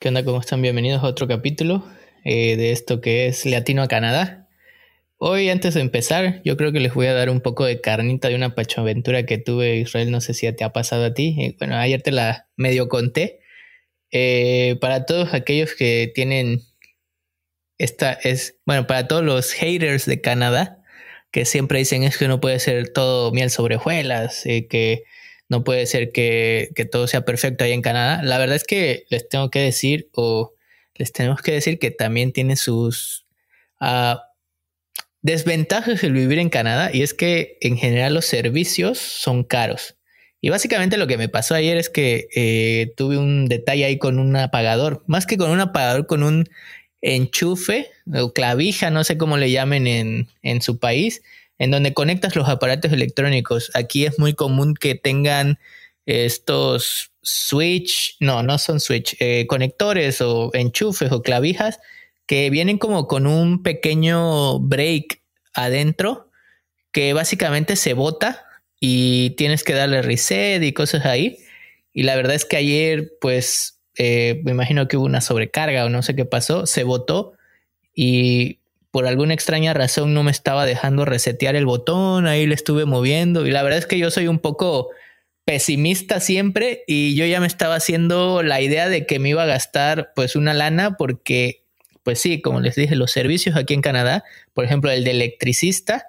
¿Qué 0.00 0.08
onda? 0.08 0.24
¿Cómo 0.24 0.40
están? 0.40 0.62
Bienvenidos 0.62 1.04
a 1.04 1.08
otro 1.08 1.28
capítulo 1.28 1.84
eh, 2.24 2.56
de 2.56 2.72
esto 2.72 3.02
que 3.02 3.26
es 3.26 3.44
Latino 3.44 3.82
a 3.82 3.88
Canadá. 3.88 4.48
Hoy, 5.18 5.50
antes 5.50 5.74
de 5.74 5.82
empezar, 5.82 6.40
yo 6.42 6.56
creo 6.56 6.72
que 6.72 6.80
les 6.80 6.94
voy 6.94 7.06
a 7.06 7.12
dar 7.12 7.28
un 7.28 7.42
poco 7.42 7.66
de 7.66 7.82
carnita 7.82 8.28
de 8.28 8.34
una 8.34 8.54
pachoaventura 8.54 9.26
que 9.26 9.36
tuve, 9.36 9.76
Israel. 9.76 10.10
No 10.10 10.22
sé 10.22 10.32
si 10.32 10.50
te 10.54 10.64
ha 10.64 10.72
pasado 10.72 11.04
a 11.04 11.12
ti. 11.12 11.36
Eh, 11.38 11.56
bueno, 11.58 11.76
ayer 11.76 12.00
te 12.00 12.12
la 12.12 12.48
medio 12.56 12.88
conté. 12.88 13.40
Eh, 14.10 14.78
para 14.80 15.04
todos 15.04 15.34
aquellos 15.34 15.74
que 15.74 16.10
tienen 16.14 16.62
esta 17.76 18.14
es, 18.14 18.56
bueno, 18.64 18.86
para 18.86 19.06
todos 19.06 19.22
los 19.22 19.52
haters 19.52 20.06
de 20.06 20.22
Canadá, 20.22 20.82
que 21.30 21.44
siempre 21.44 21.78
dicen 21.78 22.04
es 22.04 22.16
que 22.16 22.26
no 22.26 22.40
puede 22.40 22.58
ser 22.58 22.90
todo 22.90 23.32
miel 23.32 23.50
sobre 23.50 23.76
hojuelas, 23.76 24.44
que 24.44 25.04
no 25.50 25.64
puede 25.64 25.84
ser 25.86 26.12
que, 26.12 26.72
todo 26.90 27.08
sea 27.08 27.24
perfecto 27.24 27.64
ahí 27.64 27.72
en 27.72 27.82
Canadá. 27.82 28.22
La 28.22 28.38
verdad 28.38 28.56
es 28.56 28.64
que 28.64 29.04
les 29.10 29.28
tengo 29.28 29.50
que 29.50 29.58
decir, 29.58 30.08
o 30.14 30.54
les 30.94 31.12
tenemos 31.12 31.42
que 31.42 31.52
decir 31.52 31.78
que 31.80 31.90
también 31.90 32.32
tiene 32.32 32.56
sus 32.56 33.26
uh, 33.80 34.16
desventajas 35.22 36.02
el 36.04 36.12
vivir 36.12 36.38
en 36.38 36.50
Canadá, 36.50 36.90
y 36.94 37.02
es 37.02 37.14
que 37.14 37.58
en 37.60 37.76
general 37.76 38.14
los 38.14 38.26
servicios 38.26 38.98
son 38.98 39.42
caros. 39.42 39.96
Y 40.40 40.50
básicamente 40.50 40.96
lo 40.96 41.08
que 41.08 41.18
me 41.18 41.28
pasó 41.28 41.56
ayer 41.56 41.76
es 41.76 41.90
que 41.90 42.28
eh, 42.34 42.94
tuve 42.96 43.18
un 43.18 43.46
detalle 43.46 43.84
ahí 43.84 43.98
con 43.98 44.20
un 44.20 44.36
apagador, 44.36 45.02
más 45.08 45.26
que 45.26 45.36
con 45.36 45.50
un 45.50 45.60
apagador, 45.60 46.06
con 46.06 46.22
un 46.22 46.48
enchufe 47.02 47.90
o 48.14 48.32
clavija, 48.32 48.90
no 48.90 49.02
sé 49.02 49.18
cómo 49.18 49.36
le 49.36 49.50
llamen 49.50 49.88
en, 49.88 50.28
en 50.42 50.62
su 50.62 50.78
país, 50.78 51.22
en 51.60 51.70
donde 51.70 51.92
conectas 51.94 52.34
los 52.34 52.48
aparatos 52.48 52.90
electrónicos. 52.90 53.70
Aquí 53.74 54.06
es 54.06 54.18
muy 54.18 54.32
común 54.32 54.74
que 54.74 54.94
tengan 54.94 55.58
estos 56.06 57.12
switch, 57.22 58.16
no, 58.18 58.42
no 58.42 58.56
son 58.56 58.80
switch, 58.80 59.14
eh, 59.20 59.46
conectores 59.46 60.22
o 60.22 60.50
enchufes 60.54 61.12
o 61.12 61.22
clavijas 61.22 61.78
que 62.26 62.48
vienen 62.48 62.78
como 62.78 63.06
con 63.06 63.26
un 63.26 63.62
pequeño 63.62 64.58
break 64.58 65.20
adentro 65.52 66.30
que 66.92 67.12
básicamente 67.12 67.76
se 67.76 67.92
bota 67.92 68.46
y 68.80 69.30
tienes 69.36 69.62
que 69.62 69.74
darle 69.74 70.00
reset 70.00 70.62
y 70.62 70.72
cosas 70.72 71.04
ahí. 71.04 71.36
Y 71.92 72.04
la 72.04 72.16
verdad 72.16 72.36
es 72.36 72.46
que 72.46 72.56
ayer, 72.56 73.12
pues, 73.20 73.80
eh, 73.98 74.40
me 74.44 74.52
imagino 74.52 74.88
que 74.88 74.96
hubo 74.96 75.04
una 75.04 75.20
sobrecarga 75.20 75.84
o 75.84 75.90
no 75.90 76.02
sé 76.02 76.16
qué 76.16 76.24
pasó, 76.24 76.64
se 76.64 76.84
botó 76.84 77.34
y 77.94 78.59
por 78.90 79.06
alguna 79.06 79.34
extraña 79.34 79.72
razón 79.74 80.14
no 80.14 80.22
me 80.22 80.30
estaba 80.30 80.66
dejando 80.66 81.04
resetear 81.04 81.56
el 81.56 81.66
botón, 81.66 82.26
ahí 82.26 82.46
le 82.46 82.54
estuve 82.54 82.84
moviendo 82.84 83.46
y 83.46 83.50
la 83.50 83.62
verdad 83.62 83.78
es 83.78 83.86
que 83.86 83.98
yo 83.98 84.10
soy 84.10 84.26
un 84.26 84.38
poco 84.38 84.88
pesimista 85.44 86.20
siempre 86.20 86.84
y 86.86 87.14
yo 87.14 87.24
ya 87.26 87.40
me 87.40 87.46
estaba 87.46 87.76
haciendo 87.76 88.42
la 88.42 88.60
idea 88.60 88.88
de 88.88 89.06
que 89.06 89.18
me 89.18 89.30
iba 89.30 89.44
a 89.44 89.46
gastar 89.46 90.12
pues 90.14 90.36
una 90.36 90.54
lana 90.54 90.96
porque 90.96 91.64
pues 92.02 92.20
sí, 92.20 92.40
como 92.40 92.60
les 92.60 92.76
dije, 92.76 92.96
los 92.96 93.12
servicios 93.12 93.56
aquí 93.56 93.74
en 93.74 93.82
Canadá, 93.82 94.24
por 94.54 94.64
ejemplo 94.64 94.90
el 94.90 95.04
de 95.04 95.10
electricista, 95.12 96.06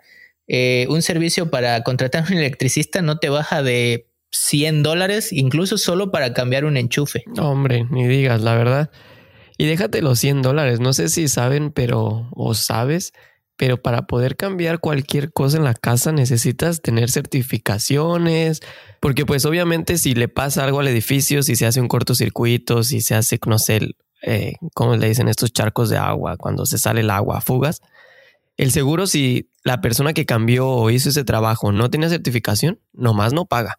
eh, 0.47 0.85
un 0.89 1.01
servicio 1.01 1.49
para 1.49 1.81
contratar 1.83 2.25
un 2.29 2.37
electricista 2.37 3.01
no 3.01 3.19
te 3.19 3.29
baja 3.29 3.61
de 3.61 4.07
100 4.31 4.83
dólares, 4.83 5.31
incluso 5.33 5.77
solo 5.77 6.11
para 6.11 6.33
cambiar 6.33 6.65
un 6.65 6.77
enchufe. 6.77 7.23
Hombre, 7.37 7.85
ni 7.89 8.07
digas, 8.07 8.41
la 8.41 8.55
verdad. 8.55 8.89
Y 9.61 9.67
déjate 9.67 10.01
los 10.01 10.17
100 10.17 10.41
dólares. 10.41 10.79
No 10.79 10.91
sé 10.91 11.07
si 11.07 11.27
saben, 11.27 11.69
pero 11.69 12.27
o 12.31 12.55
sabes, 12.55 13.13
pero 13.57 13.79
para 13.79 14.07
poder 14.07 14.35
cambiar 14.35 14.79
cualquier 14.79 15.31
cosa 15.31 15.57
en 15.57 15.63
la 15.63 15.75
casa 15.75 16.11
necesitas 16.11 16.81
tener 16.81 17.11
certificaciones, 17.11 18.61
porque 18.99 19.23
pues 19.23 19.45
obviamente 19.45 19.99
si 19.99 20.15
le 20.15 20.29
pasa 20.29 20.63
algo 20.63 20.79
al 20.79 20.87
edificio, 20.87 21.43
si 21.43 21.55
se 21.55 21.67
hace 21.67 21.79
un 21.79 21.87
cortocircuito, 21.87 22.81
si 22.81 23.01
se 23.01 23.13
hace, 23.13 23.39
no 23.45 23.59
sé, 23.59 23.93
eh, 24.23 24.53
¿cómo 24.73 24.95
le 24.95 25.09
dicen 25.09 25.27
estos 25.27 25.53
charcos 25.53 25.91
de 25.91 25.97
agua? 25.97 26.37
Cuando 26.37 26.65
se 26.65 26.79
sale 26.79 27.01
el 27.01 27.11
agua, 27.11 27.39
fugas. 27.39 27.81
El 28.57 28.71
seguro, 28.71 29.05
si 29.05 29.51
la 29.63 29.79
persona 29.79 30.13
que 30.13 30.25
cambió 30.25 30.67
o 30.67 30.89
hizo 30.89 31.09
ese 31.09 31.23
trabajo 31.23 31.71
no 31.71 31.91
tiene 31.91 32.09
certificación, 32.09 32.79
nomás 32.93 33.31
no 33.31 33.45
paga. 33.45 33.77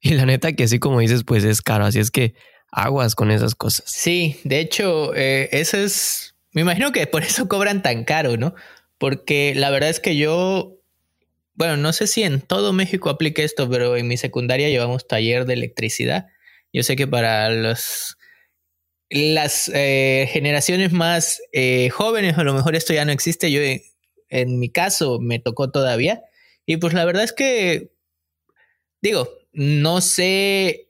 Y 0.00 0.10
la 0.10 0.26
neta 0.26 0.52
que 0.52 0.62
así 0.62 0.78
como 0.78 1.00
dices, 1.00 1.24
pues 1.24 1.42
es 1.42 1.60
caro. 1.60 1.86
Así 1.86 1.98
es 1.98 2.12
que 2.12 2.34
aguas 2.74 3.14
con 3.14 3.30
esas 3.30 3.54
cosas. 3.54 3.84
Sí, 3.86 4.40
de 4.44 4.60
hecho, 4.60 5.14
eh, 5.14 5.48
eso 5.52 5.78
es, 5.78 6.34
me 6.52 6.62
imagino 6.62 6.92
que 6.92 7.06
por 7.06 7.22
eso 7.22 7.48
cobran 7.48 7.82
tan 7.82 8.04
caro, 8.04 8.36
¿no? 8.36 8.54
Porque 8.98 9.54
la 9.54 9.70
verdad 9.70 9.90
es 9.90 10.00
que 10.00 10.16
yo, 10.16 10.76
bueno, 11.54 11.76
no 11.76 11.92
sé 11.92 12.06
si 12.06 12.24
en 12.24 12.40
todo 12.40 12.72
México 12.72 13.10
aplique 13.10 13.44
esto, 13.44 13.70
pero 13.70 13.96
en 13.96 14.08
mi 14.08 14.16
secundaria 14.16 14.68
llevamos 14.68 15.06
taller 15.06 15.46
de 15.46 15.54
electricidad. 15.54 16.26
Yo 16.72 16.82
sé 16.82 16.96
que 16.96 17.06
para 17.06 17.50
los 17.50 18.16
las 19.10 19.70
eh, 19.72 20.28
generaciones 20.32 20.92
más 20.92 21.40
eh, 21.52 21.90
jóvenes, 21.90 22.36
a 22.36 22.42
lo 22.42 22.54
mejor 22.54 22.74
esto 22.74 22.92
ya 22.92 23.04
no 23.04 23.12
existe. 23.12 23.52
Yo, 23.52 23.60
en 24.28 24.58
mi 24.58 24.70
caso, 24.70 25.20
me 25.20 25.38
tocó 25.38 25.70
todavía. 25.70 26.22
Y 26.66 26.78
pues 26.78 26.94
la 26.94 27.04
verdad 27.04 27.22
es 27.22 27.32
que, 27.32 27.92
digo, 29.00 29.28
no 29.52 30.00
sé 30.00 30.83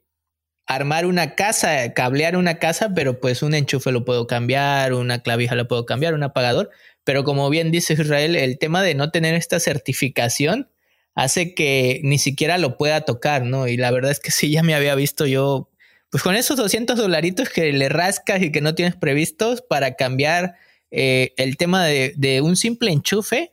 armar 0.67 1.07
una 1.07 1.35
casa, 1.35 1.93
cablear 1.93 2.37
una 2.37 2.59
casa, 2.59 2.91
pero 2.95 3.21
pues 3.21 3.43
un 3.43 3.55
enchufe 3.55 3.93
lo 3.93 4.05
puedo 4.05 4.27
cambiar, 4.27 4.95
una 4.95 5.23
clavija 5.23 5.55
lo 5.55 5.69
puedo 5.69 5.87
cambiar, 5.87 6.15
un 6.15 6.23
apagador. 6.23 6.71
Pero 7.05 7.25
como 7.25 7.51
bien 7.51 7.71
dice 7.71 7.95
Israel, 7.95 8.35
el 8.37 8.59
tema 8.59 8.83
de 8.83 8.95
no 8.95 9.11
tener 9.11 9.35
esta 9.35 9.61
certificación 9.61 10.71
hace 11.15 11.55
que 11.55 12.01
ni 12.03 12.19
siquiera 12.19 12.59
lo 12.59 12.77
pueda 12.77 13.03
tocar, 13.03 13.45
¿no? 13.45 13.69
Y 13.69 13.77
la 13.77 13.91
verdad 13.91 14.11
es 14.11 14.21
que 14.21 14.31
sí, 14.31 14.51
ya 14.51 14.63
me 14.63 14.75
había 14.75 14.95
visto 14.95 15.27
yo, 15.27 15.71
pues 16.11 16.23
con 16.23 16.35
esos 16.37 16.57
200 16.57 16.97
dolaritos 16.97 17.49
que 17.49 17.73
le 17.73 17.89
rascas 17.89 18.43
y 18.43 18.53
que 18.53 18.61
no 18.61 18.75
tienes 18.75 18.97
previstos 18.97 19.63
para 19.63 19.95
cambiar 19.97 20.57
eh, 20.91 21.33
el 21.37 21.57
tema 21.57 21.85
de, 21.87 22.41
un 22.43 22.57
simple 22.57 22.91
enchufe. 22.93 23.53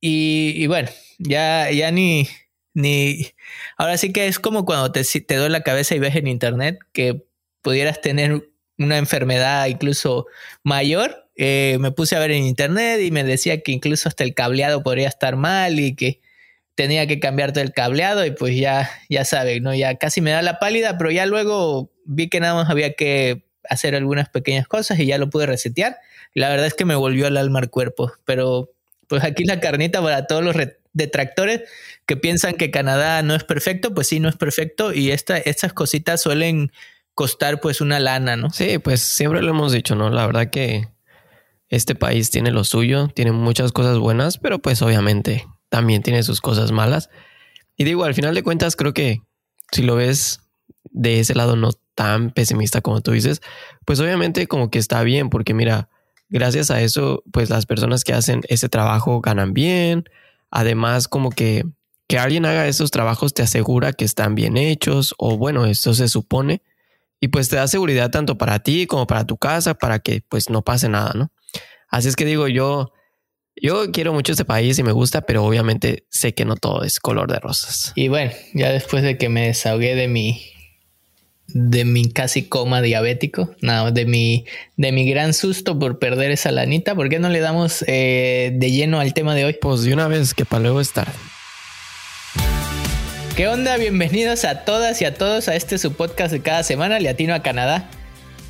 Y, 0.00 0.54
y 0.56 0.66
bueno, 0.68 0.88
ya, 1.18 1.70
ya 1.70 1.90
ni, 1.90 2.28
ni... 2.78 3.32
Ahora 3.76 3.98
sí 3.98 4.12
que 4.12 4.28
es 4.28 4.38
como 4.38 4.64
cuando 4.64 4.92
te, 4.92 5.02
te 5.04 5.48
la 5.48 5.62
cabeza 5.62 5.94
y 5.94 5.98
ves 5.98 6.14
en 6.16 6.26
internet 6.26 6.78
que 6.92 7.26
pudieras 7.60 8.00
tener 8.00 8.48
una 8.78 8.98
enfermedad 8.98 9.66
incluso 9.66 10.26
mayor. 10.62 11.28
Eh, 11.36 11.76
me 11.80 11.90
puse 11.90 12.16
a 12.16 12.20
ver 12.20 12.30
en 12.30 12.44
internet 12.44 13.00
y 13.00 13.10
me 13.10 13.24
decía 13.24 13.62
que 13.62 13.72
incluso 13.72 14.08
hasta 14.08 14.24
el 14.24 14.34
cableado 14.34 14.82
podría 14.82 15.08
estar 15.08 15.36
mal 15.36 15.78
y 15.80 15.94
que 15.94 16.20
tenía 16.74 17.06
que 17.08 17.18
cambiarte 17.18 17.60
el 17.60 17.72
cableado 17.72 18.24
y 18.24 18.30
pues 18.30 18.56
ya, 18.56 18.88
ya 19.08 19.24
saben, 19.24 19.64
¿no? 19.64 19.74
Ya 19.74 19.96
casi 19.96 20.20
me 20.20 20.30
da 20.30 20.42
la 20.42 20.60
pálida, 20.60 20.96
pero 20.96 21.10
ya 21.10 21.26
luego 21.26 21.90
vi 22.04 22.28
que 22.28 22.38
nada 22.38 22.54
más 22.54 22.70
había 22.70 22.94
que 22.94 23.44
hacer 23.68 23.96
algunas 23.96 24.28
pequeñas 24.28 24.68
cosas 24.68 24.98
y 25.00 25.06
ya 25.06 25.18
lo 25.18 25.30
pude 25.30 25.46
resetear. 25.46 25.98
La 26.34 26.48
verdad 26.48 26.66
es 26.66 26.74
que 26.74 26.84
me 26.84 26.94
volvió 26.94 27.26
al 27.26 27.36
alma 27.36 27.58
al 27.58 27.70
cuerpo, 27.70 28.12
pero 28.24 28.70
pues 29.08 29.24
aquí 29.24 29.44
la 29.44 29.58
carnita 29.58 30.00
para 30.00 30.26
todos 30.28 30.44
los 30.44 30.54
detractores 30.92 31.62
que 32.08 32.16
piensan 32.16 32.54
que 32.54 32.70
Canadá 32.70 33.22
no 33.22 33.34
es 33.34 33.44
perfecto, 33.44 33.92
pues 33.92 34.06
sí, 34.06 34.18
no 34.18 34.30
es 34.30 34.36
perfecto 34.36 34.94
y 34.94 35.10
esta, 35.10 35.36
estas 35.36 35.74
cositas 35.74 36.22
suelen 36.22 36.72
costar 37.14 37.60
pues 37.60 37.82
una 37.82 38.00
lana, 38.00 38.34
¿no? 38.34 38.48
Sí, 38.48 38.78
pues 38.78 39.02
siempre 39.02 39.42
lo 39.42 39.50
hemos 39.50 39.72
dicho, 39.72 39.94
¿no? 39.94 40.08
La 40.08 40.26
verdad 40.26 40.48
que 40.48 40.88
este 41.68 41.94
país 41.94 42.30
tiene 42.30 42.50
lo 42.50 42.64
suyo, 42.64 43.08
tiene 43.08 43.32
muchas 43.32 43.72
cosas 43.72 43.98
buenas, 43.98 44.38
pero 44.38 44.58
pues 44.58 44.80
obviamente 44.80 45.46
también 45.68 46.02
tiene 46.02 46.22
sus 46.22 46.40
cosas 46.40 46.72
malas. 46.72 47.10
Y 47.76 47.84
digo, 47.84 48.04
al 48.04 48.14
final 48.14 48.34
de 48.34 48.42
cuentas, 48.42 48.74
creo 48.74 48.94
que 48.94 49.20
si 49.70 49.82
lo 49.82 49.94
ves 49.94 50.40
de 50.84 51.20
ese 51.20 51.34
lado 51.34 51.56
no 51.56 51.72
tan 51.94 52.30
pesimista 52.30 52.80
como 52.80 53.02
tú 53.02 53.12
dices, 53.12 53.42
pues 53.84 54.00
obviamente 54.00 54.46
como 54.46 54.70
que 54.70 54.78
está 54.78 55.02
bien, 55.02 55.28
porque 55.28 55.52
mira, 55.52 55.90
gracias 56.30 56.70
a 56.70 56.80
eso, 56.80 57.22
pues 57.34 57.50
las 57.50 57.66
personas 57.66 58.02
que 58.02 58.14
hacen 58.14 58.40
ese 58.48 58.70
trabajo 58.70 59.20
ganan 59.20 59.52
bien, 59.52 60.04
Además, 60.50 61.08
como 61.08 61.30
que 61.30 61.64
que 62.08 62.18
alguien 62.18 62.46
haga 62.46 62.66
esos 62.66 62.90
trabajos 62.90 63.34
te 63.34 63.42
asegura 63.42 63.92
que 63.92 64.04
están 64.04 64.34
bien 64.34 64.56
hechos 64.56 65.14
o 65.18 65.36
bueno, 65.36 65.66
eso 65.66 65.94
se 65.94 66.08
supone 66.08 66.62
y 67.20 67.28
pues 67.28 67.48
te 67.48 67.56
da 67.56 67.68
seguridad 67.68 68.10
tanto 68.10 68.38
para 68.38 68.60
ti 68.60 68.86
como 68.86 69.06
para 69.06 69.26
tu 69.26 69.36
casa 69.36 69.74
para 69.74 69.98
que 69.98 70.22
pues 70.26 70.48
no 70.50 70.62
pase 70.62 70.88
nada, 70.88 71.12
¿no? 71.14 71.30
Así 71.90 72.08
es 72.08 72.16
que 72.16 72.24
digo 72.24 72.48
yo, 72.48 72.92
yo 73.60 73.92
quiero 73.92 74.12
mucho 74.12 74.32
este 74.32 74.44
país 74.44 74.78
y 74.78 74.82
me 74.82 74.92
gusta, 74.92 75.20
pero 75.22 75.44
obviamente 75.44 76.06
sé 76.08 76.32
que 76.32 76.46
no 76.46 76.56
todo 76.56 76.82
es 76.82 76.98
color 76.98 77.30
de 77.30 77.40
rosas. 77.40 77.92
Y 77.94 78.08
bueno, 78.08 78.32
ya 78.54 78.72
después 78.72 79.02
de 79.02 79.18
que 79.18 79.28
me 79.28 79.46
desahogué 79.46 79.94
de 79.94 80.08
mi 80.08 80.40
de 81.48 81.86
mi 81.86 82.10
casi 82.10 82.42
coma 82.42 82.82
diabético, 82.82 83.54
no, 83.62 83.90
de 83.90 84.04
mi, 84.04 84.44
de 84.76 84.92
mi 84.92 85.08
gran 85.08 85.32
susto 85.32 85.78
por 85.78 85.98
perder 85.98 86.30
esa 86.30 86.52
lanita. 86.52 86.94
¿Por 86.94 87.08
qué 87.08 87.18
no 87.18 87.30
le 87.30 87.40
damos 87.40 87.82
eh, 87.86 88.52
de 88.54 88.70
lleno 88.70 89.00
al 89.00 89.14
tema 89.14 89.34
de 89.34 89.46
hoy? 89.46 89.56
Pues 89.58 89.82
de 89.82 89.94
una 89.94 90.08
vez, 90.08 90.34
que 90.34 90.44
para 90.44 90.64
luego 90.64 90.82
estar. 90.82 91.08
¿Qué 93.38 93.46
onda? 93.46 93.76
Bienvenidos 93.76 94.44
a 94.44 94.64
todas 94.64 95.00
y 95.00 95.04
a 95.04 95.14
todos 95.14 95.46
a 95.46 95.54
este 95.54 95.78
su 95.78 95.92
podcast 95.92 96.32
de 96.32 96.40
cada 96.40 96.64
semana, 96.64 96.98
Latino 96.98 97.34
a 97.34 97.40
Canadá. 97.40 97.88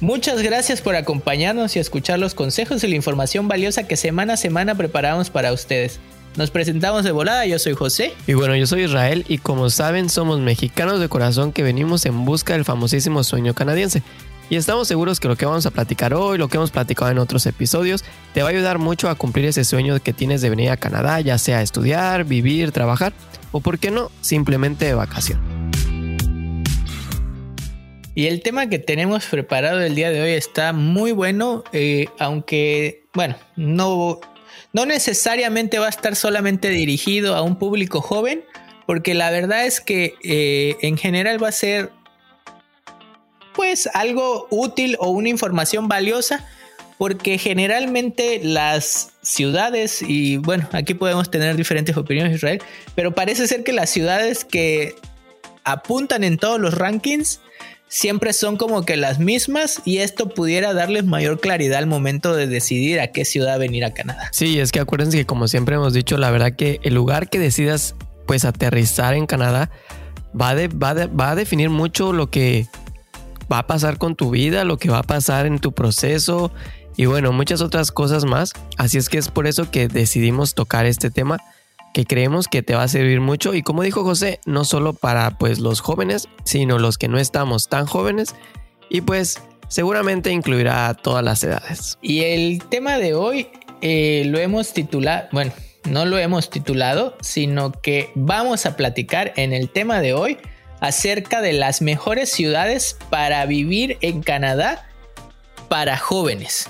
Muchas 0.01 0.41
gracias 0.41 0.81
por 0.81 0.97
acompañarnos 0.97 1.77
y 1.77 1.79
escuchar 1.79 2.19
los 2.19 2.33
consejos 2.33 2.83
y 2.83 2.89
la 2.89 2.97
información 2.97 3.49
valiosa 3.49 3.83
que 3.87 3.99
semana 3.99 4.33
a 4.33 4.37
semana 4.39 4.77
preparamos 4.77 5.29
para 5.29 5.53
ustedes. 5.53 6.01
Nos 6.37 6.51
presentamos 6.51 7.05
de 7.05 7.11
volada, 7.11 7.45
yo 7.45 7.59
soy 7.59 7.75
José. 7.75 8.15
Y 8.27 8.33
bueno, 8.33 8.57
yo 8.57 8.67
soy 8.67 8.85
Israel 8.85 9.27
y 9.29 9.37
como 9.37 9.69
saben 9.69 10.09
somos 10.09 10.41
mexicanos 10.41 11.01
de 11.01 11.11
corazón 11.11 11.53
que 11.53 11.63
venimos 11.63 12.07
en 12.07 12.25
busca 12.25 12.55
del 12.55 12.65
famosísimo 12.65 13.23
sueño 13.25 13.53
canadiense. 13.53 14.03
Y 14.49 14.57
estamos 14.57 14.89
seguros 14.89 15.21
que 15.21 15.29
lo 15.29 15.37
que 15.37 15.45
vamos 15.45 15.67
a 15.67 15.71
platicar 15.71 16.15
hoy, 16.15 16.39
lo 16.39 16.49
que 16.49 16.57
hemos 16.57 16.71
platicado 16.71 17.11
en 17.11 17.19
otros 17.19 17.45
episodios, 17.45 18.05
te 18.33 18.41
va 18.41 18.49
a 18.49 18.53
ayudar 18.53 18.79
mucho 18.79 19.11
a 19.11 19.17
cumplir 19.17 19.45
ese 19.45 19.65
sueño 19.65 20.01
que 20.01 20.15
tienes 20.15 20.41
de 20.41 20.49
venir 20.49 20.71
a 20.71 20.79
Canadá, 20.79 21.21
ya 21.21 21.37
sea 21.37 21.61
estudiar, 21.61 22.25
vivir, 22.25 22.73
trabajar 22.73 23.13
o, 23.53 23.61
por 23.61 23.79
qué 23.79 23.91
no, 23.91 24.11
simplemente 24.21 24.85
de 24.85 24.95
vacación. 24.95 25.41
Y 28.15 28.27
el 28.27 28.43
tema 28.43 28.69
que 28.69 28.79
tenemos 28.79 29.27
preparado 29.27 29.81
el 29.81 29.95
día 29.95 30.11
de 30.11 30.21
hoy 30.21 30.33
está 30.33 30.73
muy 30.73 31.13
bueno, 31.13 31.63
eh, 31.73 32.07
aunque, 32.19 33.05
bueno, 33.15 33.37
no, 33.55 34.21
no 34.73 34.87
necesariamente 34.87 35.79
va 35.79 35.87
a 35.87 35.91
estar 35.91 36.17
solamente 36.17 36.69
dirigido 36.69 37.37
a 37.37 37.43
un 37.43 37.57
público 37.57 38.01
joven, 38.01 38.45
porque 38.87 39.15
la 39.15 39.31
verdad 39.31 39.67
es 39.67 39.81
que 39.81 40.15
eh, 40.25 40.77
en 40.81 40.97
general 40.97 41.43
va 41.43 41.49
a 41.49 41.53
ser 41.53 41.93
pues 43.55 43.89
algo 43.93 44.47
útil 44.51 44.97
o 44.99 45.11
una 45.11 45.29
información 45.29 45.89
valiosa 45.89 46.47
porque 46.99 47.39
generalmente 47.39 48.41
las 48.43 49.13
ciudades, 49.29 50.01
y 50.01 50.39
bueno, 50.39 50.67
aquí 50.73 50.95
podemos 50.95 51.31
tener 51.31 51.55
diferentes 51.57 51.97
opiniones 51.97 52.33
de 52.33 52.37
Israel, 52.37 52.63
pero 52.95 53.15
parece 53.15 53.47
ser 53.47 53.63
que 53.63 53.73
las 53.73 53.91
ciudades 53.91 54.45
que 54.45 54.95
apuntan 55.65 56.25
en 56.25 56.39
todos 56.39 56.59
los 56.59 56.75
rankings 56.75 57.41
siempre 57.89 58.33
son 58.33 58.57
como 58.57 58.87
que 58.87 58.97
las 58.97 59.19
mismas 59.19 59.83
y 59.85 59.99
esto 59.99 60.31
pudiera 60.31 60.73
darles 60.73 61.05
mayor 61.05 61.41
claridad 61.41 61.79
al 61.79 61.87
momento 61.87 62.35
de 62.35 62.47
decidir 62.47 63.01
a 63.01 63.09
qué 63.09 63.27
ciudad 63.27 63.59
venir 63.59 63.85
a 63.85 63.93
Canadá. 63.93 64.31
Sí, 64.33 64.61
es 64.61 64.73
que 64.73 64.81
acuérdense 64.81 65.19
que 65.19 65.27
como 65.27 65.47
siempre 65.47 65.75
hemos 65.75 65.93
dicho, 65.93 66.17
la 66.17 66.31
verdad 66.31 66.53
que 66.53 66.81
el 66.83 66.95
lugar 66.95 67.29
que 67.29 67.39
decidas 67.39 67.95
pues 68.27 68.47
aterrizar 68.47 69.15
en 69.15 69.27
Canadá 69.27 69.71
va, 70.39 70.55
va, 70.55 71.07
va 71.07 71.31
a 71.31 71.35
definir 71.35 71.69
mucho 71.69 72.15
lo 72.15 72.31
que 72.31 72.67
va 73.51 73.61
a 73.61 73.67
pasar 73.67 73.99
con 73.99 74.17
tu 74.17 74.31
vida, 74.31 74.65
lo 74.65 74.79
que 74.79 74.91
va 74.91 74.99
a 74.99 75.03
pasar 75.03 75.47
en 75.47 75.59
tu 75.59 75.73
proceso 75.73 76.53
y 76.99 77.07
bueno, 77.07 77.33
muchas 77.33 77.63
otras 77.63 77.93
cosas 77.93 78.25
más. 78.25 78.53
Así 78.77 78.99
es 78.99 79.09
que 79.09 79.19
es 79.19 79.29
por 79.29 79.47
eso 79.47 79.71
que 79.71 79.87
decidimos 79.87 80.55
tocar 80.55 80.85
este 80.85 81.13
tema 81.13 81.39
que 81.95 82.05
creemos 82.05 82.49
que 82.49 82.63
te 82.63 82.75
va 82.75 82.83
a 82.83 82.89
servir 82.89 83.21
mucho 83.21 83.55
y 83.55 83.63
como 83.63 83.85
dijo 83.85 84.03
José, 84.03 84.41
no 84.47 84.65
solo 84.65 84.95
para 84.95 85.39
pues 85.39 85.61
los 85.61 85.81
jóvenes, 85.81 86.29
sino 86.45 86.79
los 86.79 86.99
que 86.99 87.07
no 87.07 87.19
estamos 87.19 87.69
tan 87.69 87.87
jóvenes 87.87 88.35
y 88.91 89.01
pues 89.03 89.41
seguramente 89.69 90.33
incluirá 90.33 90.89
a 90.89 90.95
todas 90.95 91.25
las 91.25 91.43
edades. 91.45 91.99
Y 92.03 92.25
el 92.25 92.65
tema 92.69 92.99
de 92.99 93.15
hoy 93.15 93.49
eh, 93.81 94.25
lo 94.27 94.41
hemos 94.41 94.73
titulado, 94.73 95.29
bueno, 95.31 95.53
no 95.89 96.05
lo 96.05 96.19
hemos 96.19 96.51
titulado, 96.51 97.17
sino 97.21 97.71
que 97.71 98.11
vamos 98.17 98.67
a 98.67 98.77
platicar 98.77 99.33
en 99.37 99.53
el 99.53 99.71
tema 99.71 100.01
de 100.01 100.15
hoy 100.15 100.39
acerca 100.81 101.43
de 101.43 101.53
las 101.53 101.81
mejores 101.81 102.29
ciudades 102.29 102.97
para 103.09 103.47
vivir 103.47 103.99
en 104.01 104.21
Canadá 104.21 104.89
para 105.69 105.97
jóvenes. 105.97 106.69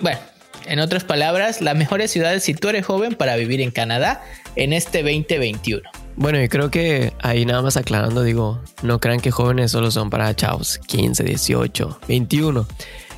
Bueno, 0.00 0.18
en 0.66 0.80
otras 0.80 1.04
palabras, 1.04 1.60
las 1.60 1.76
mejores 1.76 2.10
ciudades 2.10 2.44
si 2.44 2.54
tú 2.54 2.68
eres 2.68 2.86
joven 2.86 3.14
para 3.14 3.36
vivir 3.36 3.60
en 3.60 3.70
Canadá 3.70 4.22
en 4.54 4.72
este 4.72 5.02
2021. 5.02 5.88
Bueno, 6.16 6.42
y 6.42 6.48
creo 6.48 6.70
que 6.70 7.12
ahí 7.20 7.46
nada 7.46 7.62
más 7.62 7.76
aclarando, 7.76 8.22
digo, 8.22 8.60
no 8.82 8.98
crean 8.98 9.20
que 9.20 9.30
jóvenes 9.30 9.70
solo 9.70 9.90
son 9.90 10.10
para 10.10 10.34
chavos, 10.34 10.78
15, 10.86 11.22
18, 11.22 12.00
21. 12.08 12.66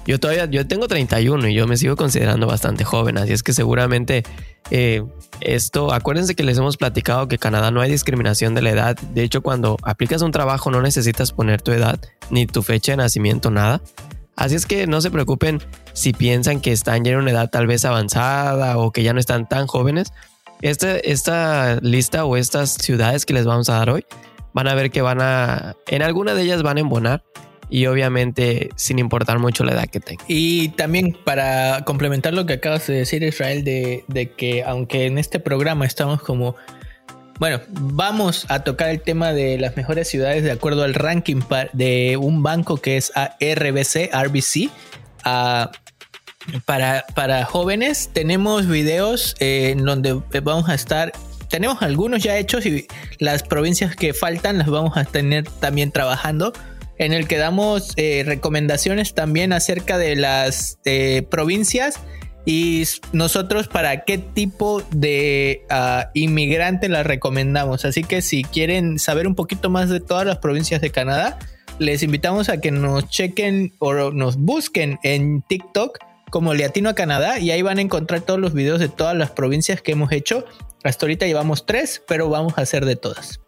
Yo 0.06 0.20
todavía, 0.20 0.46
yo 0.46 0.66
tengo 0.66 0.86
31 0.86 1.48
y 1.48 1.54
yo 1.54 1.66
me 1.66 1.76
sigo 1.76 1.96
considerando 1.96 2.46
bastante 2.46 2.84
joven, 2.84 3.18
así 3.18 3.32
es 3.32 3.42
que 3.42 3.52
seguramente 3.52 4.22
eh, 4.70 5.02
esto, 5.40 5.92
acuérdense 5.92 6.34
que 6.34 6.42
les 6.42 6.58
hemos 6.58 6.76
platicado 6.76 7.28
que 7.28 7.38
Canadá 7.38 7.70
no 7.70 7.80
hay 7.80 7.90
discriminación 7.90 8.54
de 8.54 8.62
la 8.62 8.70
edad. 8.70 8.98
De 9.14 9.22
hecho, 9.22 9.42
cuando 9.42 9.76
aplicas 9.82 10.22
un 10.22 10.32
trabajo 10.32 10.70
no 10.70 10.82
necesitas 10.82 11.32
poner 11.32 11.62
tu 11.62 11.72
edad, 11.72 11.98
ni 12.30 12.46
tu 12.46 12.62
fecha 12.62 12.92
de 12.92 12.96
nacimiento, 12.96 13.50
nada. 13.50 13.80
Así 14.40 14.54
es 14.54 14.64
que 14.64 14.86
no 14.86 15.02
se 15.02 15.10
preocupen 15.10 15.60
si 15.92 16.14
piensan 16.14 16.62
que 16.62 16.72
están 16.72 17.04
ya 17.04 17.12
en 17.12 17.18
una 17.18 17.30
edad 17.30 17.50
tal 17.50 17.66
vez 17.66 17.84
avanzada 17.84 18.78
o 18.78 18.90
que 18.90 19.02
ya 19.02 19.12
no 19.12 19.20
están 19.20 19.46
tan 19.46 19.66
jóvenes. 19.66 20.14
Esta, 20.62 20.96
esta 20.96 21.78
lista 21.82 22.24
o 22.24 22.38
estas 22.38 22.70
ciudades 22.70 23.26
que 23.26 23.34
les 23.34 23.44
vamos 23.44 23.68
a 23.68 23.74
dar 23.74 23.90
hoy 23.90 24.06
van 24.54 24.66
a 24.66 24.74
ver 24.74 24.90
que 24.90 25.02
van 25.02 25.20
a, 25.20 25.76
en 25.88 26.00
alguna 26.00 26.32
de 26.32 26.42
ellas 26.42 26.62
van 26.62 26.78
a 26.78 26.80
embonar 26.80 27.22
y 27.68 27.84
obviamente 27.84 28.70
sin 28.76 28.98
importar 28.98 29.38
mucho 29.38 29.62
la 29.62 29.72
edad 29.72 29.88
que 29.88 30.00
tenga. 30.00 30.24
Y 30.26 30.70
también 30.70 31.14
para 31.22 31.84
complementar 31.84 32.32
lo 32.32 32.46
que 32.46 32.54
acabas 32.54 32.86
de 32.86 32.94
decir 32.94 33.22
Israel 33.22 33.62
de, 33.62 34.32
que 34.38 34.64
aunque 34.64 35.04
en 35.04 35.18
este 35.18 35.38
programa 35.38 35.84
estamos 35.84 36.22
como 36.22 36.56
bueno, 37.40 37.58
vamos 37.70 38.44
a 38.50 38.64
tocar 38.64 38.90
el 38.90 39.00
tema 39.00 39.32
de 39.32 39.56
las 39.56 39.74
mejores 39.74 40.06
ciudades 40.08 40.44
de 40.44 40.50
acuerdo 40.50 40.82
al 40.84 40.92
ranking 40.92 41.40
de 41.72 42.18
un 42.18 42.42
banco 42.42 42.76
que 42.76 42.98
es 42.98 43.10
RBC, 43.14 44.10
RBC. 44.12 44.68
para, 46.66 47.06
para 47.14 47.46
jóvenes 47.46 48.10
tenemos 48.12 48.68
videos 48.68 49.36
eh, 49.40 49.70
en 49.70 49.86
donde 49.86 50.20
vamos 50.42 50.68
a 50.68 50.74
estar, 50.74 51.12
tenemos 51.48 51.80
algunos 51.80 52.22
ya 52.22 52.36
hechos 52.36 52.66
y 52.66 52.86
las 53.18 53.42
provincias 53.42 53.96
que 53.96 54.12
faltan 54.12 54.58
las 54.58 54.68
vamos 54.68 54.98
a 54.98 55.06
tener 55.06 55.48
también 55.48 55.92
trabajando 55.92 56.52
en 56.98 57.14
el 57.14 57.26
que 57.26 57.38
damos 57.38 57.94
eh, 57.96 58.22
recomendaciones 58.26 59.14
también 59.14 59.54
acerca 59.54 59.96
de 59.96 60.14
las 60.14 60.78
eh, 60.84 61.26
provincias 61.30 62.00
y 62.44 62.84
nosotros 63.12 63.68
para 63.68 64.04
qué 64.04 64.18
tipo 64.18 64.82
de 64.90 65.64
ah, 65.70 66.10
inmigrante 66.14 66.88
las 66.88 67.06
recomendamos. 67.06 67.84
Así 67.84 68.02
que 68.02 68.22
si 68.22 68.44
quieren 68.44 68.98
saber 68.98 69.26
un 69.26 69.34
poquito 69.34 69.70
más 69.70 69.88
de 69.88 70.00
todas 70.00 70.26
las 70.26 70.38
provincias 70.38 70.80
de 70.80 70.90
Canadá, 70.90 71.38
les 71.78 72.02
invitamos 72.02 72.48
a 72.48 72.60
que 72.60 72.70
nos 72.70 73.08
chequen 73.08 73.72
o 73.78 74.10
nos 74.10 74.36
busquen 74.36 74.98
en 75.02 75.42
TikTok 75.42 75.98
como 76.30 76.54
Leatino 76.54 76.88
a 76.90 76.94
Canadá 76.94 77.38
y 77.38 77.50
ahí 77.50 77.62
van 77.62 77.78
a 77.78 77.80
encontrar 77.82 78.20
todos 78.20 78.40
los 78.40 78.54
videos 78.54 78.80
de 78.80 78.88
todas 78.88 79.16
las 79.16 79.30
provincias 79.30 79.82
que 79.82 79.92
hemos 79.92 80.12
hecho. 80.12 80.44
Hasta 80.84 81.06
ahorita 81.06 81.26
llevamos 81.26 81.66
tres, 81.66 82.02
pero 82.06 82.28
vamos 82.28 82.56
a 82.56 82.62
hacer 82.62 82.86
de 82.86 82.96
todas. 82.96 83.40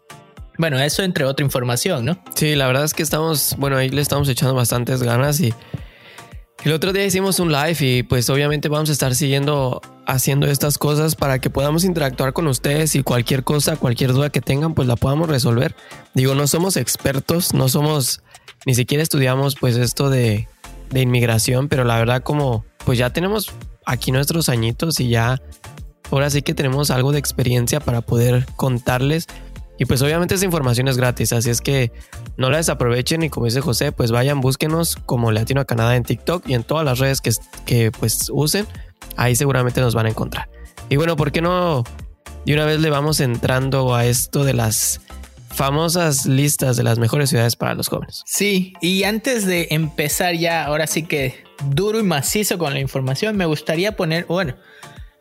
Bueno, 0.57 0.79
eso 0.79 1.01
entre 1.01 1.25
otra 1.25 1.43
información, 1.43 2.05
¿no? 2.05 2.23
Sí, 2.35 2.55
la 2.55 2.67
verdad 2.67 2.83
es 2.83 2.93
que 2.93 3.01
estamos, 3.01 3.55
bueno, 3.57 3.77
ahí 3.77 3.89
le 3.89 4.01
estamos 4.01 4.29
echando 4.29 4.53
bastantes 4.53 5.01
ganas 5.01 5.39
y 5.39 5.53
el 6.63 6.71
otro 6.71 6.93
día 6.93 7.05
hicimos 7.05 7.39
un 7.39 7.51
live 7.51 7.75
y 7.81 8.03
pues 8.03 8.29
obviamente 8.29 8.69
vamos 8.69 8.89
a 8.89 8.93
estar 8.93 9.15
siguiendo 9.15 9.81
haciendo 10.05 10.47
estas 10.47 10.77
cosas 10.77 11.15
para 11.15 11.39
que 11.39 11.49
podamos 11.49 11.83
interactuar 11.83 12.33
con 12.33 12.47
ustedes 12.47 12.95
y 12.95 13.03
cualquier 13.03 13.43
cosa, 13.43 13.75
cualquier 13.75 14.13
duda 14.13 14.29
que 14.29 14.41
tengan, 14.41 14.73
pues 14.73 14.87
la 14.87 14.95
podamos 14.95 15.29
resolver. 15.29 15.75
Digo, 16.13 16.35
no 16.35 16.47
somos 16.47 16.77
expertos, 16.77 17.53
no 17.53 17.67
somos, 17.69 18.21
ni 18.65 18.75
siquiera 18.75 19.03
estudiamos 19.03 19.55
pues 19.59 19.75
esto 19.75 20.09
de, 20.09 20.47
de 20.89 21.01
inmigración, 21.01 21.67
pero 21.67 21.83
la 21.83 21.97
verdad 21.97 22.23
como 22.23 22.65
pues 22.85 22.97
ya 22.97 23.11
tenemos 23.11 23.51
aquí 23.85 24.11
nuestros 24.11 24.47
añitos 24.47 24.99
y 24.99 25.09
ya 25.09 25.41
ahora 26.11 26.29
sí 26.29 26.41
que 26.41 26.53
tenemos 26.53 26.91
algo 26.91 27.11
de 27.11 27.19
experiencia 27.19 27.79
para 27.79 28.01
poder 28.01 28.45
contarles 28.55 29.27
y 29.77 29.85
pues 29.85 30.01
obviamente 30.01 30.35
esa 30.35 30.45
información 30.45 30.87
es 30.87 30.97
gratis, 30.97 31.33
así 31.33 31.49
es 31.49 31.61
que 31.61 31.91
no 32.37 32.49
la 32.49 32.57
desaprovechen 32.57 33.23
y 33.23 33.29
como 33.29 33.47
dice 33.47 33.61
José, 33.61 33.91
pues 33.91 34.11
vayan, 34.11 34.39
búsquenos 34.39 34.95
como 34.95 35.31
Latino 35.31 35.61
a 35.61 35.65
Canadá 35.65 35.95
en 35.95 36.03
TikTok 36.03 36.47
y 36.47 36.53
en 36.53 36.63
todas 36.63 36.85
las 36.85 36.99
redes 36.99 37.21
que, 37.21 37.31
que 37.65 37.91
pues 37.91 38.29
usen, 38.31 38.67
ahí 39.17 39.35
seguramente 39.35 39.81
nos 39.81 39.95
van 39.95 40.05
a 40.05 40.09
encontrar. 40.09 40.49
Y 40.89 40.97
bueno, 40.97 41.15
¿por 41.15 41.31
qué 41.31 41.41
no 41.41 41.83
de 42.45 42.53
una 42.53 42.65
vez 42.65 42.79
le 42.81 42.89
vamos 42.89 43.19
entrando 43.19 43.95
a 43.95 44.05
esto 44.05 44.43
de 44.43 44.53
las 44.53 45.01
famosas 45.49 46.25
listas 46.25 46.77
de 46.77 46.83
las 46.83 46.99
mejores 46.99 47.29
ciudades 47.29 47.55
para 47.55 47.73
los 47.73 47.87
jóvenes? 47.87 48.21
Sí, 48.25 48.73
y 48.79 49.03
antes 49.03 49.45
de 49.45 49.69
empezar 49.71 50.35
ya, 50.35 50.65
ahora 50.65 50.85
sí 50.85 51.03
que 51.03 51.43
duro 51.69 51.99
y 51.99 52.03
macizo 52.03 52.59
con 52.59 52.73
la 52.73 52.79
información, 52.79 53.37
me 53.37 53.45
gustaría 53.45 53.95
poner, 53.95 54.25
bueno, 54.25 54.55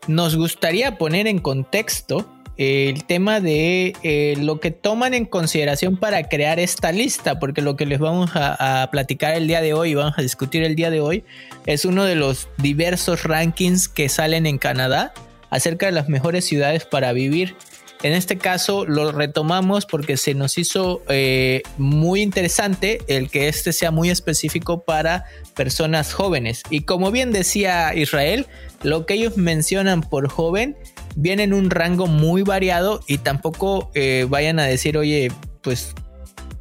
nos 0.08 0.36
gustaría 0.36 0.98
poner 0.98 1.26
en 1.26 1.38
contexto 1.38 2.28
el 2.56 3.04
tema 3.04 3.40
de 3.40 3.94
eh, 4.02 4.34
lo 4.38 4.60
que 4.60 4.70
toman 4.70 5.14
en 5.14 5.24
consideración 5.24 5.96
para 5.96 6.28
crear 6.28 6.60
esta 6.60 6.92
lista, 6.92 7.38
porque 7.38 7.62
lo 7.62 7.76
que 7.76 7.86
les 7.86 7.98
vamos 7.98 8.30
a, 8.34 8.88
platicar 8.92 9.34
el 9.34 9.46
día 9.46 9.60
de 9.60 9.72
hoy, 9.72 9.94
vamos 9.94 10.14
a 10.18 10.22
discutir 10.22 10.62
el 10.62 10.76
día 10.76 10.90
de 10.90 11.00
hoy, 11.00 11.24
es 11.66 11.84
uno 11.84 12.04
de 12.04 12.14
los 12.14 12.48
diversos 12.58 13.24
rankings 13.24 13.88
que 13.88 14.08
salen 14.08 14.46
en 14.46 14.58
Canadá 14.58 15.14
acerca 15.50 15.86
de 15.86 15.92
las 15.92 16.08
mejores 16.08 16.44
ciudades 16.44 16.84
para 16.84 17.12
vivir. 17.12 17.56
En 18.02 18.14
este 18.14 18.36
caso 18.36 18.84
lo 18.84 19.12
retomamos 19.12 19.86
porque 19.86 20.16
se 20.16 20.34
nos 20.34 20.58
hizo 20.58 21.02
eh, 21.08 21.62
muy 21.78 22.20
interesante 22.20 23.00
el 23.06 23.30
que 23.30 23.46
este 23.46 23.72
sea 23.72 23.92
muy 23.92 24.10
específico 24.10 24.82
para 24.84 25.24
personas 25.54 26.12
jóvenes. 26.12 26.62
Y 26.68 26.80
como 26.80 27.12
bien 27.12 27.30
decía 27.30 27.94
Israel, 27.94 28.46
lo 28.82 29.06
que 29.06 29.14
ellos 29.14 29.36
mencionan 29.36 30.02
por 30.02 30.28
joven 30.28 30.76
viene 31.14 31.44
en 31.44 31.54
un 31.54 31.70
rango 31.70 32.06
muy 32.06 32.42
variado 32.42 33.00
y 33.06 33.18
tampoco 33.18 33.90
eh, 33.94 34.26
vayan 34.28 34.58
a 34.58 34.64
decir, 34.64 34.96
oye, 34.96 35.30
pues 35.62 35.94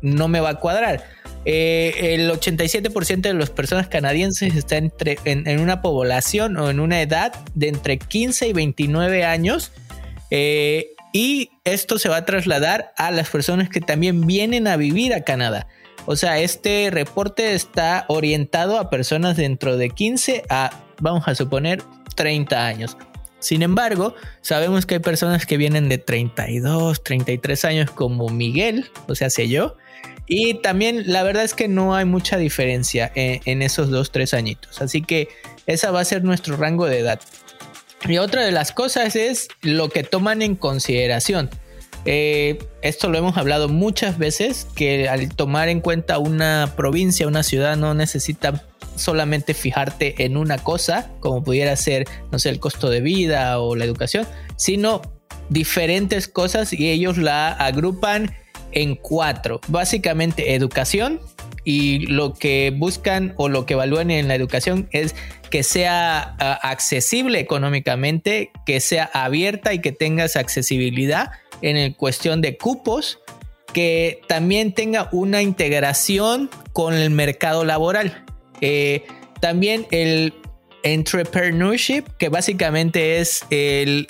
no 0.01 0.27
me 0.27 0.39
va 0.39 0.49
a 0.49 0.55
cuadrar. 0.55 1.03
Eh, 1.43 2.13
el 2.13 2.29
87% 2.29 3.21
de 3.21 3.33
las 3.33 3.49
personas 3.49 3.87
canadienses 3.87 4.55
está 4.55 4.77
entre, 4.77 5.17
en, 5.25 5.59
una 5.59 5.81
población 5.81 6.57
o 6.57 6.69
en 6.69 6.79
una 6.79 7.01
edad 7.01 7.33
de 7.55 7.69
entre 7.69 7.97
15 7.97 8.47
y 8.47 8.53
29 8.53 9.25
años. 9.25 9.71
Eh, 10.29 10.91
y 11.13 11.49
esto 11.65 11.97
se 11.97 12.09
va 12.09 12.17
a 12.17 12.25
trasladar 12.25 12.93
a 12.95 13.11
las 13.11 13.29
personas 13.29 13.69
que 13.69 13.81
también 13.81 14.25
vienen 14.25 14.67
a 14.67 14.77
vivir 14.77 15.13
a 15.13 15.21
Canadá. 15.21 15.67
O 16.05 16.15
sea, 16.15 16.39
este 16.39 16.89
reporte 16.89 17.53
está 17.53 18.05
orientado 18.07 18.79
a 18.79 18.89
personas 18.89 19.37
dentro 19.37 19.77
de 19.77 19.89
15 19.89 20.43
a, 20.49 20.71
vamos 20.99 21.27
a 21.27 21.35
suponer, 21.35 21.83
30 22.15 22.65
años. 22.65 22.97
Sin 23.41 23.63
embargo, 23.63 24.15
sabemos 24.41 24.85
que 24.85 24.95
hay 24.95 24.99
personas 25.01 25.45
que 25.45 25.57
vienen 25.57 25.89
de 25.89 25.97
32, 25.97 27.03
33 27.03 27.65
años 27.65 27.91
como 27.91 28.29
Miguel, 28.29 28.89
o 29.07 29.15
sea, 29.15 29.29
sé 29.29 29.49
yo. 29.49 29.75
Y 30.27 30.53
también 30.53 31.03
la 31.07 31.23
verdad 31.23 31.43
es 31.43 31.53
que 31.53 31.67
no 31.67 31.93
hay 31.93 32.05
mucha 32.05 32.37
diferencia 32.37 33.11
en, 33.15 33.61
esos 33.61 33.89
dos, 33.89 34.11
tres 34.11 34.33
añitos. 34.33 34.81
Así 34.81 35.01
que 35.01 35.27
esa 35.65 35.91
va 35.91 35.99
a 35.99 36.05
ser 36.05 36.23
nuestro 36.23 36.55
rango 36.55 36.85
de 36.85 36.99
edad. 36.99 37.19
Y 38.07 38.17
otra 38.17 38.45
de 38.45 38.51
las 38.51 38.71
cosas 38.71 39.15
es 39.15 39.49
lo 39.61 39.89
que 39.89 40.03
toman 40.03 40.41
en 40.41 40.55
consideración. 40.55 41.49
Eh, 42.05 42.59
esto 42.81 43.09
lo 43.09 43.17
hemos 43.17 43.37
hablado 43.37 43.69
muchas 43.69 44.17
veces, 44.17 44.67
que 44.75 45.07
al 45.07 45.29
tomar 45.35 45.69
en 45.69 45.81
cuenta 45.81 46.17
una 46.17 46.73
provincia, 46.75 47.27
una 47.27 47.43
ciudad, 47.43 47.77
no 47.77 47.93
necesita 47.93 48.67
solamente 48.95 49.53
fijarte 49.53 50.25
en 50.25 50.37
una 50.37 50.57
cosa, 50.57 51.11
como 51.19 51.43
pudiera 51.43 51.75
ser, 51.75 52.07
no 52.31 52.39
sé, 52.39 52.49
el 52.49 52.59
costo 52.59 52.89
de 52.89 53.01
vida 53.01 53.59
o 53.59 53.75
la 53.75 53.85
educación, 53.85 54.27
sino 54.55 55.01
diferentes 55.49 56.27
cosas 56.27 56.73
y 56.73 56.89
ellos 56.89 57.17
la 57.17 57.51
agrupan 57.51 58.33
en 58.71 58.95
cuatro. 58.95 59.59
Básicamente 59.67 60.55
educación 60.55 61.19
y 61.63 62.07
lo 62.07 62.33
que 62.33 62.73
buscan 62.75 63.33
o 63.37 63.49
lo 63.49 63.65
que 63.65 63.73
evalúan 63.73 64.11
en 64.11 64.27
la 64.27 64.35
educación 64.35 64.87
es 64.91 65.15
que 65.49 65.63
sea 65.63 66.35
ah, 66.39 66.59
accesible 66.63 67.39
económicamente, 67.39 68.51
que 68.65 68.79
sea 68.79 69.09
abierta 69.13 69.73
y 69.73 69.79
que 69.79 69.91
tengas 69.91 70.35
accesibilidad 70.35 71.31
en 71.61 71.77
el 71.77 71.95
cuestión 71.95 72.41
de 72.41 72.57
cupos, 72.57 73.19
que 73.73 74.21
también 74.27 74.73
tenga 74.73 75.09
una 75.11 75.41
integración 75.41 76.49
con 76.73 76.93
el 76.93 77.09
mercado 77.09 77.63
laboral. 77.63 78.25
Eh, 78.59 79.05
también 79.39 79.87
el 79.91 80.33
entrepreneurship, 80.83 82.03
que 82.17 82.29
básicamente 82.29 83.19
es 83.19 83.45
el 83.49 84.07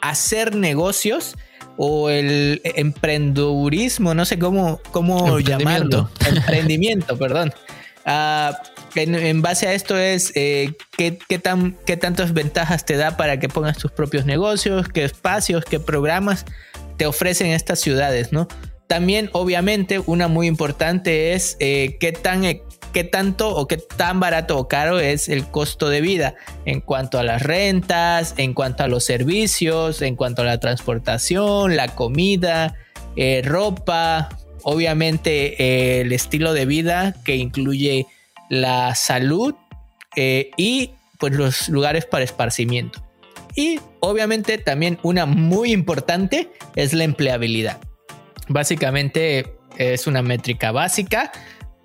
hacer 0.00 0.54
negocios 0.54 1.36
o 1.76 2.08
el 2.10 2.60
emprendedurismo, 2.64 4.14
no 4.14 4.24
sé 4.24 4.38
cómo, 4.38 4.80
cómo 4.92 5.38
llamarlo. 5.38 6.10
Emprendimiento, 6.26 7.18
perdón. 7.18 7.52
Ah, 8.04 8.56
en, 9.02 9.42
base 9.42 9.68
a 9.68 9.74
esto 9.74 9.96
es 9.96 10.32
eh, 10.34 10.72
¿qué, 10.96 11.38
tan, 11.38 11.76
qué 11.86 11.96
tantas 11.96 12.32
ventajas 12.32 12.84
te 12.84 12.96
da 12.96 13.16
para 13.16 13.38
que 13.38 13.48
pongas 13.48 13.78
tus 13.78 13.92
propios 13.92 14.26
negocios, 14.26 14.88
qué 14.88 15.04
espacios, 15.04 15.64
qué 15.64 15.80
programas 15.80 16.44
te 16.96 17.06
ofrecen 17.06 17.48
estas 17.48 17.80
ciudades, 17.80 18.32
¿no? 18.32 18.48
También, 18.86 19.30
obviamente, 19.32 19.98
una 20.06 20.28
muy 20.28 20.46
importante 20.46 21.32
es 21.32 21.56
eh, 21.58 21.96
qué 21.98 22.12
tan 22.12 22.44
qué 22.92 23.04
tanto 23.04 23.54
o 23.54 23.68
qué 23.68 23.76
tan 23.76 24.20
barato 24.20 24.56
o 24.56 24.68
caro 24.68 24.98
es 25.00 25.28
el 25.28 25.44
costo 25.46 25.90
de 25.90 26.00
vida 26.00 26.34
en 26.64 26.80
cuanto 26.80 27.18
a 27.18 27.22
las 27.24 27.42
rentas, 27.42 28.32
en 28.38 28.54
cuanto 28.54 28.84
a 28.84 28.88
los 28.88 29.04
servicios, 29.04 30.00
en 30.00 30.16
cuanto 30.16 30.42
a 30.42 30.44
la 30.46 30.60
transportación, 30.60 31.76
la 31.76 31.88
comida, 31.88 32.74
eh, 33.16 33.42
ropa, 33.44 34.30
obviamente 34.62 36.00
el 36.00 36.12
estilo 36.12 36.54
de 36.54 36.64
vida 36.64 37.14
que 37.24 37.36
incluye 37.36 38.06
la 38.48 38.94
salud 38.94 39.54
eh, 40.16 40.50
y 40.56 40.92
pues 41.18 41.32
los 41.34 41.68
lugares 41.68 42.06
para 42.06 42.24
esparcimiento. 42.24 43.02
Y 43.54 43.80
obviamente 44.00 44.58
también 44.58 44.98
una 45.02 45.24
muy 45.26 45.72
importante 45.72 46.50
es 46.74 46.92
la 46.92 47.04
empleabilidad. 47.04 47.78
Básicamente 48.48 49.56
es 49.78 50.06
una 50.06 50.22
métrica 50.22 50.72
básica 50.72 51.32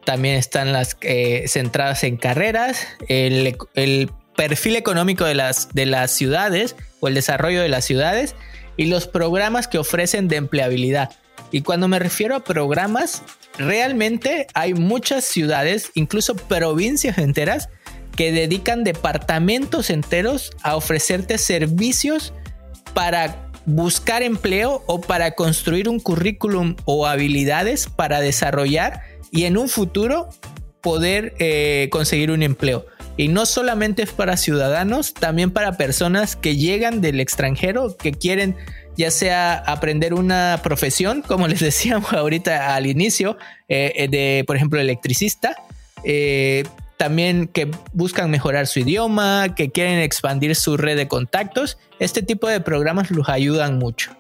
también 0.03 0.35
están 0.35 0.73
las 0.73 0.97
eh, 1.01 1.45
centradas 1.47 2.03
en 2.03 2.17
carreras, 2.17 2.87
el, 3.07 4.11
perfil 4.35 4.77
económico 4.77 5.25
de 5.25 5.35
las, 5.35 5.73
de 5.73 5.85
las 5.85 6.09
ciudades 6.11 6.75
o 6.99 7.09
el 7.09 7.13
desarrollo 7.13 7.61
de 7.61 7.69
las 7.69 7.85
ciudades 7.85 8.33
y 8.75 8.85
los 8.85 9.05
programas 9.05 9.67
que 9.67 9.77
ofrecen 9.77 10.29
de 10.29 10.37
empleabilidad. 10.37 11.11
Y 11.51 11.61
cuando 11.61 11.87
me 11.87 11.99
refiero 11.99 12.35
a 12.35 12.43
programas, 12.43 13.21
realmente 13.57 14.47
hay 14.53 14.73
muchas 14.73 15.25
ciudades, 15.25 15.91
incluso 15.93 16.35
provincias 16.35 17.17
enteras, 17.17 17.69
que 18.15 18.31
dedican 18.31 18.83
departamentos 18.83 19.89
enteros 19.89 20.51
a 20.63 20.75
ofrecerte 20.75 21.37
servicios 21.37 22.33
para 22.93 23.49
buscar 23.65 24.23
empleo 24.23 24.83
o 24.87 25.01
para 25.01 25.31
construir 25.31 25.87
un 25.87 25.99
currículum 25.99 26.75
o 26.85 27.07
habilidades 27.07 27.87
para 27.87 28.19
desarrollar 28.19 29.01
y 29.31 29.45
en 29.45 29.57
un 29.57 29.69
futuro 29.69 30.29
poder 30.81 31.35
eh, 31.39 31.87
conseguir 31.91 32.31
un 32.31 32.43
empleo. 32.43 32.85
Y 33.17 33.27
no 33.27 33.45
solamente 33.45 34.03
es 34.03 34.11
para 34.11 34.37
ciudadanos, 34.37 35.13
también 35.13 35.51
para 35.51 35.77
personas 35.77 36.35
que 36.35 36.55
llegan 36.55 37.01
del 37.01 37.19
extranjero, 37.19 37.95
que 37.95 38.13
quieren 38.13 38.55
ya 39.01 39.11
sea 39.11 39.55
aprender 39.55 40.13
una 40.13 40.59
profesión, 40.63 41.21
como 41.21 41.47
les 41.47 41.59
decíamos 41.71 42.13
ahorita 42.13 42.75
al 42.75 42.85
inicio, 42.85 43.37
eh, 43.67 43.93
eh, 43.95 44.07
de, 44.07 44.43
por 44.45 44.55
ejemplo, 44.55 44.79
electricista, 44.79 45.55
también 46.97 47.47
que 47.47 47.71
buscan 47.93 48.29
mejorar 48.29 48.67
su 48.67 48.79
idioma, 48.79 49.55
que 49.55 49.71
quieren 49.71 49.99
expandir 49.99 50.55
su 50.55 50.77
red 50.77 50.95
de 50.95 51.07
contactos. 51.07 51.79
Este 51.99 52.21
tipo 52.21 52.47
de 52.47 52.61
programas 52.61 53.09
los 53.09 53.27
ayudan 53.27 53.79
mucho. 53.79 54.15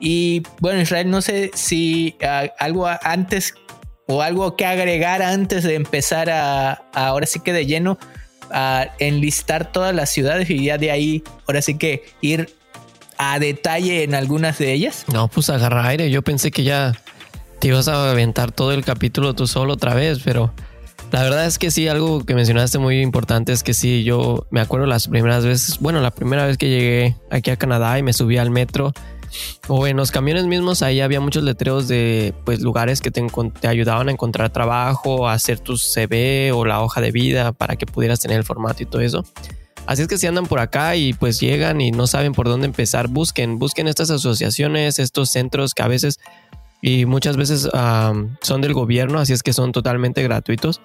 Y 0.00 0.42
bueno, 0.60 0.80
Israel, 0.80 1.10
no 1.10 1.20
sé 1.20 1.50
si 1.54 2.16
algo 2.58 2.88
antes 3.02 3.54
o 4.06 4.22
algo 4.22 4.56
que 4.56 4.64
agregar 4.64 5.20
antes 5.20 5.62
de 5.64 5.74
empezar 5.74 6.30
a, 6.30 6.84
ahora 6.94 7.26
sí 7.26 7.40
que 7.40 7.52
de 7.52 7.66
lleno 7.66 7.98
a 8.50 8.88
enlistar 8.98 9.72
todas 9.72 9.94
las 9.94 10.10
ciudades 10.10 10.48
y 10.50 10.64
ya 10.64 10.78
de 10.78 10.90
ahí 10.90 11.24
ahora 11.46 11.62
sí 11.62 11.76
que 11.76 12.04
ir 12.20 12.48
a 13.18 13.38
detalle 13.38 14.02
en 14.02 14.14
algunas 14.14 14.58
de 14.58 14.72
ellas? 14.72 15.04
No, 15.12 15.28
pues 15.28 15.50
agarra 15.50 15.86
aire. 15.86 16.10
Yo 16.10 16.22
pensé 16.22 16.50
que 16.50 16.64
ya 16.64 16.92
te 17.60 17.68
ibas 17.68 17.88
a 17.88 18.10
aventar 18.10 18.52
todo 18.52 18.72
el 18.72 18.84
capítulo 18.84 19.34
tú 19.34 19.46
solo 19.46 19.74
otra 19.74 19.94
vez, 19.94 20.20
pero 20.24 20.52
la 21.12 21.22
verdad 21.22 21.46
es 21.46 21.58
que 21.58 21.70
sí, 21.70 21.88
algo 21.88 22.24
que 22.24 22.34
mencionaste 22.34 22.78
muy 22.78 23.00
importante 23.00 23.52
es 23.52 23.62
que 23.62 23.74
sí, 23.74 24.04
yo 24.04 24.46
me 24.50 24.60
acuerdo 24.60 24.86
las 24.86 25.08
primeras 25.08 25.44
veces, 25.44 25.78
bueno, 25.78 26.00
la 26.00 26.10
primera 26.10 26.46
vez 26.46 26.58
que 26.58 26.68
llegué 26.68 27.16
aquí 27.30 27.50
a 27.50 27.56
Canadá 27.56 27.98
y 27.98 28.02
me 28.02 28.12
subí 28.12 28.38
al 28.38 28.50
metro 28.50 28.92
o 29.68 29.86
en 29.86 29.96
los 29.96 30.10
camiones 30.10 30.46
mismos 30.46 30.82
ahí 30.82 31.00
había 31.00 31.20
muchos 31.20 31.42
letreros 31.42 31.88
de 31.88 32.34
pues 32.44 32.60
lugares 32.60 33.00
que 33.00 33.10
te, 33.10 33.24
ayudaban 33.66 34.08
a 34.08 34.12
encontrar 34.12 34.50
trabajo, 34.50 35.28
a 35.28 35.32
hacer 35.32 35.60
tu 35.60 35.76
CV 35.76 36.52
o 36.52 36.64
la 36.64 36.82
hoja 36.82 37.00
de 37.00 37.10
vida 37.10 37.52
para 37.52 37.76
que 37.76 37.86
pudieras 37.86 38.20
tener 38.20 38.38
el 38.38 38.44
formato 38.44 38.82
y 38.82 38.86
todo 38.86 39.02
eso. 39.02 39.24
Así 39.86 40.02
es 40.02 40.08
que 40.08 40.18
si 40.18 40.26
andan 40.26 40.46
por 40.46 40.58
acá 40.58 40.96
y 40.96 41.12
pues 41.12 41.38
llegan 41.38 41.80
y 41.80 41.92
no 41.92 42.06
saben 42.06 42.32
por 42.32 42.48
dónde 42.48 42.66
empezar, 42.66 43.08
busquen, 43.08 43.58
busquen 43.58 43.86
estas 43.86 44.10
asociaciones, 44.10 44.98
estos 44.98 45.30
centros 45.30 45.74
que 45.74 45.82
a 45.82 45.88
veces 45.88 46.18
y 46.82 47.06
muchas 47.06 47.36
veces 47.36 47.68
son 48.42 48.60
del 48.60 48.74
gobierno, 48.74 49.18
así 49.18 49.32
es 49.32 49.42
que 49.42 49.52
son 49.52 49.72
totalmente 49.72 50.22
gratuitos. 50.22 50.80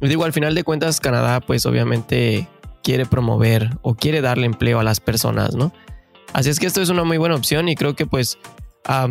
Y 0.00 0.08
digo, 0.08 0.24
al 0.24 0.32
final 0.32 0.54
de 0.54 0.64
cuentas, 0.64 1.00
Canadá 1.00 1.40
pues 1.40 1.66
obviamente 1.66 2.48
quiere 2.82 3.06
promover 3.06 3.70
o 3.82 3.94
quiere 3.94 4.22
darle 4.22 4.46
empleo 4.46 4.80
a 4.80 4.84
las 4.84 5.00
personas, 5.00 5.54
¿no? 5.54 5.72
Así 6.32 6.48
es 6.48 6.58
que 6.58 6.66
esto 6.66 6.80
es 6.80 6.88
una 6.88 7.04
muy 7.04 7.18
buena 7.18 7.34
opción 7.34 7.68
y 7.68 7.76
creo 7.76 7.94
que 7.94 8.06
pues 8.06 8.38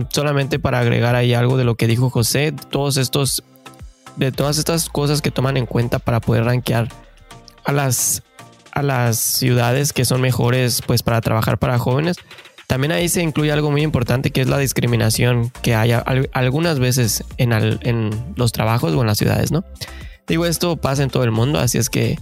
solamente 0.10 0.58
para 0.58 0.80
agregar 0.80 1.16
ahí 1.16 1.34
algo 1.34 1.56
de 1.58 1.64
lo 1.64 1.76
que 1.76 1.88
dijo 1.88 2.10
José, 2.10 2.52
todos 2.52 2.98
estos, 2.98 3.44
de 4.16 4.32
todas 4.32 4.58
estas 4.58 4.90
cosas 4.90 5.22
que 5.22 5.32
toman 5.32 5.58
en 5.58 5.66
cuenta 5.66 6.00
para 6.00 6.20
poder 6.20 6.46
rankear 6.46 6.90
a 7.64 7.72
las, 7.72 8.24
a 8.72 8.82
las 8.82 9.18
ciudades 9.18 9.94
que 9.94 10.06
son 10.06 10.22
mejores 10.22 10.82
pues 10.86 11.04
para 11.04 11.22
trabajar 11.22 11.58
para 11.58 11.78
jóvenes. 11.78 12.18
También 12.68 12.92
ahí 12.92 13.10
se 13.10 13.24
incluye 13.24 13.52
algo 13.52 13.72
muy 13.72 13.82
importante 13.82 14.30
que 14.30 14.42
es 14.42 14.48
la 14.48 14.60
discriminación 14.60 15.52
que 15.64 15.74
hay 15.74 15.92
algunas 16.34 16.80
veces 16.80 17.24
en, 17.38 17.52
en 17.52 18.12
los 18.36 18.52
trabajos 18.52 18.94
o 18.94 19.02
en 19.02 19.08
las 19.08 19.18
ciudades, 19.18 19.52
¿no? 19.52 19.64
Digo, 20.28 20.46
esto 20.46 20.78
pasa 20.78 21.02
en 21.02 21.10
todo 21.10 21.24
el 21.24 21.32
mundo, 21.32 21.60
así 21.60 21.80
es 21.80 21.90
que, 21.90 22.20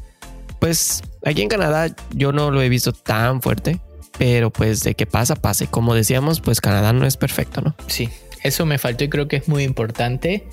pues, 0.62 1.04
aquí 1.25 1.42
en 1.42 1.50
Canadá 1.50 1.94
yo 2.13 2.32
no 2.32 2.51
lo 2.51 2.62
he 2.62 2.70
visto 2.70 2.94
tan 2.94 3.42
fuerte, 3.42 3.82
pero 4.18 4.50
pues 4.50 4.82
de 4.84 4.96
qué 4.96 5.06
pasa, 5.06 5.36
pase. 5.36 5.68
Como 5.68 5.94
decíamos, 5.94 6.39
pues 6.39 6.62
Canadá 6.62 6.94
no 6.94 7.06
es 7.06 7.18
perfecto, 7.18 7.60
¿no? 7.60 7.75
Sí, 7.88 8.10
eso 8.44 8.66
me 8.66 8.77
faltó 8.77 9.04
y 9.04 9.10
creo 9.10 9.27
que 9.27 9.36
es 9.36 9.50
muy 9.50 9.63
importante. 9.63 10.48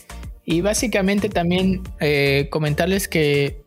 Y 0.45 0.61
básicamente 0.61 1.29
también 1.29 1.83
eh, 2.01 2.49
comentarles 2.51 3.09
que 3.09 3.63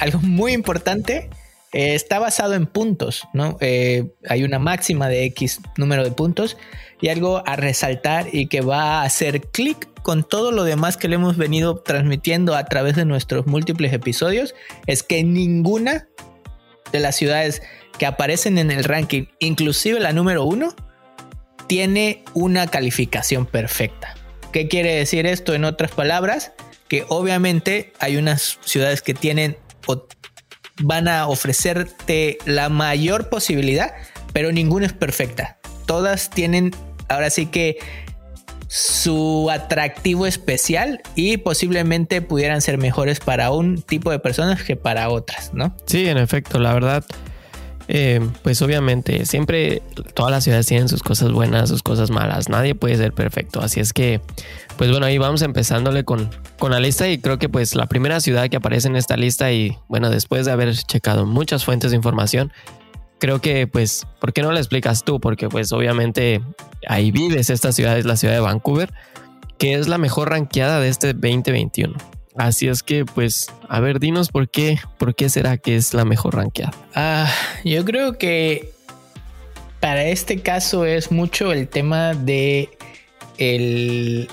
algo 0.00 0.20
muy 0.20 0.52
importante 0.52 1.28
eh, 1.72 1.94
está 1.94 2.18
basado 2.18 2.54
en 2.54 2.66
puntos, 2.66 3.28
¿no? 3.34 3.58
Eh, 3.60 4.06
hay 4.26 4.42
una 4.42 4.58
máxima 4.58 5.08
de 5.08 5.24
X 5.24 5.60
número 5.76 6.02
de 6.02 6.10
puntos 6.10 6.56
y 7.00 7.08
algo 7.08 7.42
a 7.46 7.56
resaltar 7.56 8.28
y 8.32 8.46
que 8.46 8.62
va 8.62 9.00
a 9.00 9.02
hacer 9.02 9.42
clic 9.42 9.88
con 10.02 10.26
todo 10.26 10.50
lo 10.50 10.64
demás 10.64 10.96
que 10.96 11.08
le 11.08 11.16
hemos 11.16 11.36
venido 11.36 11.80
transmitiendo 11.80 12.56
a 12.56 12.64
través 12.64 12.96
de 12.96 13.04
nuestros 13.04 13.46
múltiples 13.46 13.92
episodios 13.92 14.54
es 14.86 15.02
que 15.02 15.22
ninguna 15.22 16.08
de 16.90 17.00
las 17.00 17.16
ciudades 17.16 17.60
que 17.98 18.06
aparecen 18.06 18.56
en 18.56 18.70
el 18.70 18.84
ranking, 18.84 19.26
inclusive 19.38 20.00
la 20.00 20.12
número 20.12 20.44
uno, 20.44 20.74
tiene 21.66 22.22
una 22.32 22.66
calificación 22.68 23.44
perfecta. 23.44 24.14
¿Qué 24.52 24.68
quiere 24.68 24.94
decir 24.94 25.26
esto 25.26 25.52
en 25.52 25.64
otras 25.64 25.90
palabras? 25.90 26.52
Que 26.88 27.04
obviamente 27.08 27.92
hay 27.98 28.16
unas 28.16 28.58
ciudades 28.64 29.02
que 29.02 29.12
tienen 29.12 29.58
van 30.80 31.08
a 31.08 31.26
ofrecerte 31.26 32.38
la 32.44 32.68
mayor 32.68 33.28
posibilidad, 33.28 33.92
pero 34.32 34.52
ninguna 34.52 34.86
es 34.86 34.92
perfecta. 34.92 35.58
Todas 35.86 36.30
tienen 36.30 36.74
ahora 37.08 37.30
sí 37.30 37.46
que 37.46 37.78
su 38.68 39.48
atractivo 39.50 40.26
especial 40.26 41.00
y 41.14 41.38
posiblemente 41.38 42.20
pudieran 42.20 42.60
ser 42.60 42.76
mejores 42.78 43.18
para 43.18 43.50
un 43.50 43.80
tipo 43.80 44.10
de 44.10 44.18
personas 44.18 44.62
que 44.62 44.76
para 44.76 45.08
otras, 45.08 45.54
¿no? 45.54 45.74
Sí, 45.86 46.06
en 46.06 46.18
efecto, 46.18 46.58
la 46.58 46.74
verdad, 46.74 47.04
eh, 47.88 48.20
pues 48.42 48.60
obviamente 48.60 49.24
siempre 49.24 49.82
todas 50.14 50.30
las 50.30 50.44
ciudades 50.44 50.66
tienen 50.66 50.88
sus 50.88 51.02
cosas 51.02 51.32
buenas, 51.32 51.70
sus 51.70 51.82
cosas 51.82 52.10
malas, 52.10 52.50
nadie 52.50 52.74
puede 52.74 52.96
ser 52.96 53.12
perfecto, 53.12 53.62
así 53.62 53.80
es 53.80 53.94
que, 53.94 54.20
pues 54.76 54.90
bueno, 54.90 55.06
ahí 55.06 55.16
vamos 55.16 55.40
empezándole 55.40 56.04
con, 56.04 56.30
con 56.58 56.70
la 56.70 56.80
lista 56.80 57.08
y 57.08 57.18
creo 57.18 57.38
que 57.38 57.48
pues 57.48 57.74
la 57.74 57.86
primera 57.86 58.20
ciudad 58.20 58.48
que 58.50 58.58
aparece 58.58 58.88
en 58.88 58.96
esta 58.96 59.16
lista 59.16 59.50
y 59.52 59.76
bueno, 59.88 60.10
después 60.10 60.44
de 60.44 60.52
haber 60.52 60.76
checado 60.76 61.24
muchas 61.24 61.64
fuentes 61.64 61.90
de 61.90 61.96
información, 61.96 62.52
creo 63.18 63.40
que 63.40 63.66
pues, 63.66 64.06
¿por 64.20 64.34
qué 64.34 64.42
no 64.42 64.52
la 64.52 64.60
explicas 64.60 65.04
tú? 65.04 65.18
Porque 65.18 65.48
pues 65.48 65.72
obviamente 65.72 66.42
ahí 66.86 67.10
vives, 67.10 67.48
esta 67.48 67.72
ciudad 67.72 67.98
es 67.98 68.04
la 68.04 68.16
ciudad 68.16 68.34
de 68.34 68.40
Vancouver, 68.40 68.92
que 69.56 69.74
es 69.74 69.88
la 69.88 69.96
mejor 69.96 70.28
ranqueada 70.30 70.78
de 70.78 70.88
este 70.88 71.14
2021. 71.14 72.17
Así 72.38 72.68
es 72.68 72.82
que 72.82 73.04
pues, 73.04 73.48
a 73.68 73.80
ver, 73.80 73.98
dinos 73.98 74.30
por 74.30 74.48
qué, 74.48 74.78
por 74.96 75.14
qué 75.14 75.28
será 75.28 75.58
que 75.58 75.76
es 75.76 75.92
la 75.92 76.04
mejor 76.04 76.36
ranqueada. 76.36 76.72
Ah, 76.94 77.28
yo 77.64 77.84
creo 77.84 78.16
que 78.16 78.72
para 79.80 80.04
este 80.04 80.40
caso 80.40 80.86
es 80.86 81.10
mucho 81.10 81.52
el 81.52 81.68
tema 81.68 82.14
de 82.14 82.70
el, 83.38 84.28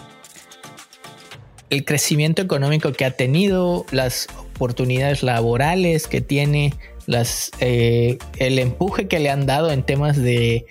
el 1.70 1.86
crecimiento 1.86 2.42
económico 2.42 2.92
que 2.94 3.06
ha 3.06 3.12
tenido, 3.12 3.86
las 3.92 4.28
oportunidades 4.54 5.24
laborales 5.24 6.08
que 6.08 6.22
tiene, 6.22 6.74
las, 7.08 7.52
eh, 7.60 8.18
el 8.38 8.60
empuje 8.60 9.08
que 9.08 9.20
le 9.20 9.30
han 9.30 9.46
dado 9.46 9.72
en 9.72 9.84
temas 9.84 10.16
de, 10.18 10.66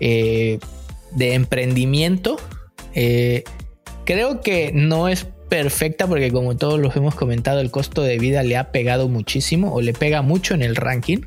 eh, 0.00 0.58
de 1.12 1.34
emprendimiento. 1.34 2.36
Eh, 2.94 3.44
creo 4.04 4.40
que 4.40 4.72
no 4.74 5.08
es 5.08 5.26
perfecta 5.52 6.06
porque 6.06 6.32
como 6.32 6.56
todos 6.56 6.80
los 6.80 6.96
hemos 6.96 7.14
comentado 7.14 7.60
el 7.60 7.70
costo 7.70 8.00
de 8.00 8.18
vida 8.18 8.42
le 8.42 8.56
ha 8.56 8.72
pegado 8.72 9.10
muchísimo 9.10 9.74
o 9.74 9.82
le 9.82 9.92
pega 9.92 10.22
mucho 10.22 10.54
en 10.54 10.62
el 10.62 10.76
ranking 10.76 11.18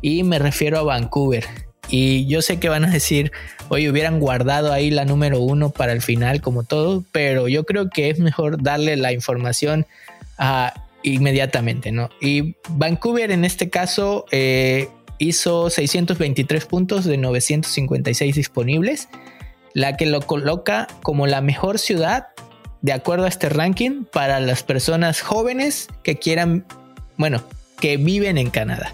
y 0.00 0.22
me 0.22 0.38
refiero 0.38 0.78
a 0.78 0.82
Vancouver 0.82 1.44
y 1.90 2.26
yo 2.26 2.40
sé 2.40 2.58
que 2.58 2.70
van 2.70 2.86
a 2.86 2.90
decir 2.90 3.32
oye 3.68 3.90
hubieran 3.90 4.18
guardado 4.18 4.72
ahí 4.72 4.90
la 4.90 5.04
número 5.04 5.40
uno 5.40 5.68
para 5.68 5.92
el 5.92 6.00
final 6.00 6.40
como 6.40 6.62
todo 6.62 7.04
pero 7.12 7.48
yo 7.48 7.64
creo 7.64 7.90
que 7.90 8.08
es 8.08 8.18
mejor 8.18 8.62
darle 8.62 8.96
la 8.96 9.12
información 9.12 9.84
a 10.38 10.72
inmediatamente, 11.02 11.92
¿no? 11.92 12.08
Y 12.18 12.56
Vancouver 12.70 13.30
en 13.30 13.44
este 13.44 13.68
caso 13.68 14.24
eh, 14.32 14.88
hizo 15.18 15.68
623 15.68 16.64
puntos 16.64 17.04
de 17.04 17.18
956 17.18 18.34
disponibles, 18.34 19.08
la 19.72 19.98
que 19.98 20.06
lo 20.06 20.22
coloca 20.22 20.88
como 21.02 21.26
la 21.26 21.42
mejor 21.42 21.78
ciudad 21.78 22.28
de 22.86 22.92
acuerdo 22.92 23.24
a 23.24 23.28
este 23.28 23.48
ranking 23.48 24.04
para 24.04 24.38
las 24.38 24.62
personas 24.62 25.20
jóvenes 25.20 25.88
que 26.04 26.20
quieran, 26.20 26.64
bueno, 27.16 27.42
que 27.80 27.96
viven 27.96 28.38
en 28.38 28.48
Canadá. 28.48 28.92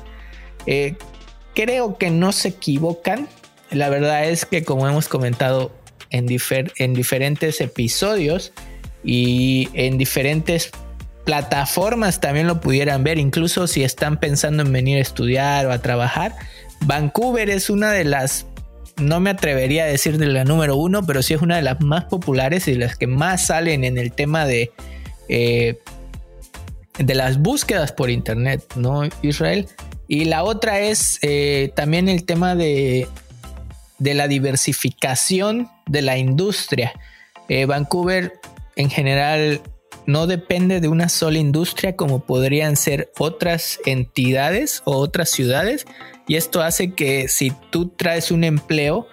Eh, 0.64 0.96
creo 1.54 1.98
que 1.98 2.08
no 2.08 2.32
se 2.32 2.48
equivocan. 2.48 3.28
La 3.70 3.90
verdad 3.90 4.24
es 4.24 4.46
que 4.46 4.64
como 4.64 4.88
hemos 4.88 5.08
comentado 5.08 5.76
en, 6.08 6.26
en 6.78 6.94
diferentes 6.94 7.60
episodios 7.60 8.54
y 9.04 9.68
en 9.74 9.98
diferentes 9.98 10.70
plataformas 11.26 12.18
también 12.18 12.46
lo 12.46 12.62
pudieran 12.62 13.04
ver, 13.04 13.18
incluso 13.18 13.66
si 13.66 13.84
están 13.84 14.18
pensando 14.18 14.62
en 14.62 14.72
venir 14.72 14.96
a 14.96 15.02
estudiar 15.02 15.66
o 15.66 15.70
a 15.70 15.82
trabajar. 15.82 16.34
Vancouver 16.86 17.50
es 17.50 17.68
una 17.68 17.92
de 17.92 18.04
las, 18.04 18.46
no 18.96 19.20
me 19.20 19.30
atrevería 19.30 19.84
a 19.84 19.86
decir 19.86 20.18
de 20.18 20.26
la 20.26 20.44
número 20.44 20.76
uno, 20.76 21.04
pero 21.04 21.22
sí 21.22 21.34
es 21.34 21.42
una 21.42 21.56
de 21.56 21.62
las 21.62 21.80
más 21.80 22.04
populares 22.04 22.68
y 22.68 22.74
las 22.74 22.96
que 22.96 23.06
más 23.06 23.46
salen 23.46 23.84
en 23.84 23.98
el 23.98 24.12
tema 24.12 24.46
de, 24.46 24.70
eh, 25.28 25.78
de 26.98 27.14
las 27.14 27.38
búsquedas 27.38 27.92
por 27.92 28.10
internet, 28.10 28.64
¿no, 28.76 29.02
Israel? 29.22 29.68
Y 30.08 30.26
la 30.26 30.44
otra 30.44 30.80
es 30.80 31.18
eh, 31.22 31.72
también 31.74 32.08
el 32.08 32.24
tema 32.24 32.54
de, 32.54 33.08
de 33.98 34.14
la 34.14 34.28
diversificación 34.28 35.70
de 35.86 36.02
la 36.02 36.18
industria. 36.18 36.92
Eh, 37.48 37.66
Vancouver 37.66 38.34
en 38.76 38.90
general 38.90 39.60
no 40.06 40.26
depende 40.26 40.80
de 40.80 40.88
una 40.88 41.08
sola 41.08 41.38
industria 41.38 41.96
como 41.96 42.24
podrían 42.24 42.76
ser 42.76 43.12
otras 43.18 43.78
entidades 43.86 44.82
o 44.84 44.96
otras 44.96 45.30
ciudades. 45.30 45.86
Y 46.26 46.36
esto 46.36 46.62
hace 46.62 46.92
que 46.92 47.28
si 47.28 47.52
tú 47.70 47.88
traes 47.88 48.30
un 48.30 48.44
empleo 48.44 49.06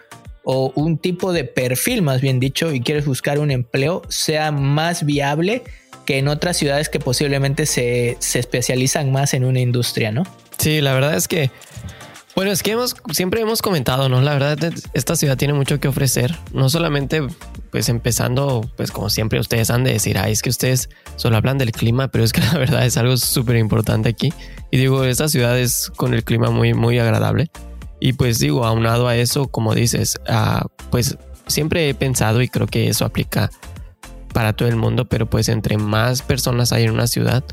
o 0.43 0.71
un 0.75 0.97
tipo 0.97 1.33
de 1.33 1.43
perfil, 1.43 2.01
más 2.01 2.21
bien 2.21 2.39
dicho, 2.39 2.73
y 2.73 2.81
quieres 2.81 3.05
buscar 3.05 3.39
un 3.39 3.51
empleo, 3.51 4.01
sea 4.09 4.51
más 4.51 5.05
viable 5.05 5.63
que 6.05 6.17
en 6.17 6.27
otras 6.27 6.57
ciudades 6.57 6.89
que 6.89 6.99
posiblemente 6.99 7.65
se, 7.65 8.17
especializan 8.19 9.11
más 9.11 9.33
en 9.33 9.45
una 9.45 9.59
industria, 9.59 10.11
¿no? 10.11 10.23
Sí, 10.57 10.81
la 10.81 10.93
verdad 10.93 11.15
es 11.15 11.27
que 11.27 11.51
bueno, 12.35 12.51
es 12.51 12.63
que 12.63 12.71
hemos, 12.71 12.95
siempre 13.11 13.41
hemos 13.41 13.61
comentado, 13.61 14.07
¿no? 14.07 14.21
La 14.21 14.33
verdad, 14.33 14.73
esta 14.93 15.15
ciudad 15.17 15.35
tiene 15.35 15.53
mucho 15.53 15.79
que 15.81 15.89
ofrecer. 15.89 16.35
No 16.53 16.69
solamente, 16.69 17.21
pues 17.69 17.89
empezando, 17.89 18.67
pues 18.77 18.91
como 18.91 19.09
siempre 19.09 19.39
ustedes 19.41 19.69
han 19.69 19.83
de 19.83 19.91
decir, 19.91 20.17
ay, 20.17 20.31
es 20.31 20.41
que 20.41 20.49
ustedes 20.49 20.89
solo 21.17 21.35
hablan 21.35 21.57
del 21.57 21.73
clima, 21.73 22.07
pero 22.07 22.23
es 22.23 22.31
que 22.31 22.39
la 22.53 22.57
verdad 22.57 22.85
es 22.85 22.95
algo 22.95 23.17
súper 23.17 23.57
importante 23.57 24.07
aquí. 24.07 24.31
Y 24.71 24.77
digo, 24.77 25.03
esta 25.03 25.27
ciudad 25.27 25.57
es 25.59 25.91
con 25.95 26.13
el 26.13 26.23
clima 26.23 26.49
muy, 26.49 26.73
muy 26.73 26.99
agradable. 26.99 27.49
Y 27.99 28.13
pues 28.13 28.39
digo, 28.39 28.65
aunado 28.65 29.07
a 29.07 29.15
eso, 29.15 29.47
como 29.47 29.75
dices, 29.75 30.19
ah, 30.27 30.65
pues 30.89 31.17
siempre 31.47 31.89
he 31.89 31.93
pensado 31.93 32.41
y 32.41 32.47
creo 32.47 32.67
que 32.67 32.87
eso 32.87 33.05
aplica 33.05 33.49
para 34.33 34.53
todo 34.53 34.69
el 34.69 34.75
mundo, 34.75 35.05
pero 35.05 35.25
pues 35.25 35.49
entre 35.49 35.77
más 35.77 36.21
personas 36.21 36.71
hay 36.71 36.83
en 36.83 36.91
una 36.91 37.07
ciudad, 37.07 37.43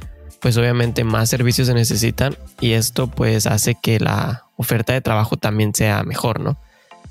pues 0.40 0.56
obviamente 0.56 1.04
más 1.04 1.30
servicios 1.30 1.68
se 1.68 1.74
necesitan 1.74 2.36
y 2.60 2.72
esto 2.72 3.08
pues 3.08 3.46
hace 3.46 3.74
que 3.74 3.98
la 3.98 4.44
oferta 4.56 4.92
de 4.92 5.00
trabajo 5.00 5.36
también 5.36 5.74
sea 5.74 6.04
mejor, 6.04 6.40
¿no? 6.40 6.58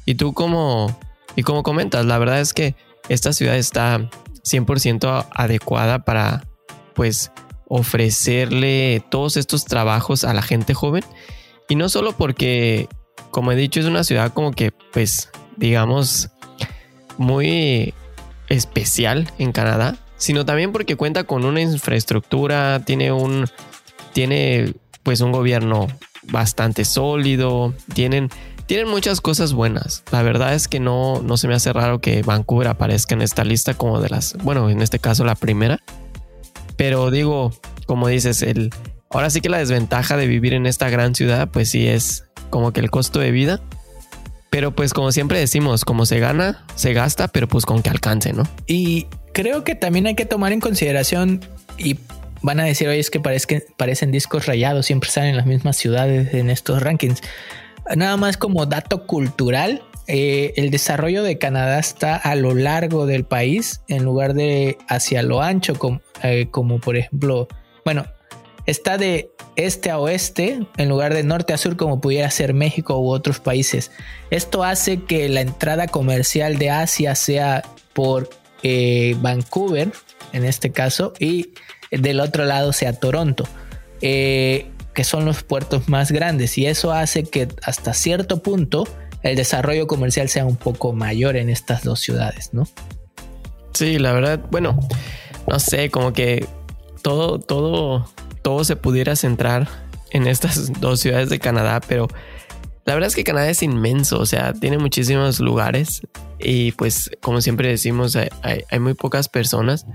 Y 0.06 0.16
tú 0.16 0.34
como, 0.34 0.98
y 1.36 1.44
como 1.44 1.64
comentas, 1.64 2.06
la 2.06 2.18
verdad 2.18 2.40
es 2.40 2.54
que 2.54 2.76
esta 3.10 3.34
ciudad 3.34 3.58
está 3.58 4.10
100% 4.44 5.28
adecuada 5.34 6.00
para 6.06 6.46
pues 6.94 7.32
ofrecerle 7.68 9.04
todos 9.10 9.38
estos 9.38 9.66
trabajos 9.66 10.24
a 10.24 10.34
la 10.34 10.42
gente 10.42 10.74
joven 10.74 11.04
y 11.68 11.76
no 11.76 11.90
solo 11.90 12.14
porque 12.14 12.88
como 13.32 13.52
he 13.52 13.56
dicho 13.56 13.80
es 13.80 13.86
una 13.86 14.04
ciudad 14.04 14.34
como 14.34 14.52
que 14.52 14.72
pues 14.94 15.30
digamos 15.58 16.30
muy 17.18 17.94
especial 18.50 19.32
en 19.40 19.52
Canadá 19.52 19.98
sino 20.18 20.46
también 20.46 20.72
porque 20.72 20.96
cuenta 20.96 21.24
con 21.24 21.46
una 21.46 21.62
infraestructura 21.62 22.82
tiene 22.86 23.12
un 23.12 23.46
tiene 24.14 24.74
pues 25.04 25.22
un 25.22 25.32
gobierno 25.32 25.88
bastante 26.32 26.86
sólido, 26.86 27.74
tienen, 27.94 28.30
tienen 28.66 28.88
muchas 28.88 29.22
cosas 29.22 29.54
buenas. 29.54 30.04
La 30.12 30.24
verdad 30.24 30.54
es 30.54 30.68
que 30.68 30.80
no, 30.80 31.22
no 31.22 31.38
se 31.38 31.48
me 31.48 31.54
hace 31.54 31.72
raro 31.74 32.00
que 32.00 32.24
Vancouver 32.24 32.68
aparezca 32.68 33.16
en 33.16 33.22
esta 33.22 33.44
lista 33.44 33.74
como 33.76 34.02
de 34.02 34.10
las, 34.10 34.36
bueno, 34.38 34.70
en 34.70 34.82
este 34.82 35.00
caso 35.00 35.24
la 35.24 35.36
primera. 35.36 35.80
Pero 36.78 37.12
digo, 37.12 37.54
como 37.86 38.08
dices, 38.08 38.42
el, 38.42 38.72
ahora 39.10 39.30
sí 39.30 39.42
que 39.42 39.50
la 39.50 39.58
desventaja 39.58 40.18
de 40.18 40.28
vivir 40.28 40.54
en 40.54 40.66
esta 40.66 40.90
gran 40.90 41.16
ciudad, 41.16 41.50
pues 41.50 41.70
sí 41.70 41.88
es 41.88 42.26
como 42.50 42.72
que 42.74 42.80
el 42.80 42.92
costo 42.92 43.20
de 43.20 43.32
vida. 43.32 43.62
Pero 44.50 44.74
pues 44.74 44.94
como 44.94 45.12
siempre 45.12 45.40
decimos, 45.40 45.84
como 45.84 46.06
se 46.06 46.20
gana, 46.20 46.66
se 46.76 46.94
gasta, 46.94 47.28
pero 47.28 47.48
pues 47.48 47.66
con 47.66 47.82
que 47.82 47.90
alcance, 47.90 48.32
¿no? 48.32 48.44
Y 48.68 49.08
creo 49.34 49.64
que 49.64 49.76
también 49.76 50.08
hay 50.08 50.16
que 50.16 50.26
tomar 50.26 50.54
en 50.54 50.62
consideración 50.62 51.42
y 51.78 52.00
van 52.42 52.60
a 52.60 52.64
decir, 52.64 52.88
oye, 52.88 53.00
es 53.00 53.10
que, 53.10 53.20
parecen 53.78 54.12
discos 54.12 54.46
rayados, 54.46 54.86
siempre 54.86 55.10
salen 55.10 55.32
en 55.32 55.38
las 55.38 55.46
mismas 55.46 55.76
ciudades 55.76 56.34
en 56.34 56.50
estos 56.50 56.82
rankings. 56.82 57.22
Nada 57.96 58.18
más 58.18 58.38
como 58.38 58.66
dato 58.66 59.06
cultural, 59.06 59.84
eh, 60.08 60.54
el 60.56 60.70
desarrollo 60.70 61.24
de 61.24 61.38
Canadá 61.38 61.80
está 61.80 62.16
a 62.16 62.36
lo 62.36 62.54
largo 62.54 63.06
del 63.06 63.26
país 63.26 63.82
en 63.88 64.04
lugar 64.04 64.34
de 64.36 64.78
hacia 64.88 65.24
lo 65.24 65.42
ancho, 65.42 65.76
como, 65.76 66.02
eh, 66.22 66.48
como 66.52 66.80
por 66.80 66.96
ejemplo, 66.96 67.48
bueno, 67.84 68.06
está 68.68 68.98
de 68.98 69.32
este 69.56 69.90
a 69.90 69.98
oeste 69.98 70.60
en 70.78 70.90
lugar 70.90 71.14
de 71.14 71.24
norte 71.24 71.54
a 71.54 71.58
sur 71.58 71.76
como 71.76 72.02
pudiera 72.02 72.30
ser 72.30 72.54
México 72.54 73.00
u 73.00 73.10
otros 73.10 73.40
países. 73.40 73.92
Esto 74.30 74.64
hace 74.64 75.04
que 75.04 75.28
la 75.28 75.42
entrada 75.42 75.88
comercial 75.88 76.60
de 76.60 76.70
Asia 76.70 77.16
sea 77.16 77.64
por 77.94 78.30
eh, 78.62 79.16
Vancouver, 79.22 79.92
en 80.34 80.46
este 80.46 80.72
caso, 80.72 81.14
y 81.20 81.54
del 81.90 82.20
otro 82.20 82.46
lado 82.46 82.74
sea 82.74 82.94
Toronto, 82.94 83.46
que 84.02 85.04
son 85.04 85.26
los 85.26 85.42
puertos 85.44 85.88
más 85.90 86.12
grandes 86.12 86.58
y 86.58 86.68
eso 86.68 86.92
hace 86.92 87.24
que 87.24 87.48
hasta 87.64 87.94
cierto 87.94 88.44
punto 88.44 88.88
el 89.26 89.36
desarrollo 89.36 89.88
comercial 89.88 90.30
sea 90.30 90.46
un 90.46 90.56
poco 90.56 90.94
mayor 90.94 91.36
en 91.36 91.50
estas 91.50 91.84
dos 91.84 92.00
ciudades, 92.00 92.50
¿no? 92.54 92.68
Sí, 93.74 93.98
la 93.98 94.14
verdad, 94.14 94.40
bueno, 94.52 94.80
no 95.48 95.60
sé, 95.60 95.90
como 95.90 96.14
que 96.14 96.48
todo, 97.02 97.40
todo, 97.40 98.08
todo 98.44 98.64
se 98.64 98.76
pudiera 98.76 99.16
centrar 99.16 99.68
en 100.12 100.28
estas 100.28 100.72
dos 100.80 101.00
ciudades 101.00 101.30
de 101.30 101.40
Canadá, 101.40 101.82
pero 101.88 102.08
la 102.86 102.94
verdad 102.94 103.08
es 103.08 103.16
que 103.16 103.24
Canadá 103.24 103.50
es 103.50 103.64
inmenso, 103.64 104.20
o 104.20 104.28
sea, 104.28 104.54
tiene 104.54 104.78
muchísimos 104.78 105.40
lugares 105.40 106.04
y 106.40 106.74
pues 106.74 107.10
como 107.20 107.42
siempre 107.42 107.68
decimos, 107.68 108.16
hay, 108.16 108.80
muy 108.80 108.94
pocas 108.94 109.28
personas. 109.28 109.88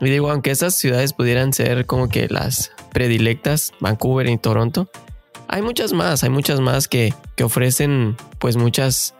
Y 0.00 0.08
digo, 0.08 0.30
aunque 0.30 0.50
estas 0.50 0.76
ciudades 0.76 1.12
pudieran 1.12 1.52
ser 1.52 1.84
como 1.84 2.08
que 2.08 2.28
las 2.28 2.72
predilectas, 2.90 3.72
Vancouver 3.80 4.28
y 4.28 4.38
Toronto, 4.38 4.90
hay 5.52 5.60
muchas 5.60 5.92
más, 5.92 6.24
hay 6.24 6.30
muchas 6.30 6.60
más 6.60 6.88
que, 6.88 7.12
que 7.36 7.44
ofrecen 7.44 8.16
pues 8.38 8.56
muchas 8.56 9.14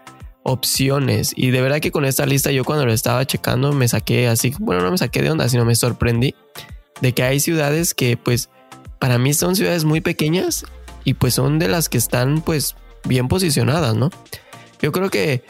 opciones. 0.45 1.33
Y 1.37 1.51
de 1.51 1.61
verdad 1.61 1.81
que 1.81 1.93
con 1.93 2.07
esta 2.07 2.25
lista 2.25 2.51
yo 2.51 2.65
cuando 2.65 2.87
lo 2.87 2.93
estaba 2.93 3.27
checando 3.27 3.75
me 3.75 3.87
saqué 3.87 4.29
así, 4.29 4.55
bueno, 4.59 4.83
no 4.83 4.91
me 4.91 4.97
saqué 4.97 5.21
de 5.21 5.31
onda, 5.31 5.47
sino 5.51 5.67
me 5.67 5.75
sorprendí 5.75 6.35
de 7.03 7.13
que 7.13 7.23
hay 7.23 7.39
ciudades 7.39 7.93
que 7.93 8.17
pues 8.17 8.49
para 8.99 9.19
mí 9.19 9.35
son 9.35 9.57
ciudades 9.57 9.85
muy 9.85 10.01
pequeñas 10.01 10.65
y 11.05 11.15
pues 11.15 11.35
son 11.35 11.59
de 11.59 11.69
las 11.69 11.91
que 11.91 11.99
están 11.99 12.41
pues 12.41 12.77
bien 13.05 13.29
posicionadas, 13.29 13.95
¿no? 13.95 14.09
Yo 14.81 14.91
creo 14.91 15.11
que 15.11 15.45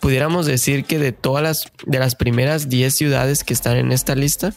pudiéramos 0.00 0.46
decir 0.46 0.84
que 0.84 0.98
de 0.98 1.12
todas 1.12 1.44
las, 1.44 1.72
de 1.86 2.00
las 2.00 2.16
primeras 2.16 2.68
10 2.68 2.92
ciudades 2.92 3.44
que 3.44 3.54
están 3.54 3.76
en 3.76 3.92
esta 3.92 4.16
lista, 4.16 4.52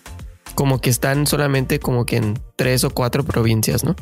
como 0.56 0.82
que 0.82 0.90
están 0.90 1.28
solamente 1.28 1.80
como 1.80 2.08
que 2.08 2.18
en 2.18 2.40
tres 2.56 2.84
o 2.84 2.90
cuatro 2.90 3.24
provincias, 3.24 3.84
¿no? 3.84 3.96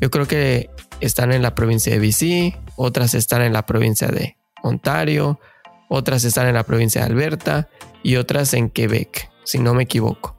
Yo 0.00 0.10
creo 0.10 0.26
que 0.26 0.68
están 1.02 1.32
en 1.32 1.42
la 1.42 1.54
provincia 1.54 1.92
de 1.92 1.98
BC, 1.98 2.58
otras 2.76 3.14
están 3.14 3.42
en 3.42 3.52
la 3.52 3.66
provincia 3.66 4.08
de 4.08 4.36
Ontario, 4.62 5.40
otras 5.88 6.24
están 6.24 6.46
en 6.46 6.54
la 6.54 6.62
provincia 6.62 7.02
de 7.02 7.08
Alberta 7.08 7.68
y 8.02 8.16
otras 8.16 8.54
en 8.54 8.70
Quebec, 8.70 9.30
si 9.44 9.58
no 9.58 9.74
me 9.74 9.82
equivoco. 9.82 10.36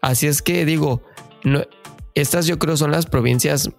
Así 0.00 0.26
es 0.26 0.42
que 0.42 0.64
digo, 0.64 1.02
estas 2.14 2.46
yo 2.46 2.58
creo 2.58 2.76
son 2.76 2.92
las 2.92 3.06
provincias 3.06 3.70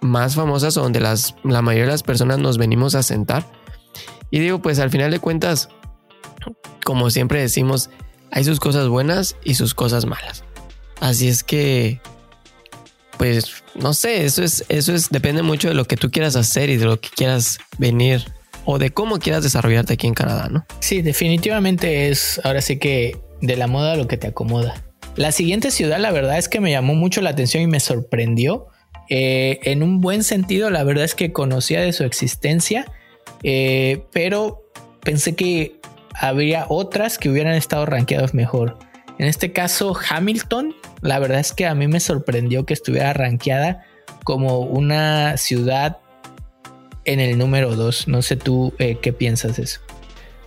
más 0.00 0.34
famosas 0.34 0.74
donde 0.74 1.00
las, 1.00 1.34
la 1.42 1.62
mayoría 1.62 1.86
de 1.86 1.92
las 1.92 2.02
personas 2.02 2.38
nos 2.38 2.58
venimos 2.58 2.94
a 2.94 3.02
sentar. 3.02 3.44
Y 4.30 4.38
digo, 4.38 4.60
pues 4.60 4.78
al 4.78 4.90
final 4.90 5.10
de 5.10 5.18
cuentas, 5.18 5.70
como 6.84 7.10
siempre 7.10 7.40
decimos, 7.40 7.90
hay 8.30 8.44
sus 8.44 8.60
cosas 8.60 8.88
buenas 8.88 9.36
y 9.44 9.54
sus 9.54 9.74
cosas 9.74 10.06
malas. 10.06 10.44
Así 11.00 11.28
es 11.28 11.42
que, 11.42 12.00
pues, 13.20 13.62
no 13.74 13.92
sé, 13.92 14.24
eso 14.24 14.42
es, 14.42 14.64
eso 14.70 14.94
es, 14.94 15.10
depende 15.10 15.42
mucho 15.42 15.68
de 15.68 15.74
lo 15.74 15.84
que 15.84 15.98
tú 15.98 16.10
quieras 16.10 16.36
hacer 16.36 16.70
y 16.70 16.78
de 16.78 16.86
lo 16.86 16.98
que 16.98 17.10
quieras 17.10 17.58
venir 17.76 18.24
o 18.64 18.78
de 18.78 18.92
cómo 18.92 19.18
quieras 19.18 19.42
desarrollarte 19.42 19.92
aquí 19.92 20.06
en 20.06 20.14
Canadá, 20.14 20.48
¿no? 20.48 20.64
Sí, 20.78 21.02
definitivamente 21.02 22.08
es 22.08 22.40
ahora 22.44 22.62
sí 22.62 22.78
que 22.78 23.18
de 23.42 23.56
la 23.56 23.66
moda 23.66 23.94
lo 23.96 24.08
que 24.08 24.16
te 24.16 24.28
acomoda. 24.28 24.82
La 25.16 25.32
siguiente 25.32 25.70
ciudad, 25.70 25.98
la 25.98 26.12
verdad 26.12 26.38
es 26.38 26.48
que 26.48 26.60
me 26.60 26.70
llamó 26.70 26.94
mucho 26.94 27.20
la 27.20 27.28
atención 27.28 27.62
y 27.62 27.66
me 27.66 27.78
sorprendió 27.78 28.68
eh, 29.10 29.58
en 29.64 29.82
un 29.82 30.00
buen 30.00 30.24
sentido, 30.24 30.70
la 30.70 30.82
verdad 30.82 31.04
es 31.04 31.14
que 31.14 31.30
conocía 31.30 31.82
de 31.82 31.92
su 31.92 32.04
existencia, 32.04 32.86
eh, 33.42 34.02
pero 34.14 34.62
pensé 35.02 35.34
que 35.34 35.78
habría 36.14 36.64
otras 36.70 37.18
que 37.18 37.28
hubieran 37.28 37.52
estado 37.52 37.84
rankeadas 37.84 38.32
mejor. 38.32 38.78
En 39.20 39.26
este 39.26 39.52
caso, 39.52 39.94
Hamilton, 40.08 40.74
la 41.02 41.18
verdad 41.18 41.40
es 41.40 41.52
que 41.52 41.66
a 41.66 41.74
mí 41.74 41.86
me 41.88 42.00
sorprendió 42.00 42.64
que 42.64 42.72
estuviera 42.72 43.12
rankeada 43.12 43.84
como 44.24 44.60
una 44.60 45.36
ciudad 45.36 45.98
en 47.04 47.20
el 47.20 47.36
número 47.36 47.76
2. 47.76 48.08
No 48.08 48.22
sé 48.22 48.36
tú 48.36 48.72
eh, 48.78 48.96
qué 49.02 49.12
piensas 49.12 49.58
de 49.58 49.64
eso. 49.64 49.80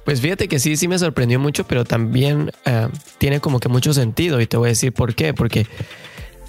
Pues 0.06 0.22
fíjate 0.22 0.48
que 0.48 0.58
sí, 0.58 0.76
sí 0.76 0.88
me 0.88 0.98
sorprendió 0.98 1.40
mucho, 1.40 1.68
pero 1.68 1.86
también 1.86 2.50
tiene 3.20 3.40
como 3.42 3.60
que 3.60 3.70
mucho 3.70 3.94
sentido 3.94 4.42
y 4.42 4.48
te 4.48 4.58
voy 4.58 4.70
a 4.70 4.70
decir 4.70 4.92
por 4.92 5.14
qué, 5.14 5.36
porque 5.36 5.68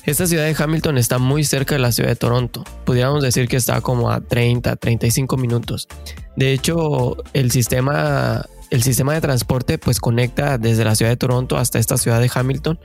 esta 0.07 0.27
ciudad 0.27 0.47
de 0.47 0.57
Hamilton 0.59 0.97
está 0.97 1.19
muy 1.19 1.45
cerca 1.45 1.75
de 1.75 1.81
la 1.81 1.93
ciudad 1.93 2.09
de 2.09 2.17
Toronto. 2.17 2.65
Pudiéramos 2.87 3.23
decir 3.23 3.49
que 3.49 3.59
está 3.59 3.83
como 3.83 4.11
a 4.11 4.23
30, 4.23 4.77
35 4.77 5.37
minutos. 5.37 5.89
De 6.37 6.55
hecho, 6.55 7.19
el 7.35 7.51
sistema, 7.51 8.47
el 8.75 8.83
sistema 8.83 9.15
de 9.15 9.21
transporte 9.21 9.79
pues 9.79 10.01
conecta 10.01 10.59
desde 10.59 10.85
la 10.85 10.97
ciudad 10.97 11.13
de 11.13 11.17
Toronto 11.17 11.57
hasta 11.57 11.79
esta 11.79 11.97
ciudad 11.97 12.21
de 12.21 12.29
Hamilton. 12.35 12.81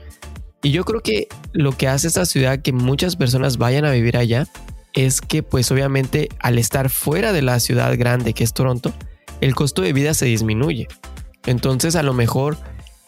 Y 0.62 0.70
yo 0.70 0.84
creo 0.84 1.00
que 1.00 1.26
lo 1.52 1.72
que 1.72 1.88
hace 1.88 2.06
esta 2.06 2.26
ciudad 2.26 2.60
que 2.60 2.72
muchas 2.72 3.16
personas 3.16 3.58
vayan 3.58 3.84
a 3.84 3.90
vivir 3.90 4.16
allá 4.16 4.46
es 4.92 5.20
que 5.20 5.42
pues 5.42 5.68
obviamente 5.72 6.28
al 6.38 6.58
estar 6.58 6.90
fuera 6.90 7.32
de 7.32 7.42
la 7.42 7.58
ciudad 7.58 7.98
grande 7.98 8.34
que 8.34 8.44
es 8.44 8.52
Toronto, 8.52 8.92
el 9.40 9.56
costo 9.56 9.82
de 9.82 9.92
vida 9.92 10.14
se 10.14 10.26
disminuye. 10.26 10.86
Entonces 11.44 11.96
a 11.96 12.04
lo 12.04 12.14
mejor 12.14 12.56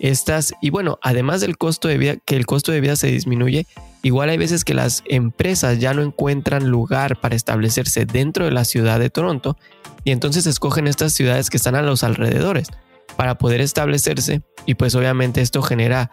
estas, 0.00 0.52
y 0.60 0.70
bueno, 0.70 0.98
además 1.02 1.40
del 1.40 1.58
costo 1.58 1.86
de 1.86 1.98
vida, 1.98 2.16
que 2.16 2.34
el 2.34 2.46
costo 2.46 2.72
de 2.72 2.80
vida 2.80 2.96
se 2.96 3.06
disminuye, 3.06 3.64
igual 4.02 4.28
hay 4.28 4.38
veces 4.38 4.64
que 4.64 4.74
las 4.74 5.04
empresas 5.06 5.78
ya 5.78 5.94
no 5.94 6.02
encuentran 6.02 6.68
lugar 6.68 7.20
para 7.20 7.36
establecerse 7.36 8.06
dentro 8.06 8.44
de 8.44 8.50
la 8.50 8.64
ciudad 8.64 8.98
de 8.98 9.08
Toronto 9.08 9.56
y 10.04 10.10
entonces 10.10 10.46
escogen 10.46 10.86
estas 10.86 11.12
ciudades 11.12 11.50
que 11.50 11.56
están 11.56 11.74
a 11.74 11.82
los 11.82 12.04
alrededores 12.04 12.68
para 13.16 13.38
poder 13.38 13.60
establecerse 13.60 14.42
y 14.66 14.74
pues 14.74 14.94
obviamente 14.94 15.40
esto 15.40 15.62
genera 15.62 16.10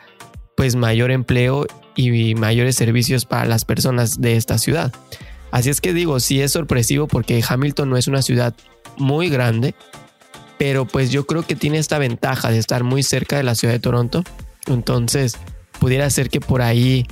pues 0.55 0.75
mayor 0.75 1.11
empleo 1.11 1.65
y 1.95 2.35
mayores 2.35 2.75
servicios 2.75 3.25
para 3.25 3.45
las 3.45 3.65
personas 3.65 4.19
de 4.19 4.35
esta 4.35 4.57
ciudad. 4.57 4.91
Así 5.51 5.69
es 5.69 5.81
que 5.81 5.93
digo, 5.93 6.19
sí 6.19 6.41
es 6.41 6.51
sorpresivo 6.51 7.07
porque 7.07 7.43
Hamilton 7.47 7.89
no 7.89 7.97
es 7.97 8.07
una 8.07 8.21
ciudad 8.21 8.53
muy 8.97 9.29
grande, 9.29 9.73
pero 10.57 10.85
pues 10.85 11.11
yo 11.11 11.25
creo 11.25 11.43
que 11.43 11.55
tiene 11.55 11.77
esta 11.77 11.97
ventaja 11.97 12.51
de 12.51 12.57
estar 12.57 12.83
muy 12.83 13.03
cerca 13.03 13.37
de 13.37 13.43
la 13.43 13.55
ciudad 13.55 13.73
de 13.73 13.79
Toronto. 13.79 14.23
Entonces, 14.67 15.37
pudiera 15.79 16.09
ser 16.09 16.29
que 16.29 16.41
por 16.41 16.61
ahí 16.61 17.07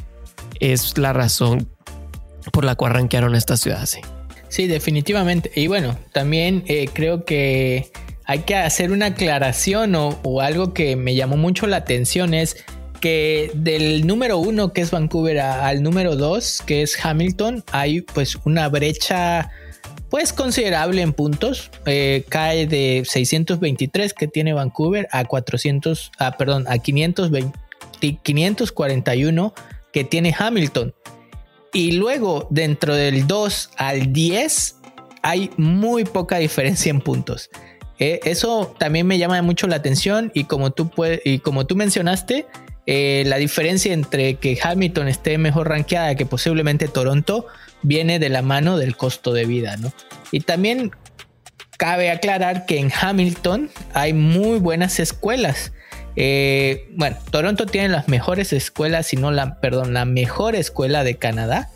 es 0.59 0.97
la 0.97 1.13
razón 1.13 1.69
por 2.51 2.65
la 2.65 2.75
cual 2.75 2.91
arranquearon 2.91 3.35
esta 3.35 3.57
ciudad, 3.57 3.85
sí. 3.85 4.01
Sí, 4.49 4.67
definitivamente. 4.67 5.51
Y 5.55 5.67
bueno, 5.67 5.97
también 6.11 6.63
eh, 6.67 6.89
creo 6.93 7.25
que 7.25 7.91
hay 8.25 8.39
que 8.39 8.55
hacer 8.55 8.91
una 8.91 9.07
aclaración 9.07 9.95
o, 9.95 10.41
algo 10.41 10.73
que 10.73 10.95
me 10.95 11.15
llamó 11.15 11.37
mucho 11.37 11.67
la 11.67 11.77
atención 11.77 12.33
es 12.33 12.65
que 12.99 13.51
del 13.53 14.05
número 14.07 14.37
uno 14.37 14.73
que 14.73 14.81
es 14.81 14.91
Vancouver 14.91 15.39
al 15.39 15.83
número 15.83 16.15
dos 16.15 16.63
que 16.65 16.81
es 16.81 16.97
Hamilton 17.05 17.63
hay 17.71 18.01
pues 18.01 18.37
una 18.43 18.67
brecha 18.69 19.51
pues 20.09 20.33
considerable 20.33 21.01
en 21.01 21.13
puntos. 21.13 21.69
Eh, 21.85 22.25
cae 22.29 22.67
de 22.67 23.03
623 23.05 24.13
que 24.13 24.27
tiene 24.27 24.53
Vancouver 24.53 25.07
a 25.11 25.25
400, 25.25 26.11
ah, 26.19 26.37
perdón, 26.37 26.65
a 26.67 26.77
520, 26.77 27.51
541 28.23 29.53
que 29.91 30.03
tiene 30.03 30.33
Hamilton. 30.37 30.93
Y 31.73 31.93
luego 31.93 32.47
dentro 32.49 32.95
del 32.95 33.27
2 33.27 33.71
al 33.77 34.13
10 34.13 34.75
hay 35.21 35.51
muy 35.57 36.05
poca 36.05 36.37
diferencia 36.37 36.89
en 36.89 37.01
puntos. 37.01 37.49
Eh, 37.99 38.19
eso 38.25 38.75
también 38.77 39.07
me 39.07 39.17
llama 39.17 39.41
mucho 39.41 39.67
la 39.67 39.77
atención 39.77 40.31
y 40.33 40.43
como 40.43 40.71
tú, 40.71 40.91
y 41.23 41.39
como 41.39 41.65
tú 41.65 41.75
mencionaste, 41.75 42.45
eh, 42.85 43.23
la 43.25 43.37
diferencia 43.37 43.91
entre 43.91 44.35
que 44.35 44.57
Hamilton 44.61 45.07
esté 45.07 45.37
mejor 45.37 45.69
rankeada 45.69 46.15
que 46.15 46.25
posiblemente 46.25 46.87
Toronto 46.87 47.47
viene 47.81 48.19
de 48.19 48.29
la 48.29 48.41
mano 48.41 48.77
del 48.77 48.95
costo 48.95 49.33
de 49.33 49.45
vida, 49.45 49.75
¿no? 49.77 49.91
Y 50.31 50.41
también 50.41 50.91
cabe 51.77 52.09
aclarar 52.09 52.65
que 52.65 52.79
en 52.79 52.91
Hamilton 52.91 53.69
hay 53.93 54.13
muy 54.13 54.59
buenas 54.59 54.99
escuelas. 54.99 55.73
Eh, 56.19 56.89
bueno, 56.95 57.15
Toronto 57.29 57.67
tiene 57.67 57.89
las 57.89 58.07
mejores 58.07 58.51
escuelas, 58.51 59.05
si 59.05 59.17
no 59.17 59.29
la, 59.29 59.61
perdón, 59.61 59.93
la 59.93 60.03
mejor 60.03 60.55
escuela 60.55 61.03
de 61.03 61.15
Canadá, 61.15 61.69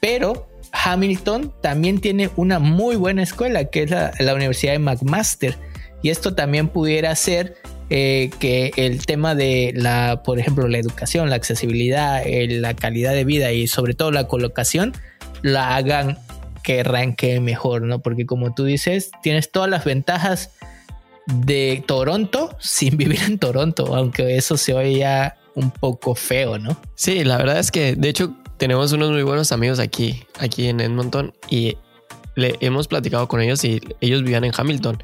pero 0.00 0.48
Hamilton 0.72 1.52
también 1.60 2.00
tiene 2.00 2.30
una 2.36 2.58
muy 2.58 2.96
buena 2.96 3.22
escuela, 3.22 3.66
que 3.66 3.82
es 3.82 3.90
la, 3.90 4.34
Universidad 4.34 4.72
de 4.72 4.78
McMaster. 4.78 5.56
Y 6.02 6.08
esto 6.08 6.34
también 6.34 6.68
pudiera 6.68 7.14
ser 7.14 7.56
eh, 7.90 8.30
que 8.38 8.72
el 8.76 9.04
tema 9.04 9.34
de 9.34 9.72
la, 9.76 10.22
por 10.24 10.38
ejemplo, 10.38 10.66
la 10.66 10.78
educación, 10.78 11.28
la 11.28 11.36
accesibilidad, 11.36 12.22
la 12.26 12.74
calidad 12.74 13.12
de 13.12 13.24
vida 13.24 13.52
y 13.52 13.66
sobre 13.66 13.92
todo 13.92 14.10
la 14.10 14.26
colocación 14.28 14.94
la 15.42 15.76
hagan 15.76 16.18
que 16.62 16.80
arranque 16.80 17.38
mejor, 17.40 17.82
¿no? 17.82 18.00
Porque 18.00 18.24
como 18.24 18.54
tú 18.54 18.64
dices, 18.64 19.10
tienes 19.22 19.52
todas 19.52 19.68
las 19.68 19.84
ventajas 19.84 20.50
de 21.26 21.82
Toronto 21.86 22.56
sin 22.58 22.96
vivir 22.96 23.20
en 23.22 23.38
Toronto, 23.38 23.94
aunque 23.94 24.36
eso 24.36 24.56
se 24.56 24.74
oía 24.74 25.36
un 25.54 25.70
poco 25.70 26.14
feo, 26.14 26.58
¿no? 26.58 26.76
Sí, 26.94 27.24
la 27.24 27.36
verdad 27.36 27.58
es 27.58 27.70
que 27.70 27.94
de 27.94 28.08
hecho 28.08 28.34
tenemos 28.56 28.92
unos 28.92 29.10
muy 29.10 29.22
buenos 29.22 29.52
amigos 29.52 29.78
aquí, 29.78 30.24
aquí 30.38 30.68
en 30.68 30.80
Edmonton 30.80 31.32
y 31.48 31.76
le 32.34 32.56
hemos 32.60 32.88
platicado 32.88 33.28
con 33.28 33.40
ellos 33.40 33.64
y 33.64 33.80
ellos 34.00 34.22
vivían 34.22 34.44
en 34.44 34.52
Hamilton. 34.56 35.02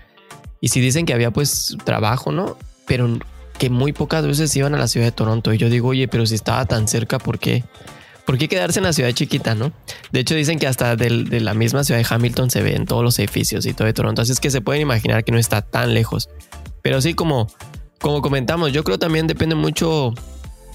Y 0.60 0.68
si 0.68 0.80
dicen 0.80 1.06
que 1.06 1.14
había 1.14 1.30
pues 1.30 1.76
trabajo, 1.84 2.32
¿no? 2.32 2.56
Pero 2.86 3.18
que 3.58 3.70
muy 3.70 3.92
pocas 3.92 4.26
veces 4.26 4.54
iban 4.56 4.74
a 4.74 4.78
la 4.78 4.88
ciudad 4.88 5.06
de 5.06 5.12
Toronto. 5.12 5.52
Y 5.52 5.58
yo 5.58 5.68
digo, 5.68 5.88
oye, 5.88 6.08
pero 6.08 6.26
si 6.26 6.34
estaba 6.34 6.64
tan 6.64 6.88
cerca, 6.88 7.18
¿por 7.18 7.38
qué? 7.38 7.62
¿Por 8.24 8.38
qué 8.38 8.48
quedarse 8.48 8.78
en 8.78 8.84
la 8.84 8.92
ciudad 8.92 9.10
chiquita, 9.12 9.54
no? 9.54 9.72
De 10.12 10.20
hecho, 10.20 10.34
dicen 10.34 10.58
que 10.58 10.66
hasta 10.66 10.96
de 10.96 11.40
la 11.40 11.54
misma 11.54 11.84
ciudad 11.84 12.00
de 12.00 12.06
Hamilton 12.08 12.50
se 12.50 12.62
ven 12.62 12.86
todos 12.86 13.02
los 13.02 13.18
edificios 13.18 13.66
y 13.66 13.72
todo 13.72 13.86
de 13.86 13.92
Toronto. 13.92 14.22
Así 14.22 14.32
es 14.32 14.40
que 14.40 14.50
se 14.50 14.60
pueden 14.60 14.82
imaginar 14.82 15.24
que 15.24 15.32
no 15.32 15.38
está 15.38 15.62
tan 15.62 15.94
lejos. 15.94 16.28
Pero 16.82 17.00
sí, 17.00 17.14
como, 17.14 17.48
como 18.00 18.22
comentamos, 18.22 18.72
yo 18.72 18.84
creo 18.84 18.98
también 18.98 19.26
depende 19.26 19.54
mucho, 19.54 20.14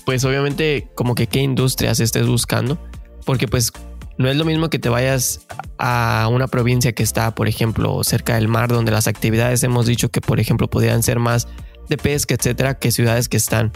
pues 0.05 0.23
obviamente 0.25 0.89
como 0.95 1.15
que 1.15 1.27
qué 1.27 1.39
industrias 1.39 1.99
estés 1.99 2.27
buscando, 2.27 2.77
porque 3.25 3.47
pues 3.47 3.71
no 4.17 4.29
es 4.29 4.37
lo 4.37 4.45
mismo 4.45 4.69
que 4.69 4.79
te 4.79 4.89
vayas 4.89 5.45
a 5.77 6.29
una 6.31 6.47
provincia 6.47 6.93
que 6.93 7.03
está, 7.03 7.35
por 7.35 7.47
ejemplo, 7.47 8.03
cerca 8.03 8.35
del 8.35 8.47
mar, 8.47 8.69
donde 8.69 8.91
las 8.91 9.07
actividades 9.07 9.63
hemos 9.63 9.85
dicho 9.85 10.09
que, 10.09 10.21
por 10.21 10.39
ejemplo, 10.39 10.69
podrían 10.69 11.03
ser 11.03 11.19
más 11.19 11.47
de 11.89 11.97
pesca, 11.97 12.35
etcétera, 12.35 12.79
que 12.79 12.91
ciudades 12.91 13.27
que 13.27 13.37
están, 13.37 13.71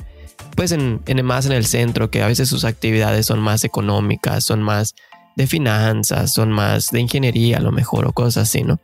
pues, 0.55 0.71
en, 0.71 1.01
más 1.23 1.45
en 1.45 1.51
el 1.51 1.65
centro, 1.65 2.09
que 2.11 2.21
a 2.21 2.27
veces 2.27 2.49
sus 2.49 2.65
actividades 2.65 3.25
son 3.25 3.39
más 3.39 3.63
económicas, 3.63 4.43
son 4.43 4.61
más 4.61 4.95
de 5.35 5.47
finanzas, 5.47 6.33
son 6.33 6.51
más 6.51 6.87
de 6.91 6.99
ingeniería, 6.99 7.57
a 7.57 7.61
lo 7.61 7.71
mejor, 7.71 8.05
o 8.07 8.13
cosas 8.13 8.49
así, 8.49 8.63
¿no? 8.63 8.79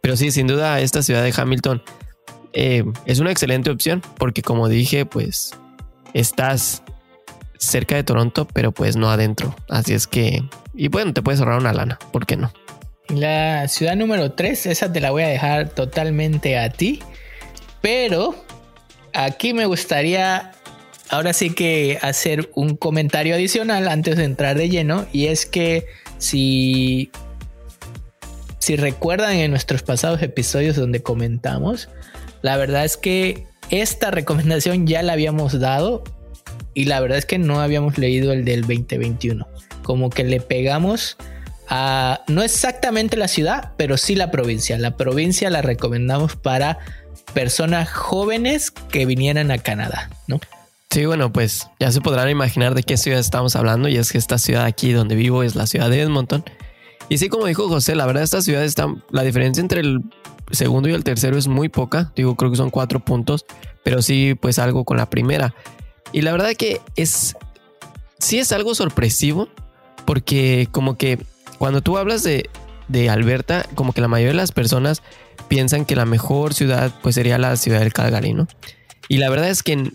Pero 0.00 0.16
sí, 0.16 0.30
sin 0.30 0.46
duda, 0.46 0.80
esta 0.80 1.02
ciudad 1.02 1.22
de 1.24 1.34
Hamilton 1.36 1.82
eh, 2.52 2.84
es 3.04 3.18
una 3.18 3.30
excelente 3.32 3.70
opción 3.70 4.02
porque 4.18 4.40
como 4.40 4.68
dije, 4.68 5.04
pues 5.04 5.52
estás 6.14 6.82
cerca 7.58 7.96
de 7.96 8.04
Toronto, 8.04 8.46
pero 8.46 8.72
pues 8.72 8.96
no 8.96 9.10
adentro. 9.10 9.54
Así 9.68 9.92
es 9.94 10.06
que, 10.06 10.42
y 10.74 10.88
bueno, 10.88 11.12
te 11.12 11.22
puedes 11.22 11.40
ahorrar 11.40 11.58
una 11.58 11.72
lana, 11.72 11.98
¿por 12.12 12.24
qué 12.24 12.36
no? 12.36 12.52
La 13.08 13.68
ciudad 13.68 13.94
número 13.94 14.32
3, 14.32 14.66
esa 14.66 14.92
te 14.92 15.00
la 15.00 15.10
voy 15.10 15.22
a 15.24 15.28
dejar 15.28 15.68
totalmente 15.68 16.58
a 16.58 16.70
ti, 16.70 17.02
pero 17.80 18.34
aquí 19.12 19.52
me 19.52 19.66
gustaría 19.66 20.52
ahora 21.10 21.32
sí 21.32 21.50
que 21.50 21.98
hacer 22.02 22.50
un 22.54 22.76
comentario 22.76 23.34
adicional 23.34 23.88
antes 23.88 24.16
de 24.16 24.24
entrar 24.24 24.56
de 24.56 24.68
lleno 24.68 25.06
y 25.12 25.26
es 25.26 25.46
que 25.46 25.86
si 26.18 27.10
si 28.58 28.76
recuerdan 28.76 29.32
en 29.34 29.50
nuestros 29.50 29.82
pasados 29.82 30.22
episodios 30.22 30.76
donde 30.76 31.02
comentamos 31.02 31.88
la 32.42 32.56
verdad 32.56 32.84
es 32.84 32.96
que 32.96 33.46
esta 33.70 34.10
recomendación 34.10 34.86
ya 34.86 35.02
la 35.02 35.14
habíamos 35.14 35.58
dado 35.58 36.04
y 36.76 36.84
la 36.84 37.00
verdad 37.00 37.18
es 37.18 37.26
que 37.26 37.38
no 37.38 37.60
habíamos 37.60 37.98
leído 37.98 38.32
el 38.32 38.44
del 38.44 38.60
2021. 38.60 39.48
Como 39.82 40.10
que 40.10 40.24
le 40.24 40.40
pegamos 40.40 41.16
a, 41.68 42.22
no 42.28 42.42
exactamente 42.42 43.16
la 43.16 43.28
ciudad, 43.28 43.72
pero 43.76 43.96
sí 43.96 44.14
la 44.14 44.30
provincia. 44.30 44.78
La 44.78 44.96
provincia 44.96 45.48
la 45.50 45.62
recomendamos 45.62 46.36
para 46.36 46.78
personas 47.32 47.90
jóvenes 47.90 48.70
que 48.70 49.06
vinieran 49.06 49.50
a 49.50 49.58
Canadá, 49.58 50.10
¿no? 50.26 50.38
Sí, 50.90 51.04
bueno, 51.04 51.32
pues 51.32 51.68
ya 51.78 51.90
se 51.92 52.00
podrán 52.00 52.30
imaginar 52.30 52.74
de 52.74 52.82
qué 52.82 52.96
ciudad 52.96 53.20
estamos 53.20 53.56
hablando 53.56 53.88
y 53.88 53.96
es 53.96 54.12
que 54.12 54.18
esta 54.18 54.38
ciudad 54.38 54.64
aquí 54.64 54.92
donde 54.92 55.14
vivo 55.14 55.42
es 55.42 55.54
la 55.54 55.66
ciudad 55.66 55.90
de 55.90 56.00
Edmonton. 56.00 56.44
Y 57.08 57.18
sí, 57.18 57.28
como 57.28 57.46
dijo 57.46 57.68
José, 57.68 57.94
la 57.94 58.06
verdad 58.06 58.22
esta 58.22 58.42
ciudad 58.42 58.64
está, 58.64 58.88
la 59.10 59.22
diferencia 59.22 59.60
entre 59.60 59.80
el 59.80 60.00
segundo 60.50 60.88
y 60.88 60.92
el 60.92 61.04
tercero 61.04 61.36
es 61.36 61.48
muy 61.48 61.68
poca. 61.68 62.12
Digo, 62.16 62.36
creo 62.36 62.50
que 62.50 62.56
son 62.56 62.70
cuatro 62.70 63.00
puntos, 63.00 63.44
pero 63.84 64.02
sí, 64.02 64.34
pues 64.40 64.58
algo 64.58 64.84
con 64.84 64.96
la 64.96 65.10
primera. 65.10 65.54
Y 66.12 66.22
la 66.22 66.32
verdad 66.32 66.52
que 66.56 66.80
es, 66.96 67.36
sí 68.18 68.38
es 68.38 68.52
algo 68.52 68.74
sorpresivo, 68.74 69.48
porque 70.04 70.68
como 70.70 70.96
que 70.96 71.18
cuando 71.58 71.80
tú 71.82 71.98
hablas 71.98 72.22
de, 72.22 72.48
de 72.88 73.10
Alberta, 73.10 73.66
como 73.74 73.92
que 73.92 74.00
la 74.00 74.08
mayoría 74.08 74.32
de 74.32 74.38
las 74.38 74.52
personas 74.52 75.02
piensan 75.48 75.84
que 75.84 75.96
la 75.96 76.06
mejor 76.06 76.54
ciudad 76.54 76.92
pues 77.02 77.14
sería 77.14 77.38
la 77.38 77.56
ciudad 77.56 77.80
del 77.80 77.92
Calgary, 77.92 78.32
¿no? 78.32 78.48
Y 79.08 79.18
la 79.18 79.30
verdad 79.30 79.50
es 79.50 79.62
que 79.62 79.92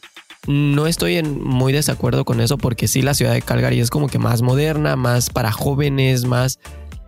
no 0.47 0.87
estoy 0.87 1.17
en 1.17 1.43
muy 1.43 1.71
desacuerdo 1.71 2.25
con 2.25 2.41
eso 2.41 2.57
porque 2.57 2.87
sí 2.87 3.01
la 3.01 3.13
ciudad 3.13 3.33
de 3.33 3.41
Calgary 3.41 3.79
es 3.79 3.89
como 3.89 4.07
que 4.07 4.19
más 4.19 4.41
moderna, 4.41 4.95
más 4.95 5.29
para 5.29 5.51
jóvenes, 5.51 6.25
más 6.25 6.59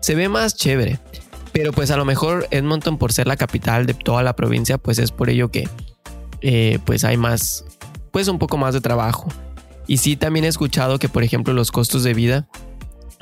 se 0.02 0.15
ve 0.15 0.30
más 0.30 0.56
chévere. 0.56 1.00
Pero 1.52 1.72
pues 1.72 1.91
a 1.91 1.98
lo 1.98 2.06
mejor 2.06 2.48
Edmonton 2.52 2.98
por 2.98 3.13
ser 3.13 3.28
la 3.28 3.38
capital 3.38 3.86
de 3.86 3.93
toda 3.93 4.24
la 4.24 4.36
provincia, 4.36 4.78
pues 4.78 5.00
es 5.00 5.12
por 5.12 5.30
ello 5.30 5.50
que 5.50 5.67
eh, 6.41 6.80
pues 6.86 7.04
hay 7.04 7.17
más, 7.17 7.65
pues 8.12 8.28
un 8.28 8.39
poco 8.39 8.58
más 8.58 8.74
de 8.74 8.82
trabajo. 8.82 9.28
Y 9.88 9.98
sí 9.98 10.15
también 10.15 10.46
he 10.46 10.48
escuchado 10.48 11.00
que 11.00 11.10
por 11.10 11.24
ejemplo 11.24 11.54
los 11.54 11.72
costos 11.72 12.04
de 12.04 12.13
vida, 12.13 12.48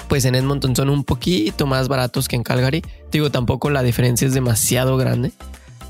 pues 0.07 0.25
en 0.25 0.35
Edmonton 0.35 0.75
son 0.75 0.89
un 0.89 1.03
poquito 1.03 1.67
más 1.67 1.87
baratos 1.87 2.27
que 2.27 2.35
en 2.35 2.43
Calgary. 2.43 2.81
Digo, 3.11 3.31
tampoco 3.31 3.69
la 3.69 3.83
diferencia 3.83 4.27
es 4.27 4.33
demasiado 4.33 4.97
grande. 4.97 5.31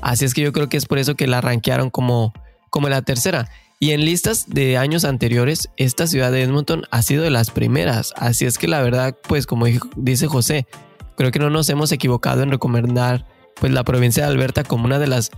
Así 0.00 0.24
es 0.24 0.34
que 0.34 0.42
yo 0.42 0.52
creo 0.52 0.68
que 0.68 0.76
es 0.76 0.86
por 0.86 0.98
eso 0.98 1.14
que 1.14 1.26
la 1.26 1.40
rankearon 1.40 1.90
como, 1.90 2.32
como 2.70 2.88
la 2.88 3.02
tercera. 3.02 3.48
Y 3.82 3.90
en 3.90 4.04
listas 4.04 4.44
de 4.46 4.78
años 4.78 5.04
anteriores, 5.04 5.68
esta 5.76 6.06
ciudad 6.06 6.30
de 6.30 6.40
Edmonton 6.40 6.84
ha 6.92 7.02
sido 7.02 7.24
de 7.24 7.30
las 7.30 7.50
primeras. 7.50 8.14
Así 8.16 8.44
es 8.44 8.56
que 8.56 8.68
la 8.68 8.80
verdad, 8.80 9.16
pues 9.26 9.44
como 9.44 9.66
dice 9.96 10.28
José, 10.28 10.68
creo 11.16 11.32
que 11.32 11.40
no 11.40 11.50
nos 11.50 11.68
hemos 11.68 11.90
equivocado 11.90 12.44
en 12.44 12.52
recomendar 12.52 13.26
pues 13.56 13.72
la 13.72 13.82
provincia 13.82 14.22
de 14.22 14.30
Alberta 14.30 14.62
como 14.62 14.84
una 14.84 15.00
de 15.00 15.08
las 15.08 15.32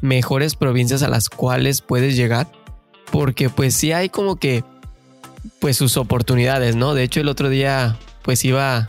mejores 0.00 0.56
provincias 0.56 1.02
a 1.02 1.08
las 1.08 1.28
cuales 1.28 1.82
puedes 1.82 2.16
llegar 2.16 2.50
porque 3.10 3.50
pues 3.50 3.74
sí 3.74 3.92
hay 3.92 4.08
como 4.08 4.36
que 4.36 4.64
pues 5.60 5.76
sus 5.76 5.98
oportunidades, 5.98 6.74
¿no? 6.76 6.94
De 6.94 7.02
hecho 7.02 7.20
el 7.20 7.28
otro 7.28 7.50
día 7.50 7.98
pues 8.22 8.42
iba 8.46 8.86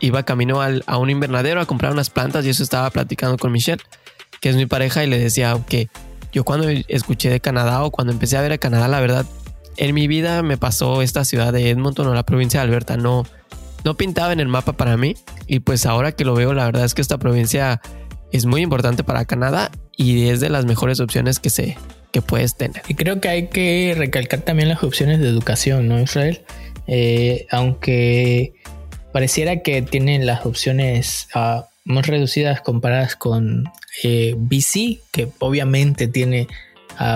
iba 0.00 0.24
camino 0.24 0.60
al, 0.60 0.82
a 0.88 0.98
un 0.98 1.08
invernadero 1.08 1.60
a 1.60 1.66
comprar 1.66 1.92
unas 1.92 2.10
plantas 2.10 2.44
y 2.44 2.48
eso 2.48 2.64
estaba 2.64 2.90
platicando 2.90 3.38
con 3.38 3.52
Michelle, 3.52 3.80
que 4.40 4.48
es 4.48 4.56
mi 4.56 4.66
pareja 4.66 5.04
y 5.04 5.06
le 5.06 5.20
decía 5.20 5.56
que 5.68 5.88
yo 6.32 6.44
cuando 6.44 6.68
escuché 6.88 7.30
de 7.30 7.40
Canadá 7.40 7.82
o 7.82 7.90
cuando 7.90 8.12
empecé 8.12 8.36
a 8.36 8.42
ver 8.42 8.52
a 8.52 8.58
Canadá, 8.58 8.88
la 8.88 9.00
verdad, 9.00 9.26
en 9.76 9.94
mi 9.94 10.06
vida 10.06 10.42
me 10.42 10.56
pasó 10.56 11.02
esta 11.02 11.24
ciudad 11.24 11.52
de 11.52 11.70
Edmonton 11.70 12.06
o 12.06 12.14
la 12.14 12.24
provincia 12.24 12.60
de 12.60 12.66
Alberta, 12.66 12.96
no 12.96 13.24
no 13.84 13.96
pintaba 13.96 14.32
en 14.32 14.40
el 14.40 14.48
mapa 14.48 14.74
para 14.74 14.96
mí 14.96 15.14
y 15.46 15.60
pues 15.60 15.86
ahora 15.86 16.12
que 16.12 16.24
lo 16.24 16.34
veo 16.34 16.52
la 16.52 16.66
verdad 16.66 16.84
es 16.84 16.94
que 16.94 17.02
esta 17.02 17.18
provincia 17.18 17.80
es 18.32 18.46
muy 18.46 18.62
importante 18.62 19.04
para 19.04 19.24
Canadá 19.24 19.70
y 19.96 20.28
es 20.28 20.40
de 20.40 20.50
las 20.50 20.64
mejores 20.64 21.00
opciones 21.00 21.38
que 21.38 21.50
se 21.50 21.76
que 22.12 22.22
puedes 22.22 22.56
tener. 22.56 22.82
Y 22.88 22.94
creo 22.94 23.20
que 23.20 23.28
hay 23.28 23.46
que 23.48 23.94
recalcar 23.96 24.40
también 24.40 24.68
las 24.68 24.82
opciones 24.82 25.20
de 25.20 25.28
educación, 25.28 25.88
¿no, 25.88 26.00
Israel? 26.00 26.42
Eh, 26.88 27.46
aunque 27.50 28.54
pareciera 29.12 29.62
que 29.62 29.80
tienen 29.82 30.26
las 30.26 30.44
opciones 30.44 31.28
uh, 31.36 31.62
más 31.90 32.06
reducidas 32.06 32.60
comparadas 32.60 33.16
con 33.16 33.64
eh, 34.02 34.34
BC, 34.36 35.00
que 35.10 35.28
obviamente 35.38 36.08
tiene 36.08 36.48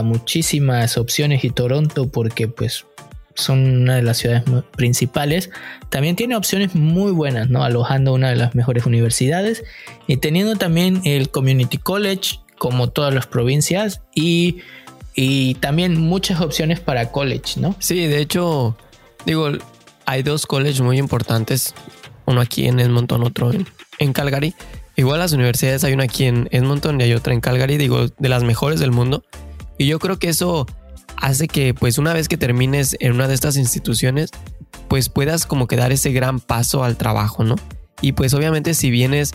muchísimas 0.03 0.97
opciones 0.97 1.45
y 1.45 1.51
Toronto 1.51 2.09
porque 2.09 2.49
pues 2.49 2.87
son 3.35 3.83
una 3.83 3.97
de 3.97 4.03
las 4.03 4.19
ciudades 4.19 4.45
principales, 4.77 5.51
también 5.91 6.17
tiene 6.17 6.37
opciones 6.37 6.75
muy 6.75 7.13
buenas, 7.13 7.51
¿no? 7.51 7.65
Alojando 7.65 8.15
una 8.15 8.31
de 8.31 8.37
las 8.37 8.55
mejores 8.55 8.87
universidades 8.87 9.65
y 10.07 10.17
teniendo 10.19 10.55
también 10.57 11.03
el 11.05 11.31
Community 11.31 11.79
College, 11.79 12.39
como 12.59 12.91
todas 12.91 13.13
las 13.13 13.27
provincias, 13.27 14.01
y, 14.15 14.61
y 15.15 15.55
también 15.57 16.01
muchas 16.01 16.41
opciones 16.41 16.81
para 16.81 17.11
college, 17.11 17.61
¿no? 17.61 17.75
Sí, 17.81 18.07
de 18.07 18.21
hecho, 18.21 18.77
digo, 19.27 19.51
hay 20.07 20.23
dos 20.23 20.47
colleges 20.47 20.81
muy 20.81 20.99
importantes, 20.99 21.75
uno 22.27 22.41
aquí 22.41 22.67
en 22.67 22.79
Edmonton, 22.79 23.25
otro 23.25 23.53
en, 23.53 23.67
en 23.99 24.13
Calgary. 24.13 24.55
Igual 24.97 25.19
las 25.19 25.33
universidades 25.33 25.85
hay 25.85 25.93
una 25.93 26.05
aquí 26.05 26.25
en 26.25 26.49
Edmonton 26.53 27.01
y 27.01 27.05
hay 27.05 27.15
otra 27.15 27.35
en 27.35 27.41
Calgary, 27.41 27.77
digo, 27.77 28.07
de 28.09 28.29
las 28.29 28.45
mejores 28.45 28.81
del 28.81 28.93
mundo. 28.93 29.25
Y 29.79 29.87
yo 29.87 29.99
creo 29.99 30.19
que 30.19 30.29
eso 30.29 30.67
hace 31.17 31.49
que 31.49 31.75
pues 31.75 31.99
una 31.99 32.13
vez 32.13 32.29
que 32.29 32.37
termines 32.37 32.97
en 33.01 33.13
una 33.13 33.29
de 33.29 33.35
estas 33.35 33.57
instituciones, 33.57 34.31
pues 34.89 35.09
puedas 35.09 35.47
como 35.47 35.67
que 35.67 35.77
dar 35.77 35.93
ese 35.93 36.13
gran 36.13 36.41
paso 36.41 36.85
al 36.85 36.97
trabajo, 36.97 37.45
¿no? 37.45 37.57
Y 38.01 38.13
pues 38.13 38.35
obviamente 38.35 38.75
si 38.75 38.91
vienes 38.91 39.33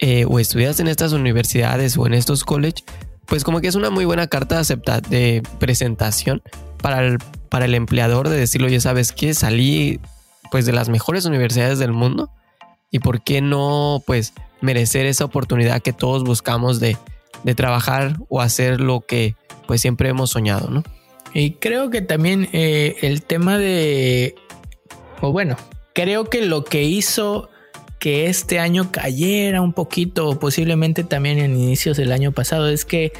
eh, 0.00 0.26
o 0.28 0.38
estudias 0.38 0.80
en 0.80 0.88
estas 0.88 1.12
universidades 1.12 1.96
o 1.96 2.06
en 2.06 2.14
estos 2.14 2.44
college, 2.44 2.84
pues 3.26 3.44
como 3.44 3.60
que 3.60 3.68
es 3.68 3.74
una 3.74 3.90
muy 3.90 4.04
buena 4.04 4.26
carta 4.26 4.56
de, 4.56 4.60
acepta 4.60 5.00
de 5.00 5.42
presentación 5.58 6.42
para 6.82 7.06
el, 7.06 7.18
para 7.48 7.64
el 7.64 7.74
empleador 7.74 8.28
de 8.28 8.36
decirlo, 8.36 8.68
ya 8.68 8.80
sabes 8.80 9.12
que 9.12 9.32
salí 9.32 10.00
pues 10.50 10.66
de 10.66 10.72
las 10.72 10.88
mejores 10.88 11.24
universidades 11.24 11.78
del 11.78 11.92
mundo 11.92 12.30
y 12.94 13.00
por 13.00 13.22
qué 13.22 13.40
no 13.40 14.04
pues 14.06 14.34
merecer 14.60 15.04
esa 15.06 15.24
oportunidad 15.24 15.82
que 15.82 15.92
todos 15.92 16.22
buscamos 16.22 16.78
de, 16.78 16.96
de 17.42 17.56
trabajar 17.56 18.18
o 18.28 18.40
hacer 18.40 18.80
lo 18.80 19.00
que 19.00 19.34
pues 19.66 19.80
siempre 19.80 20.10
hemos 20.10 20.30
soñado, 20.30 20.70
¿no? 20.70 20.84
Y 21.32 21.54
creo 21.54 21.90
que 21.90 22.02
también 22.02 22.48
eh, 22.52 22.94
el 23.02 23.22
tema 23.22 23.58
de, 23.58 24.36
o 25.20 25.32
bueno, 25.32 25.56
creo 25.92 26.26
que 26.26 26.46
lo 26.46 26.62
que 26.62 26.84
hizo 26.84 27.50
que 27.98 28.26
este 28.26 28.60
año 28.60 28.92
cayera 28.92 29.60
un 29.60 29.72
poquito, 29.72 30.38
posiblemente 30.38 31.02
también 31.02 31.40
en 31.40 31.58
inicios 31.58 31.96
del 31.96 32.12
año 32.12 32.30
pasado, 32.30 32.68
es 32.68 32.84
que 32.84 33.12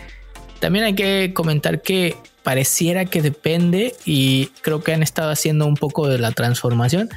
también 0.60 0.84
hay 0.84 0.94
que 0.94 1.32
comentar 1.34 1.82
que 1.82 2.16
pareciera 2.44 3.06
que 3.06 3.22
depende, 3.22 3.96
y 4.04 4.50
creo 4.62 4.84
que 4.84 4.92
han 4.92 5.02
estado 5.02 5.30
haciendo 5.30 5.66
un 5.66 5.74
poco 5.74 6.06
de 6.06 6.20
la 6.20 6.30
transformación, 6.30 7.10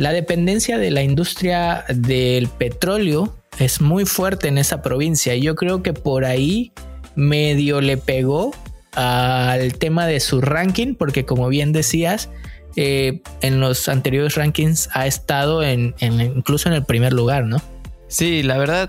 la 0.00 0.14
dependencia 0.14 0.78
de 0.78 0.90
la 0.90 1.02
industria 1.02 1.84
del 1.90 2.48
petróleo 2.48 3.36
es 3.58 3.82
muy 3.82 4.06
fuerte 4.06 4.48
en 4.48 4.56
esa 4.56 4.80
provincia, 4.80 5.34
y 5.34 5.42
yo 5.42 5.56
creo 5.56 5.82
que 5.82 5.92
por 5.92 6.24
ahí 6.24 6.72
medio 7.16 7.82
le 7.82 7.98
pegó 7.98 8.52
al 8.94 9.74
tema 9.74 10.06
de 10.06 10.20
su 10.20 10.40
ranking, 10.40 10.94
porque 10.94 11.26
como 11.26 11.48
bien 11.48 11.72
decías, 11.72 12.30
eh, 12.76 13.20
en 13.42 13.60
los 13.60 13.90
anteriores 13.90 14.36
rankings 14.36 14.88
ha 14.94 15.06
estado 15.06 15.62
en, 15.62 15.94
incluso 16.00 16.70
en 16.70 16.76
el 16.76 16.84
primer 16.86 17.12
lugar, 17.12 17.44
¿no? 17.44 17.60
Sí, 18.08 18.42
la 18.42 18.56
verdad. 18.56 18.88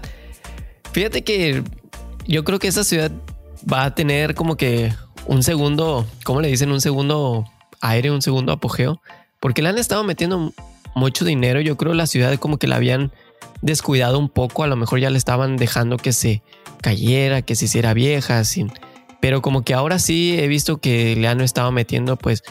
Fíjate 0.93 1.26
que 1.26 1.62
yo 2.26 2.45
creo 2.45 2.58
que 2.58 2.69
esa 2.69 2.86
ciudad 2.86 3.12
va 3.71 3.84
a 3.84 3.95
tener 3.95 4.34
como 4.34 4.56
que 4.56 4.93
un 5.28 5.43
segundo, 5.43 6.08
¿cómo 6.24 6.39
le 6.39 6.47
dicen? 6.47 6.71
Un 6.71 6.80
segundo 6.80 7.43
aire, 7.82 8.12
un 8.12 8.21
segundo 8.21 8.54
apogeo, 8.54 9.02
porque 9.41 9.62
le 9.62 9.67
han 9.67 9.78
estado 9.78 10.06
metiendo 10.06 10.54
mucho 10.95 11.25
dinero. 11.25 11.62
Yo 11.62 11.77
creo 11.77 11.93
la 11.93 12.08
ciudad 12.08 12.38
como 12.38 12.58
que 12.58 12.67
la 12.67 12.77
habían 12.77 13.12
descuidado 13.62 14.17
un 14.19 14.30
poco, 14.30 14.63
a 14.63 14.67
lo 14.67 14.75
mejor 14.75 14.99
ya 14.99 15.10
le 15.10 15.17
estaban 15.17 15.58
dejando 15.58 15.97
que 15.97 16.13
se 16.13 16.41
cayera, 16.82 17.41
que 17.41 17.56
se 17.56 17.65
hiciera 17.65 17.93
vieja, 17.93 18.43
sin... 18.43 18.71
pero 19.19 19.41
como 19.41 19.63
que 19.63 19.73
ahora 19.73 19.99
sí 19.99 20.38
he 20.39 20.47
visto 20.47 20.77
que 20.77 21.15
le 21.15 21.27
han 21.27 21.41
estado 21.41 21.71
metiendo 21.71 22.17
pues 22.17 22.43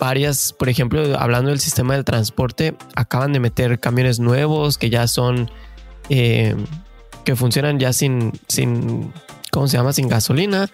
varias, 0.00 0.52
por 0.52 0.68
ejemplo, 0.68 1.18
hablando 1.18 1.50
del 1.50 1.60
sistema 1.60 1.94
del 1.94 2.04
transporte, 2.04 2.74
acaban 2.96 3.32
de 3.32 3.40
meter 3.40 3.78
camiones 3.78 4.18
nuevos 4.18 4.78
que 4.78 4.90
ya 4.90 5.06
son, 5.06 5.50
eh, 6.08 6.56
que 7.24 7.36
funcionan 7.36 7.78
ya 7.78 7.92
sin, 7.92 8.32
sin, 8.48 9.12
¿cómo 9.50 9.68
se 9.68 9.76
llama? 9.76 9.92
Sin 9.92 10.08
gasolina. 10.08 10.68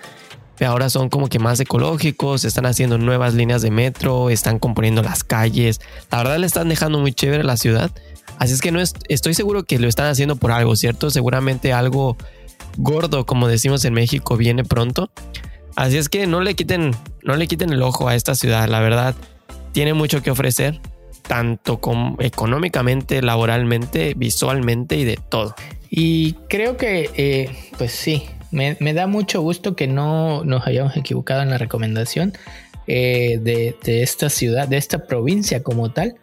Ahora 0.66 0.90
son 0.90 1.08
como 1.08 1.28
que 1.28 1.38
más 1.38 1.60
ecológicos, 1.60 2.44
están 2.44 2.66
haciendo 2.66 2.98
nuevas 2.98 3.34
líneas 3.34 3.62
de 3.62 3.70
metro, 3.70 4.30
están 4.30 4.58
componiendo 4.58 5.02
las 5.02 5.24
calles. 5.24 5.80
La 6.10 6.18
verdad 6.18 6.38
le 6.38 6.46
están 6.46 6.68
dejando 6.68 6.98
muy 6.98 7.12
chévere 7.12 7.44
la 7.44 7.56
ciudad. 7.56 7.90
Así 8.38 8.54
es 8.54 8.60
que 8.60 8.72
no 8.72 8.80
estoy 8.80 9.34
seguro 9.34 9.64
que 9.64 9.78
lo 9.78 9.88
están 9.88 10.06
haciendo 10.06 10.36
por 10.36 10.52
algo, 10.52 10.76
¿cierto? 10.76 11.10
Seguramente 11.10 11.72
algo 11.72 12.16
gordo, 12.76 13.26
como 13.26 13.48
decimos 13.48 13.84
en 13.84 13.94
México, 13.94 14.36
viene 14.36 14.64
pronto. 14.64 15.10
Así 15.76 15.96
es 15.96 16.08
que 16.08 16.26
no 16.26 16.40
le 16.40 16.54
quiten, 16.54 16.92
no 17.22 17.36
le 17.36 17.46
quiten 17.46 17.72
el 17.72 17.82
ojo 17.82 18.08
a 18.08 18.14
esta 18.14 18.34
ciudad, 18.34 18.68
la 18.68 18.80
verdad. 18.80 19.14
Tiene 19.72 19.94
mucho 19.94 20.22
que 20.22 20.30
ofrecer, 20.30 20.80
tanto 21.26 21.80
económicamente, 22.18 23.22
laboralmente, 23.22 24.14
visualmente 24.16 24.96
y 24.96 25.04
de 25.04 25.18
todo. 25.28 25.54
Y 25.90 26.34
creo 26.48 26.76
que, 26.76 27.10
eh, 27.14 27.56
pues 27.76 27.92
sí, 27.92 28.24
me, 28.50 28.74
da 28.94 29.06
mucho 29.06 29.40
gusto 29.42 29.76
que 29.76 29.86
no 29.86 30.44
nos 30.44 30.66
hayamos 30.66 30.96
equivocado 30.96 31.42
en 31.42 31.50
la 31.50 31.58
recomendación 31.58 32.32
eh, 32.86 33.38
de, 33.42 33.76
de 33.84 34.02
esta 34.02 34.30
ciudad, 34.30 34.68
de 34.68 34.76
esta 34.76 35.06
provincia 35.06 35.62
como 35.62 35.90
tal 35.90 36.16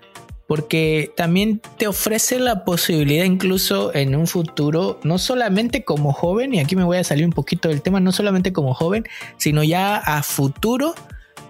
porque 0.47 1.11
también 1.15 1.59
te 1.77 1.87
ofrece 1.87 2.39
la 2.39 2.65
posibilidad 2.65 3.25
incluso 3.25 3.93
en 3.95 4.15
un 4.15 4.27
futuro, 4.27 4.99
no 5.03 5.17
solamente 5.17 5.83
como 5.83 6.13
joven, 6.13 6.53
y 6.53 6.59
aquí 6.59 6.75
me 6.75 6.83
voy 6.83 6.97
a 6.97 7.03
salir 7.03 7.25
un 7.25 7.31
poquito 7.31 7.69
del 7.69 7.81
tema, 7.81 7.99
no 7.99 8.11
solamente 8.11 8.53
como 8.53 8.73
joven, 8.73 9.05
sino 9.37 9.63
ya 9.63 9.97
a 9.97 10.21
futuro 10.21 10.93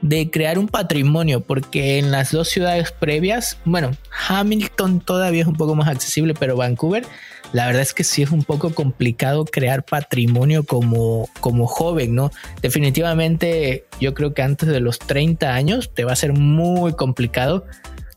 de 0.06 0.30
crear 0.30 0.60
un 0.60 0.68
patrimonio, 0.68 1.42
porque 1.42 1.98
en 1.98 2.12
las 2.12 2.32
dos 2.32 2.50
ciudades 2.50 2.92
previas, 2.92 3.58
bueno, 3.66 3.98
Hamilton 4.28 5.00
todavía 5.00 5.42
es 5.42 5.48
un 5.48 5.56
poco 5.56 5.74
más 5.74 5.88
accesible, 5.88 6.36
pero 6.36 6.56
Vancouver, 6.56 7.08
la 7.54 7.66
verdad 7.66 7.82
es 7.82 7.96
que 7.96 8.04
sí 8.04 8.22
es 8.22 8.30
un 8.30 8.44
poco 8.44 8.70
complicado 8.70 9.46
crear 9.46 9.84
patrimonio 9.84 10.64
como, 10.64 11.28
como 11.40 11.66
joven, 11.66 12.14
¿no? 12.14 12.30
Definitivamente 12.62 13.86
yo 14.00 14.14
creo 14.14 14.36
que 14.36 14.44
antes 14.44 14.70
de 14.70 14.80
los 14.80 15.00
30 15.00 15.56
años 15.56 15.92
te 15.92 16.04
va 16.04 16.12
a 16.12 16.16
ser 16.16 16.34
muy 16.34 16.94
complicado 16.94 17.66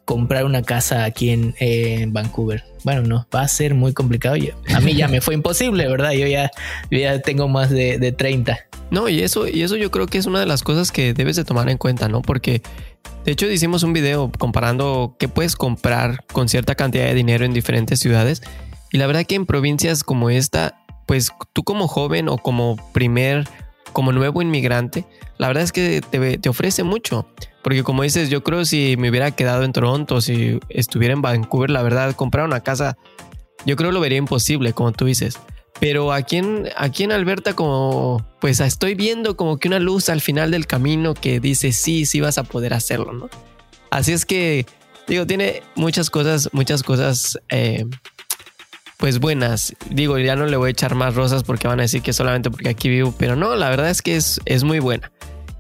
comprar 0.09 0.47
una 0.47 0.63
casa 0.63 1.05
aquí 1.05 1.29
en, 1.29 2.13
Vancouver. 2.15 2.65
Bueno, 2.83 3.03
no, 3.03 3.27
va 3.33 3.43
a 3.43 3.49
ser 3.49 3.75
muy 3.75 3.93
complicado. 3.93 4.37
A 4.75 4.81
mí 4.81 4.95
ya 4.95 5.07
me 5.07 5.21
fue 5.21 5.35
imposible, 5.35 5.87
¿verdad? 5.87 6.13
Yo 6.13 6.27
ya, 6.27 6.51
ya 6.91 7.21
tengo 7.21 7.47
más 7.47 7.69
de, 7.69 7.99
de 7.99 8.13
30. 8.13 8.59
No, 8.91 9.11
y 9.11 9.21
eso, 9.21 9.47
y 9.47 9.63
eso 9.63 9.77
yo 9.77 9.91
creo 9.91 10.07
que 10.07 10.17
es 10.17 10.25
una 10.25 10.41
de 10.41 10.47
las 10.47 10.63
cosas 10.63 10.93
que 10.93 11.13
debes 11.13 11.37
de 11.37 11.45
tomar 11.45 11.69
en 11.69 11.77
cuenta, 11.77 12.09
¿no? 12.09 12.23
Porque 12.23 12.63
de 13.27 13.33
hecho 13.33 13.51
hicimos 13.51 13.83
un 13.83 13.93
video 13.93 14.33
comparando 14.39 15.15
qué 15.19 15.29
puedes 15.29 15.57
comprar 15.57 16.25
con 16.33 16.49
cierta 16.49 16.75
cantidad 16.75 17.05
de 17.05 17.13
dinero 17.13 17.45
en 17.45 17.53
diferentes 17.53 18.01
ciudades. 18.01 18.43
Y 18.91 18.97
la 18.97 19.07
verdad 19.07 19.27
que 19.27 19.35
en 19.35 19.45
provincias 19.45 20.05
como 20.05 20.31
esta, 20.31 20.87
pues 21.07 21.33
tú 21.53 21.65
como 21.65 21.87
joven 21.87 22.31
o 22.31 22.39
como 22.39 22.77
primer, 22.95 23.47
como 23.93 24.13
nuevo 24.13 24.41
inmigrante, 24.41 25.05
la 25.37 25.49
verdad 25.49 25.65
es 25.65 25.73
que 25.73 26.01
te, 26.01 26.39
te 26.39 26.49
ofrece 26.49 26.83
mucho. 26.83 27.29
Porque 27.69 27.83
como 27.85 28.03
dices, 28.03 28.31
yo 28.31 28.43
creo 28.43 28.65
si 28.65 28.97
me 28.97 29.11
hubiera 29.11 29.31
quedado 29.33 29.63
en 29.63 29.75
Toronto, 29.75 30.23
si 30.23 30.59
estuviera 30.71 31.13
en 31.13 31.21
Vancouver, 31.21 31.69
la 31.69 31.83
verdad, 31.83 32.17
comprar 32.17 32.47
una 32.47 32.61
casa, 32.61 32.97
yo 33.67 33.77
creo 33.77 33.93
lo 33.93 34.01
vería 34.01 34.17
imposible, 34.17 34.73
como 34.73 34.93
tú 34.93 35.05
dices. 35.05 35.39
Pero 35.79 36.15
aquí 36.15 36.39
en, 36.39 36.71
aquí 36.79 37.05
en 37.05 37.13
Alberta, 37.13 37.53
como 37.53 38.27
pues 38.41 38.61
estoy 38.61 38.95
viendo 38.95 39.37
como 39.37 39.59
que 39.59 39.69
una 39.69 39.81
luz 39.81 40.09
al 40.09 40.23
final 40.23 40.51
del 40.51 40.67
camino 40.67 41.13
que 41.13 41.41
dice 41.41 41.73
sí, 41.73 42.07
sí 42.07 42.23
vas 42.23 42.39
a 42.39 42.45
poder 42.45 42.73
hacerlo, 42.73 43.13
¿no? 43.13 43.29
Así 43.91 44.13
es 44.13 44.25
que, 44.25 44.65
digo, 45.07 45.27
tiene 45.27 45.63
muchas 45.75 46.09
cosas, 46.09 46.49
muchas 46.53 46.83
cosas, 46.83 47.39
eh, 47.51 47.85
pues 48.97 49.19
buenas. 49.19 49.77
Digo, 49.91 50.17
ya 50.17 50.37
no 50.37 50.47
le 50.47 50.57
voy 50.57 50.69
a 50.69 50.71
echar 50.71 50.95
más 50.95 51.17
rosas 51.17 51.43
porque 51.43 51.69
van 51.69 51.81
a 51.81 51.83
decir 51.83 52.01
que 52.01 52.15
solamente 52.15 52.51
porque 52.51 52.71
aquí 52.71 52.89
vivo, 52.89 53.15
pero 53.19 53.37
no, 53.37 53.57
la 53.57 53.69
verdad 53.69 53.91
es 53.91 54.01
que 54.01 54.17
es, 54.17 54.41
es 54.47 54.65
muy 54.65 54.79
buena. 54.79 55.13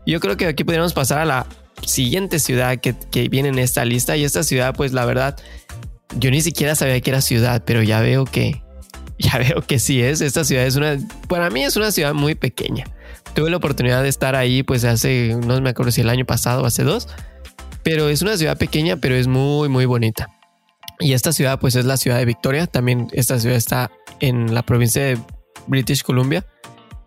Yo 0.07 0.21
creo 0.21 0.39
que 0.39 0.47
aquí 0.47 0.65
podríamos 0.65 0.95
pasar 0.95 1.19
a 1.19 1.27
la 1.27 1.47
siguiente 1.85 2.39
ciudad 2.39 2.79
que, 2.79 3.29
viene 3.29 3.49
en 3.49 3.59
esta 3.59 3.85
lista. 3.85 4.17
Y 4.17 4.25
esta 4.25 4.43
ciudad, 4.43 4.75
pues 4.75 4.93
la 4.93 5.05
verdad, 5.05 5.37
yo 6.17 6.31
ni 6.31 6.41
siquiera 6.41 6.75
sabía 6.75 7.01
que 7.01 7.11
era 7.11 7.21
ciudad, 7.21 7.63
pero 7.65 7.83
ya 7.83 8.01
veo 8.01 8.25
que, 8.25 8.63
ya 9.19 9.39
veo 9.39 9.63
que 9.63 9.79
sí 9.79 10.03
es. 10.03 10.21
Esta 10.21 10.45
ciudad 10.45 10.65
es 10.67 10.77
una, 10.77 10.99
para 11.29 11.51
mí 11.51 11.65
es 11.65 11.77
una 11.77 11.93
ciudad 11.93 12.15
muy 12.15 12.35
pequeña. 12.35 12.85
Tuve 13.35 13.51
la 13.51 13.57
oportunidad 13.59 14.03
de 14.03 14.09
estar 14.09 14.35
ahí, 14.35 14.63
pues 14.63 14.85
hace, 14.85 15.37
no 15.47 15.61
me 15.61 15.71
acuerdo 15.71 15.93
si 15.93 16.01
el 16.01 16.09
año 16.09 16.25
pasado 16.25 16.63
o 16.63 16.67
hace 16.67 16.83
dos, 16.83 17.09
pero 17.83 18.09
es 18.09 18.23
una 18.23 18.37
ciudad 18.37 18.59
pequeña, 18.59 18.97
pero 18.97 19.15
es 19.15 19.27
muy, 19.27 19.69
muy 19.69 19.87
bonita. 19.87 20.29
Y 21.01 21.13
esta 21.13 21.33
ciudad, 21.33 21.61
pues 21.61 21.77
es 21.77 21.85
la 21.85 21.97
ciudad 21.97 22.19
de 22.19 22.25
Victoria. 22.25 22.67
También 22.67 23.09
esta 23.13 23.39
ciudad 23.39 23.57
está 23.57 23.91
en 24.21 24.53
la 24.55 24.63
provincia 24.63 25.03
de 25.03 25.19
British 25.67 26.03
Columbia. 26.03 26.45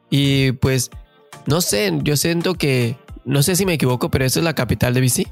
Y 0.10 0.54
pues, 0.54 0.92
no 1.46 1.62
sé, 1.62 1.92
yo 2.04 2.16
siento 2.16 2.54
que 2.56 2.98
no 3.26 3.44
sé 3.44 3.56
si 3.56 3.66
me 3.66 3.74
equivoco, 3.74 4.10
pero 4.10 4.26
esa 4.26 4.40
es 4.40 4.44
la 4.44 4.54
capital 4.54 4.94
de 4.94 5.02
BC. 5.02 5.28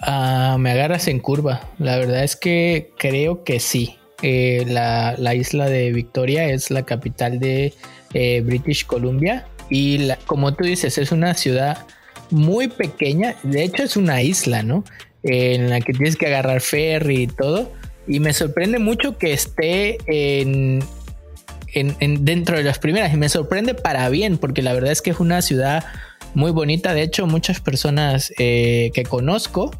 Ah, 0.00 0.56
me 0.58 0.70
agarras 0.70 1.08
en 1.08 1.20
curva. 1.20 1.68
La 1.78 1.96
verdad 1.96 2.24
es 2.24 2.36
que 2.36 2.90
creo 2.98 3.44
que 3.44 3.60
sí. 3.60 3.96
Eh, 4.22 4.64
la, 4.68 5.34
isla 5.34 5.68
de 5.68 5.92
Victoria 5.92 6.48
es 6.48 6.70
la 6.70 6.84
capital 6.84 7.40
de 7.40 7.74
eh, 8.14 8.42
British 8.44 8.86
Columbia. 8.86 9.46
Y 9.70 10.08
como 10.26 10.54
tú 10.54 10.64
dices, 10.64 10.98
es 10.98 11.12
una 11.12 11.34
ciudad 11.34 11.86
muy 12.30 12.68
pequeña. 12.68 13.36
De 13.42 13.62
hecho, 13.62 13.82
es 13.82 13.96
una 13.96 14.22
isla, 14.22 14.62
¿no? 14.62 14.84
en 15.24 15.70
la 15.70 15.80
que 15.80 15.92
tienes 15.92 16.16
que 16.16 16.26
agarrar 16.26 16.60
ferry 16.60 17.22
y 17.22 17.26
todo. 17.26 17.72
Y 18.08 18.20
me 18.20 18.32
sorprende 18.32 18.78
mucho 18.78 19.16
que 19.16 19.32
esté 19.32 19.98
en, 20.06 20.82
en, 21.74 22.24
dentro 22.24 22.56
de 22.56 22.64
las 22.64 22.78
primeras. 22.78 23.12
Y 23.14 23.16
me 23.16 23.28
sorprende 23.28 23.74
para 23.74 24.08
bien, 24.08 24.38
porque 24.38 24.62
la 24.62 24.72
verdad 24.72 24.90
es 24.90 25.02
que 25.02 25.10
es 25.10 25.20
una 25.20 25.42
ciudad 25.42 25.84
muy 26.34 26.50
bonita. 26.50 26.94
De 26.94 27.02
hecho, 27.02 27.26
muchas 27.26 27.60
personas 27.60 28.32
eh, 28.38 28.90
que 28.94 29.04
conozco, 29.04 29.70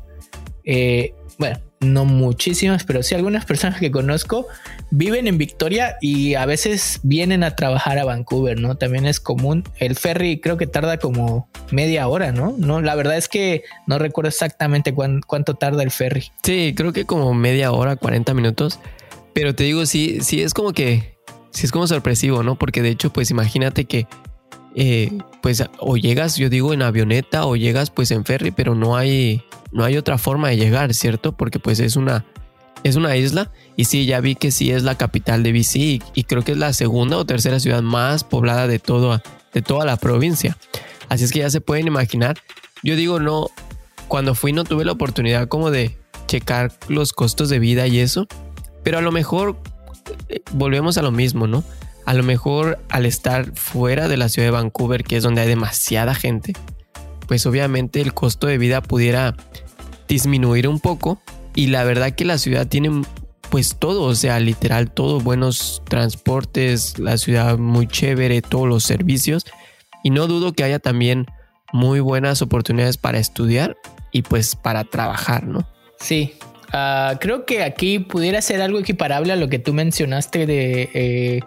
eh, 0.64 1.14
bueno, 1.38 1.58
no 1.80 2.04
muchísimas, 2.04 2.84
pero 2.84 3.02
sí 3.02 3.14
algunas 3.14 3.44
personas 3.44 3.80
que 3.80 3.90
conozco 3.90 4.46
viven 4.90 5.26
en 5.26 5.38
Victoria 5.38 5.96
y 6.00 6.34
a 6.34 6.46
veces 6.46 7.00
vienen 7.02 7.42
a 7.42 7.56
trabajar 7.56 7.98
a 7.98 8.04
Vancouver, 8.04 8.60
¿no? 8.60 8.76
También 8.76 9.06
es 9.06 9.20
común. 9.20 9.64
El 9.78 9.96
ferry 9.96 10.40
creo 10.40 10.56
que 10.56 10.66
tarda 10.66 10.98
como 10.98 11.48
media 11.70 12.06
hora, 12.08 12.32
¿no? 12.32 12.54
No, 12.56 12.80
la 12.80 12.94
verdad 12.94 13.16
es 13.16 13.28
que 13.28 13.64
no 13.86 13.98
recuerdo 13.98 14.28
exactamente 14.28 14.94
cuánto 14.94 15.54
tarda 15.54 15.82
el 15.82 15.90
ferry. 15.90 16.30
Sí, 16.42 16.74
creo 16.76 16.92
que 16.92 17.04
como 17.04 17.34
media 17.34 17.72
hora, 17.72 17.96
40 17.96 18.34
minutos. 18.34 18.78
Pero 19.32 19.54
te 19.54 19.64
digo, 19.64 19.86
sí, 19.86 20.18
sí 20.20 20.42
es 20.42 20.54
como 20.54 20.72
que, 20.72 21.16
sí 21.50 21.66
es 21.66 21.72
como 21.72 21.86
sorpresivo, 21.86 22.42
¿no? 22.42 22.56
Porque 22.56 22.82
de 22.82 22.90
hecho, 22.90 23.12
pues 23.12 23.30
imagínate 23.30 23.86
que 23.86 24.06
eh, 24.74 25.18
pues 25.42 25.62
o 25.78 25.96
llegas, 25.96 26.36
yo 26.36 26.48
digo, 26.48 26.72
en 26.72 26.82
avioneta 26.82 27.46
o 27.46 27.56
llegas 27.56 27.90
pues 27.90 28.10
en 28.10 28.24
ferry, 28.24 28.50
pero 28.50 28.74
no 28.74 28.96
hay, 28.96 29.42
no 29.70 29.84
hay 29.84 29.96
otra 29.96 30.18
forma 30.18 30.48
de 30.48 30.56
llegar, 30.56 30.94
¿cierto? 30.94 31.32
Porque 31.32 31.58
pues 31.58 31.80
es 31.80 31.96
una, 31.96 32.24
es 32.84 32.96
una 32.96 33.16
isla 33.16 33.50
y 33.76 33.84
sí, 33.84 34.06
ya 34.06 34.20
vi 34.20 34.34
que 34.34 34.50
sí 34.50 34.70
es 34.70 34.82
la 34.82 34.96
capital 34.96 35.42
de 35.42 35.52
BC 35.52 35.76
y, 36.14 36.24
creo 36.24 36.42
que 36.42 36.52
es 36.52 36.58
la 36.58 36.72
segunda 36.72 37.16
o 37.16 37.24
tercera 37.24 37.60
ciudad 37.60 37.82
más 37.82 38.24
poblada 38.24 38.66
de, 38.66 38.78
todo, 38.78 39.20
de 39.52 39.62
toda 39.62 39.84
la 39.84 39.96
provincia. 39.96 40.56
Así 41.08 41.24
es 41.24 41.32
que 41.32 41.40
ya 41.40 41.50
se 41.50 41.60
pueden 41.60 41.86
imaginar. 41.86 42.38
Yo 42.82 42.96
digo, 42.96 43.20
no, 43.20 43.48
cuando 44.08 44.34
fui 44.34 44.52
no 44.52 44.64
tuve 44.64 44.84
la 44.84 44.92
oportunidad 44.92 45.48
como 45.48 45.70
de 45.70 45.96
checar 46.26 46.72
los 46.88 47.12
costos 47.12 47.48
de 47.48 47.58
vida 47.58 47.86
y 47.86 47.98
eso, 47.98 48.26
pero 48.82 48.98
a 48.98 49.02
lo 49.02 49.12
mejor 49.12 49.58
eh, 50.28 50.40
volvemos 50.52 50.96
a 50.98 51.02
lo 51.02 51.10
mismo, 51.10 51.46
¿no? 51.46 51.62
A 52.04 52.14
lo 52.14 52.22
mejor 52.22 52.78
al 52.88 53.06
estar 53.06 53.52
fuera 53.54 54.08
de 54.08 54.16
la 54.16 54.28
ciudad 54.28 54.48
de 54.48 54.52
Vancouver, 54.52 55.04
que 55.04 55.16
es 55.16 55.22
donde 55.22 55.42
hay 55.42 55.48
demasiada 55.48 56.14
gente, 56.14 56.52
pues 57.26 57.46
obviamente 57.46 58.00
el 58.00 58.14
costo 58.14 58.46
de 58.46 58.58
vida 58.58 58.82
pudiera 58.82 59.36
disminuir 60.08 60.68
un 60.68 60.80
poco. 60.80 61.20
Y 61.54 61.66
la 61.66 61.84
verdad 61.84 62.12
que 62.12 62.24
la 62.24 62.38
ciudad 62.38 62.66
tiene 62.66 63.02
pues 63.50 63.76
todo, 63.78 64.02
o 64.04 64.14
sea, 64.14 64.40
literal 64.40 64.90
todo, 64.90 65.20
buenos 65.20 65.82
transportes, 65.86 66.98
la 66.98 67.18
ciudad 67.18 67.58
muy 67.58 67.86
chévere, 67.86 68.40
todos 68.40 68.66
los 68.66 68.82
servicios. 68.82 69.44
Y 70.02 70.10
no 70.10 70.26
dudo 70.26 70.52
que 70.54 70.64
haya 70.64 70.78
también 70.78 71.26
muy 71.72 72.00
buenas 72.00 72.42
oportunidades 72.42 72.96
para 72.96 73.18
estudiar 73.18 73.76
y 74.10 74.22
pues 74.22 74.56
para 74.56 74.84
trabajar, 74.84 75.46
¿no? 75.46 75.68
Sí, 75.98 76.34
ah, 76.72 77.18
creo 77.20 77.44
que 77.44 77.62
aquí 77.62 77.98
pudiera 77.98 78.40
ser 78.40 78.62
algo 78.62 78.78
equiparable 78.78 79.32
a 79.32 79.36
lo 79.36 79.48
que 79.48 79.58
tú 79.58 79.72
mencionaste 79.72 80.46
de... 80.46 80.90
Eh, 80.94 81.40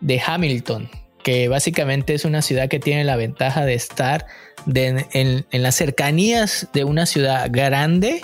de 0.00 0.20
Hamilton, 0.24 0.88
porque 1.16 1.48
básicamente 1.48 2.14
es 2.14 2.24
una 2.24 2.42
ciudad 2.42 2.68
que 2.68 2.78
tiene 2.78 3.04
la 3.04 3.16
ventaja 3.16 3.64
de 3.64 3.74
estar 3.74 4.26
en, 4.72 5.46
las 5.50 5.74
cercanías 5.74 6.68
de 6.72 6.84
una 6.84 7.06
ciudad 7.06 7.48
grande 7.50 8.22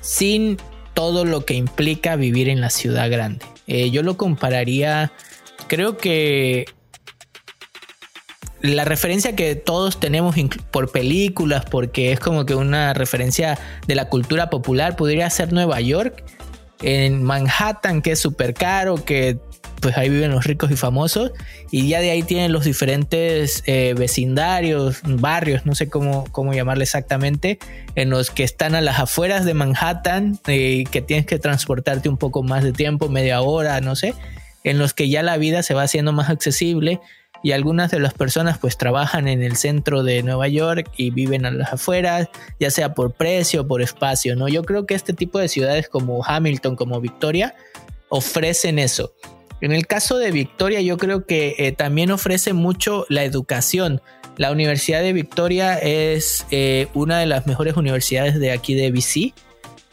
sin 0.00 0.58
todo 0.94 1.24
lo 1.24 1.44
que 1.44 1.54
implica 1.54 2.16
vivir 2.16 2.48
en 2.48 2.60
la 2.60 2.70
ciudad 2.70 3.10
grande. 3.10 3.44
Eh, 3.66 3.90
yo 3.90 4.02
lo 4.02 4.16
compararía, 4.16 5.12
creo 5.66 5.96
que 5.96 6.66
la 8.62 8.84
referencia 8.84 9.36
que 9.36 9.54
todos 9.54 10.00
tenemos 10.00 10.34
por 10.70 10.90
películas, 10.90 11.64
porque 11.64 12.12
es 12.12 12.20
como 12.20 12.46
que 12.46 12.54
una 12.54 12.94
referencia 12.94 13.58
de 13.86 13.94
la 13.94 14.08
cultura 14.08 14.50
popular, 14.50 14.96
podría 14.96 15.28
ser 15.30 15.52
Nueva 15.52 15.80
York, 15.80 16.24
en 16.82 17.22
Manhattan, 17.22 18.02
que 18.02 18.12
es 18.12 18.18
súper 18.18 18.54
caro, 18.54 19.04
que 19.04 19.38
pues 19.86 19.96
ahí 19.98 20.08
viven 20.08 20.32
los 20.32 20.42
ricos 20.42 20.72
y 20.72 20.76
famosos, 20.76 21.30
y 21.70 21.86
ya 21.86 22.00
de 22.00 22.10
ahí 22.10 22.24
tienen 22.24 22.50
los 22.50 22.64
diferentes 22.64 23.62
eh, 23.66 23.94
vecindarios, 23.96 24.98
barrios, 25.04 25.64
no 25.64 25.76
sé 25.76 25.88
cómo, 25.88 26.24
cómo 26.32 26.52
llamarle 26.52 26.82
exactamente, 26.82 27.60
en 27.94 28.10
los 28.10 28.32
que 28.32 28.42
están 28.42 28.74
a 28.74 28.80
las 28.80 28.98
afueras 28.98 29.44
de 29.44 29.54
Manhattan, 29.54 30.40
eh, 30.48 30.82
que 30.90 31.02
tienes 31.02 31.24
que 31.24 31.38
transportarte 31.38 32.08
un 32.08 32.16
poco 32.16 32.42
más 32.42 32.64
de 32.64 32.72
tiempo, 32.72 33.08
media 33.08 33.40
hora, 33.42 33.80
no 33.80 33.94
sé, 33.94 34.14
en 34.64 34.80
los 34.80 34.92
que 34.92 35.08
ya 35.08 35.22
la 35.22 35.36
vida 35.36 35.62
se 35.62 35.72
va 35.72 35.84
haciendo 35.84 36.12
más 36.12 36.30
accesible 36.30 36.98
y 37.44 37.52
algunas 37.52 37.92
de 37.92 38.00
las 38.00 38.12
personas 38.12 38.58
pues 38.58 38.76
trabajan 38.76 39.28
en 39.28 39.44
el 39.44 39.54
centro 39.54 40.02
de 40.02 40.24
Nueva 40.24 40.48
York 40.48 40.90
y 40.96 41.10
viven 41.10 41.46
a 41.46 41.52
las 41.52 41.74
afueras, 41.74 42.28
ya 42.58 42.72
sea 42.72 42.92
por 42.92 43.12
precio 43.12 43.60
o 43.60 43.68
por 43.68 43.82
espacio, 43.82 44.34
¿no? 44.34 44.48
Yo 44.48 44.64
creo 44.64 44.84
que 44.84 44.94
este 44.94 45.12
tipo 45.12 45.38
de 45.38 45.46
ciudades 45.46 45.88
como 45.88 46.24
Hamilton, 46.24 46.74
como 46.74 47.00
Victoria, 47.00 47.54
ofrecen 48.08 48.78
eso. 48.78 49.12
En 49.60 49.72
el 49.72 49.86
caso 49.86 50.18
de 50.18 50.30
Victoria, 50.30 50.80
yo 50.80 50.98
creo 50.98 51.24
que 51.24 51.54
eh, 51.58 51.72
también 51.72 52.10
ofrece 52.10 52.52
mucho 52.52 53.06
la 53.08 53.24
educación. 53.24 54.02
La 54.36 54.52
Universidad 54.52 55.00
de 55.00 55.12
Victoria 55.12 55.78
es 55.78 56.46
eh, 56.50 56.88
una 56.92 57.18
de 57.18 57.26
las 57.26 57.46
mejores 57.46 57.76
universidades 57.76 58.38
de 58.38 58.52
aquí 58.52 58.74
de 58.74 58.90
BC. 58.90 59.32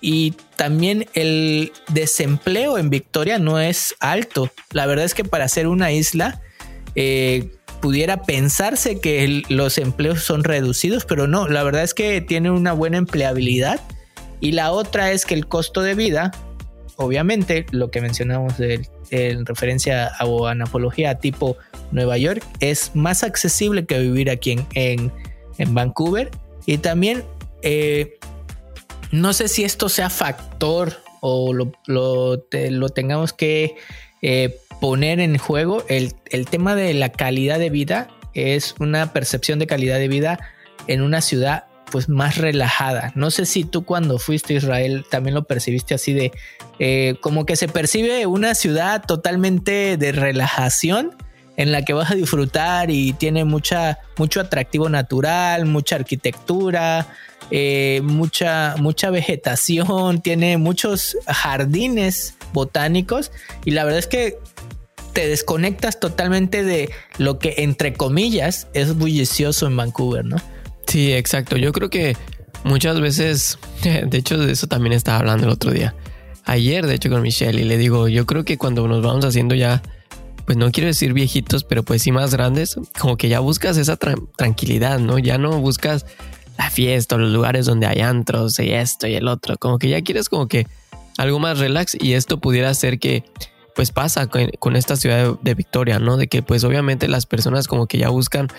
Y 0.02 0.32
también 0.58 1.08
el 1.14 1.72
desempleo 1.88 2.78
en 2.78 2.90
Victoria 2.90 3.40
no 3.40 3.60
es 3.60 3.96
alto. 4.02 4.52
La 4.72 4.86
verdad 4.86 5.06
es 5.06 5.14
que 5.14 5.24
para 5.24 5.48
ser 5.48 5.68
una 5.68 5.94
isla, 5.94 6.42
eh, 6.96 7.52
pudiera 7.82 8.24
pensarse 8.24 9.00
que 9.00 9.44
los 9.48 9.78
empleos 9.78 10.24
son 10.24 10.44
reducidos, 10.44 11.06
pero 11.06 11.28
no, 11.28 11.48
la 11.48 11.64
verdad 11.64 11.84
es 11.84 11.94
que 11.94 12.22
tiene 12.22 12.52
una 12.52 12.74
buena 12.74 12.98
empleabilidad. 12.98 13.80
Y 14.42 14.52
la 14.52 14.72
otra 14.72 15.12
es 15.12 15.26
que 15.26 15.36
el 15.36 15.48
costo 15.48 15.82
de 15.82 15.96
vida, 15.96 16.32
obviamente, 17.04 17.66
lo 17.72 17.92
que 17.92 18.02
mencionamos 18.02 18.54
en 19.12 19.46
referencia 19.46 20.08
a, 20.08 20.26
o 20.26 20.48
anapología 20.48 21.20
tipo 21.20 21.58
Nueva 21.92 22.18
York, 22.18 22.44
es 22.60 22.96
más 22.96 23.24
accesible 23.24 23.86
que 23.86 24.00
vivir 24.00 24.30
aquí 24.30 24.60
en, 24.74 25.12
en, 25.58 25.74
Vancouver. 25.74 26.32
Y 26.66 26.78
también, 26.78 27.24
eh, 27.62 28.18
no 29.12 29.34
sé 29.34 29.48
si 29.48 29.64
esto 29.64 29.90
sea 29.90 30.10
factor 30.10 30.94
o 31.22 31.54
lo, 31.54 31.72
lo, 31.88 32.90
tengamos 32.90 33.32
que 33.32 33.76
eh, 34.22 34.60
poner 34.82 35.20
en 35.20 35.38
juego 35.38 35.86
el, 35.88 36.14
tema 36.50 36.76
de 36.76 36.94
la 36.94 37.10
calidad 37.10 37.60
de 37.60 37.70
vida. 37.70 38.10
Es 38.34 38.76
una 38.80 39.14
percepción 39.14 39.60
de 39.60 39.68
calidad 39.68 40.00
de 40.00 40.08
vida 40.08 40.40
en 40.88 41.02
una 41.02 41.22
ciudad 41.22 41.66
pues 41.92 42.10
más 42.10 42.38
relajada. 42.38 43.12
No 43.16 43.32
sé 43.32 43.46
si 43.46 43.64
tú 43.64 43.86
cuando 43.86 44.20
fuiste 44.20 44.54
a 44.54 44.58
Israel 44.58 45.06
también 45.10 45.36
lo 45.36 45.44
percibiste 45.44 45.94
así 45.94 46.14
de 46.14 46.32
eh, 46.80 47.16
como 47.22 47.46
que 47.46 47.56
se 47.56 47.68
percibe 47.68 48.26
una 48.26 48.56
ciudad 48.56 49.04
totalmente 49.06 49.98
de 49.98 50.12
relajación 50.12 51.16
en 51.56 51.72
la 51.72 51.84
que 51.84 51.94
vas 51.94 52.12
a 52.12 52.16
disfrutar 52.16 52.90
y 52.90 53.14
tiene 53.14 53.46
mucha, 53.46 54.00
mucho 54.18 54.42
atractivo 54.42 54.90
natural, 54.90 55.66
mucha 55.66 55.96
arquitectura, 55.98 57.08
eh, 57.52 58.02
mucha, 58.04 58.76
mucha 58.80 59.12
vegetación, 59.12 60.22
tiene 60.22 60.58
muchos 60.58 61.18
jardines 61.28 62.36
botánicos 62.54 63.32
y 63.66 63.72
la 63.72 63.84
verdad 63.84 64.00
es 64.00 64.08
que 64.08 64.40
te 65.14 65.28
desconectas 65.28 66.00
totalmente 66.00 66.64
de 66.64 66.90
lo 67.20 67.38
que 67.38 67.56
entre 67.58 67.94
comillas 67.94 68.68
es 68.74 68.98
bullicioso 68.98 69.68
en 69.68 69.78
Vancouver, 69.78 70.26
¿no? 70.26 70.38
Sí, 70.88 71.14
exacto. 71.14 71.58
Yo 71.58 71.72
creo 71.72 71.90
que 71.90 72.16
muchas 72.64 73.00
veces, 73.00 73.58
de 73.84 74.18
hecho 74.18 74.38
de 74.38 74.52
eso 74.52 74.68
también 74.68 74.94
estaba 74.94 75.20
hablando 75.20 75.46
el 75.46 75.54
otro 75.54 75.72
día. 75.72 75.96
Ayer, 76.46 76.86
de 76.86 76.96
hecho, 76.96 77.10
con 77.10 77.22
Michelle 77.22 77.62
y 77.62 77.64
le 77.64 77.78
digo, 77.78 78.10
yo 78.10 78.26
creo 78.26 78.44
que 78.44 78.58
cuando 78.58 78.86
nos 78.88 79.02
vamos 79.02 79.24
haciendo 79.24 79.56
ya, 79.56 79.82
pues 80.46 80.58
no 80.58 80.72
quiero 80.72 80.88
decir 80.88 81.14
viejitos, 81.14 81.64
pero 81.64 81.84
pues 81.84 82.02
sí 82.02 82.12
más 82.12 82.34
grandes, 82.34 82.76
como 83.00 83.16
que 83.16 83.30
ya 83.30 83.40
buscas 83.40 83.78
esa 83.78 83.96
tranquilidad, 83.96 85.00
¿no? 85.00 85.20
Ya 85.20 85.38
no 85.38 85.58
buscas 85.60 86.06
la 86.58 86.70
fiesta, 86.70 87.18
los 87.18 87.32
lugares 87.32 87.66
donde 87.66 87.88
hay 87.88 88.02
antros 88.02 88.60
y 88.60 88.74
esto 88.74 89.08
y 89.08 89.16
el 89.16 89.28
otro, 89.28 89.58
como 89.58 89.80
que 89.80 89.90
ya 89.90 90.02
quieres 90.02 90.28
como 90.28 90.48
que 90.48 90.68
algo 91.18 91.40
más 91.40 91.60
relax 91.60 91.96
y 92.00 92.14
esto 92.14 92.40
pudiera 92.40 92.74
ser 92.74 93.00
que 93.00 93.24
pues 93.76 93.92
pasa 93.92 94.28
con, 94.28 94.76
esta 94.76 94.96
ciudad 94.96 95.36
de, 95.42 95.54
Victoria, 95.56 95.98
¿no? 95.98 96.18
De 96.18 96.28
que 96.28 96.44
pues 96.44 96.64
obviamente 96.64 97.08
las 97.08 97.26
personas 97.26 97.68
como 97.68 97.88
que 97.88 97.98
ya 97.98 98.10
buscan 98.10 98.50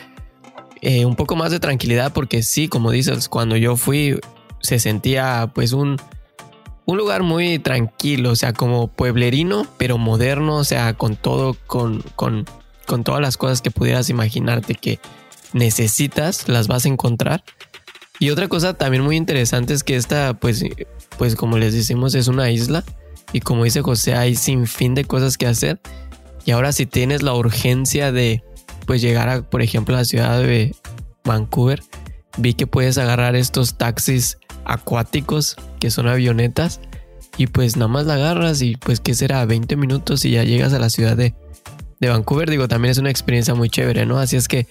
eh, 0.85 1.07
un 1.07 1.17
poco 1.17 1.35
más 1.35 1.51
de 1.51 1.61
tranquilidad 1.61 2.13
porque 2.13 2.43
sí, 2.43 2.69
como 2.69 2.91
dices, 2.91 3.29
cuando 3.31 3.57
yo 3.57 3.77
fui 3.77 4.21
se 4.61 4.79
sentía 4.79 5.51
pues 5.55 5.73
un, 5.73 5.97
un 6.85 6.97
lugar 6.99 7.23
muy 7.23 7.59
tranquilo, 7.59 8.31
o 8.31 8.37
sea, 8.37 8.53
como 8.53 8.89
pueblerino, 8.89 9.67
pero 9.79 9.97
moderno, 9.97 10.57
o 10.57 10.65
sea, 10.65 10.93
con 10.93 11.17
todo, 11.17 11.57
con, 11.67 12.03
con, 12.17 12.45
con 12.87 13.03
todas 13.03 13.21
las 13.21 13.37
cosas 13.39 13.63
que 13.63 13.71
pudieras 13.71 14.11
imaginarte 14.11 14.75
que 14.75 15.01
necesitas, 15.55 16.49
las 16.49 16.69
vas 16.69 16.85
a 16.85 16.89
encontrar. 16.89 17.45
Y 18.19 18.31
otra 18.31 18.49
cosa 18.49 18.75
también 18.75 19.03
muy 19.03 19.17
interesante 19.17 19.73
es 19.73 19.85
que 19.85 19.97
esta, 19.97 20.35
pues, 20.35 20.65
pues 21.17 21.35
como 21.35 21.59
les 21.59 21.73
decimos, 21.73 22.15
es 22.15 22.29
una 22.29 22.51
isla. 22.51 22.85
Y 23.33 23.41
como 23.41 23.65
dice 23.65 23.81
José, 23.81 24.15
hay 24.15 24.37
sin 24.37 24.67
fin 24.67 24.95
de 24.95 25.05
cosas 25.05 25.39
que 25.39 25.47
hacer. 25.47 25.81
Y 26.45 26.51
ahora 26.51 26.73
si 26.73 26.87
tienes 26.87 27.23
la 27.23 27.35
urgencia 27.35 28.13
de, 28.13 28.45
pues, 28.87 29.03
llegar 29.03 29.29
a, 29.29 29.43
por 29.43 29.63
ejemplo, 29.63 29.95
a 29.95 29.99
la 29.99 30.05
ciudad 30.05 30.41
de 30.41 30.75
Vancouver, 31.25 31.83
vi 32.37 32.55
que 32.55 32.67
puedes 32.67 32.99
agarrar 32.99 33.37
estos 33.37 33.77
taxis 33.77 34.39
acuáticos, 34.65 35.57
que 35.81 35.91
son 35.91 36.09
avionetas. 36.09 36.81
Y 37.37 37.49
pues 37.49 37.77
nada 37.77 37.89
más 37.89 38.07
la 38.07 38.15
agarras 38.15 38.63
y 38.63 38.77
pues 38.77 39.01
que 39.01 39.15
será 39.15 39.45
20 39.45 39.77
minutos 39.77 40.25
y 40.25 40.31
ya 40.31 40.45
llegas 40.45 40.73
a 40.73 40.79
la 40.79 40.89
ciudad 40.89 41.17
de, 41.17 41.35
de 41.99 42.09
Vancouver. 42.09 42.49
Digo, 42.49 42.69
también 42.69 42.93
es 42.93 42.99
una 42.99 43.11
experiencia 43.11 43.55
muy 43.55 43.69
chévere, 43.69 44.07
¿no? 44.07 44.19
Así 44.19 44.37
es 44.37 44.47
que, 44.47 44.69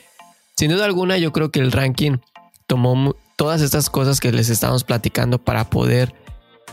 sin 0.56 0.72
duda 0.72 0.86
alguna, 0.86 1.18
yo 1.18 1.34
creo 1.34 1.52
que 1.52 1.60
el 1.60 1.74
ranking 1.74 2.20
tomó 2.68 3.16
todas 3.36 3.62
estas 3.62 3.90
cosas 3.90 4.22
que 4.22 4.32
les 4.32 4.50
estamos 4.50 4.86
platicando 4.86 5.40
para 5.40 5.70
poder 5.70 6.14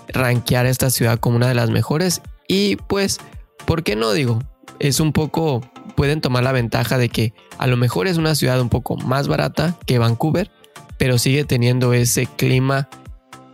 rankear 0.09 0.67
esta 0.67 0.91
ciudad 0.91 1.19
como 1.19 1.37
una 1.37 1.49
de 1.49 1.55
las 1.55 1.71
mejores. 1.71 2.23
Y 2.47 2.77
pues, 2.77 3.19
¿por 3.67 3.83
qué 3.83 3.97
no 3.97 4.13
digo? 4.13 4.41
Es 4.79 5.01
un 5.01 5.13
poco, 5.13 5.63
pueden 6.01 6.23
tomar 6.23 6.43
la 6.43 6.53
ventaja 6.53 6.97
de 6.97 7.11
que 7.11 7.35
a 7.59 7.67
lo 7.67 7.77
mejor 7.77 8.09
es 8.09 8.17
una 8.17 8.35
ciudad 8.35 8.59
un 8.59 8.71
poco 8.71 8.97
más 8.97 9.29
barata 9.29 9.77
que 9.85 9.99
Vancouver, 9.99 10.51
pero 10.97 11.19
sigue 11.19 11.45
teniendo 11.45 11.93
ese 11.93 12.25
clima 12.25 12.89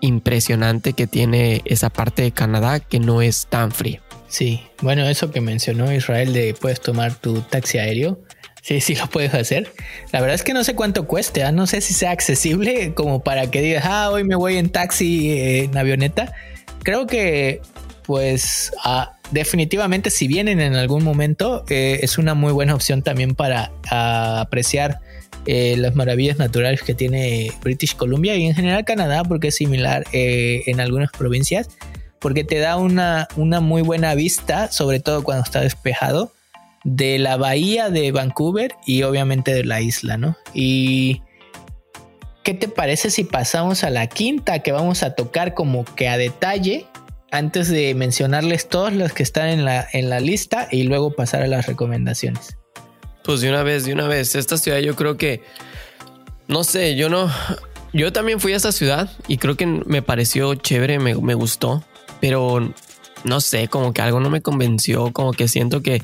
impresionante 0.00 0.92
que 0.92 1.08
tiene 1.08 1.62
esa 1.64 1.90
parte 1.90 2.22
de 2.22 2.30
Canadá 2.30 2.78
que 2.78 3.00
no 3.00 3.20
es 3.20 3.48
tan 3.48 3.72
frío. 3.72 4.00
Sí, 4.28 4.62
bueno, 4.80 5.08
eso 5.08 5.32
que 5.32 5.40
mencionó 5.40 5.92
Israel 5.92 6.32
de 6.32 6.54
puedes 6.54 6.80
tomar 6.80 7.16
tu 7.16 7.40
taxi 7.40 7.78
aéreo, 7.78 8.20
Sí, 8.62 8.80
sí 8.80 8.94
lo 8.94 9.08
puedes 9.08 9.34
hacer. 9.34 9.72
La 10.12 10.20
verdad 10.20 10.36
es 10.36 10.44
que 10.44 10.54
no 10.54 10.62
sé 10.62 10.76
cuánto 10.76 11.08
cueste, 11.08 11.42
¿ah? 11.42 11.50
no 11.50 11.66
sé 11.66 11.80
si 11.80 11.94
sea 11.94 12.12
accesible 12.12 12.94
como 12.94 13.24
para 13.24 13.50
que 13.50 13.60
digas, 13.60 13.86
ah, 13.86 14.10
hoy 14.10 14.22
me 14.22 14.36
voy 14.36 14.56
en 14.56 14.70
taxi, 14.70 15.32
eh, 15.32 15.64
en 15.64 15.76
avioneta. 15.76 16.32
Creo 16.84 17.08
que, 17.08 17.60
pues, 18.04 18.72
ah, 18.84 19.15
definitivamente 19.30 20.10
si 20.10 20.28
vienen 20.28 20.60
en 20.60 20.74
algún 20.74 21.04
momento, 21.04 21.64
eh, 21.68 22.00
es 22.02 22.18
una 22.18 22.34
muy 22.34 22.52
buena 22.52 22.74
opción 22.74 23.02
también 23.02 23.34
para 23.34 23.72
ah, 23.90 24.40
apreciar 24.40 25.00
eh, 25.46 25.76
las 25.78 25.94
maravillas 25.94 26.38
naturales 26.38 26.82
que 26.82 26.94
tiene 26.94 27.52
British 27.62 27.94
Columbia 27.94 28.36
y 28.36 28.46
en 28.46 28.54
general 28.54 28.84
Canadá, 28.84 29.22
porque 29.24 29.48
es 29.48 29.56
similar 29.56 30.04
en 30.12 30.80
algunas 30.80 31.10
provincias, 31.12 31.68
porque 32.18 32.44
te 32.44 32.58
da 32.58 32.76
una, 32.76 33.28
una 33.36 33.60
muy 33.60 33.82
buena 33.82 34.14
vista, 34.14 34.70
sobre 34.72 35.00
todo 35.00 35.22
cuando 35.22 35.44
está 35.44 35.60
despejado 35.60 36.32
de 36.86 37.18
la 37.18 37.36
bahía 37.36 37.90
de 37.90 38.12
Vancouver 38.12 38.76
y 38.86 39.02
obviamente 39.02 39.52
de 39.52 39.64
la 39.64 39.80
isla, 39.80 40.16
¿no? 40.16 40.36
Y 40.54 41.20
¿qué 42.44 42.54
te 42.54 42.68
parece 42.68 43.10
si 43.10 43.24
pasamos 43.24 43.82
a 43.82 43.90
la 43.90 44.06
quinta 44.06 44.60
que 44.60 44.70
vamos 44.70 45.02
a 45.02 45.16
tocar 45.16 45.54
como 45.54 45.84
que 45.84 46.08
a 46.08 46.16
detalle 46.16 46.86
antes 47.30 47.68
de 47.68 47.94
mencionarles 47.94 48.68
todos 48.68 48.92
los 48.92 49.12
que 49.12 49.22
están 49.22 49.48
en 49.48 49.64
la, 49.64 49.86
en 49.92 50.10
la 50.10 50.20
lista 50.20 50.68
y 50.70 50.84
luego 50.84 51.14
pasar 51.14 51.42
a 51.42 51.46
las 51.46 51.66
recomendaciones? 51.66 52.56
Pues 53.24 53.40
de 53.40 53.50
una 53.50 53.62
vez, 53.62 53.84
de 53.84 53.92
una 53.92 54.06
vez, 54.06 54.34
esta 54.34 54.56
ciudad 54.56 54.78
yo 54.78 54.94
creo 54.94 55.16
que, 55.16 55.42
no 56.46 56.62
sé, 56.64 56.94
yo 56.94 57.08
no, 57.08 57.30
yo 57.92 58.12
también 58.12 58.40
fui 58.40 58.52
a 58.52 58.56
esta 58.56 58.72
ciudad 58.72 59.10
y 59.26 59.38
creo 59.38 59.56
que 59.56 59.66
me 59.66 60.02
pareció 60.02 60.54
chévere, 60.54 60.98
me, 60.98 61.14
me 61.16 61.34
gustó, 61.34 61.82
pero 62.20 62.72
no 63.24 63.40
sé, 63.40 63.68
como 63.68 63.92
que 63.92 64.02
algo 64.02 64.20
no 64.20 64.30
me 64.30 64.42
convenció, 64.42 65.12
como 65.12 65.32
que 65.32 65.48
siento 65.48 65.82
que 65.82 66.02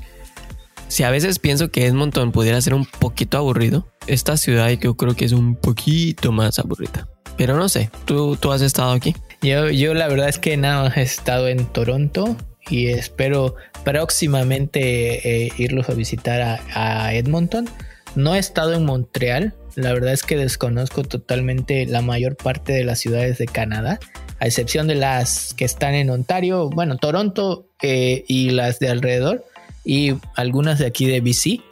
si 0.89 1.05
a 1.05 1.11
veces 1.11 1.39
pienso 1.39 1.71
que 1.71 1.87
Edmonton 1.87 2.33
pudiera 2.33 2.61
ser 2.61 2.75
un 2.75 2.85
poquito 2.85 3.39
aburrido, 3.39 3.87
esta 4.07 4.37
ciudad 4.37 4.69
yo 4.71 4.95
creo 4.95 5.15
que 5.15 5.25
es 5.25 5.33
un 5.33 5.57
poquito 5.57 6.33
más 6.33 6.59
aburrida. 6.59 7.09
Pero 7.39 7.57
no 7.57 7.69
sé, 7.71 7.91
¿tú, 8.05 8.37
tú 8.37 8.53
has 8.53 8.61
estado 8.61 8.93
aquí? 8.93 9.15
Yo, 9.43 9.71
yo 9.71 9.93
la 9.93 10.07
verdad 10.07 10.29
es 10.29 10.39
que 10.39 10.57
nada, 10.57 10.93
he 10.95 11.03
estado 11.03 11.49
en 11.49 11.67
Toronto 11.67 12.37
y 12.71 12.87
espero 12.89 13.57
próximamente 13.85 15.47
eh, 15.47 15.53
irlos 15.59 15.89
a 15.89 15.95
visitar 15.95 16.61
a, 16.73 17.15
Edmonton. 17.15 17.69
No 18.15 18.35
he 18.35 18.39
estado 18.39 18.75
en 18.75 18.85
Montreal, 18.85 19.55
la 19.75 19.93
verdad 19.93 20.13
es 20.13 20.23
que 20.23 20.37
desconozco 20.37 21.03
totalmente 21.03 21.87
la 21.87 22.03
mayor 22.03 22.37
parte 22.37 22.73
de 22.73 22.85
las 22.85 23.01
ciudades 23.01 23.39
de 23.39 23.47
Canadá, 23.47 23.99
a 24.39 24.47
excepción 24.47 24.87
de 24.87 24.95
las 24.95 25.55
que 25.55 25.65
están 25.65 25.95
en 25.95 26.11
Ontario, 26.11 26.69
bueno, 26.71 26.97
Toronto 26.97 27.67
eh, 27.81 28.25
y 28.29 28.51
las 28.51 28.79
de 28.79 28.91
alrededor, 28.91 29.45
y 29.85 30.15
algunas 30.37 30.79
de 30.79 30.87
aquí 30.87 31.07
de 31.07 31.21
BC, 31.21 31.63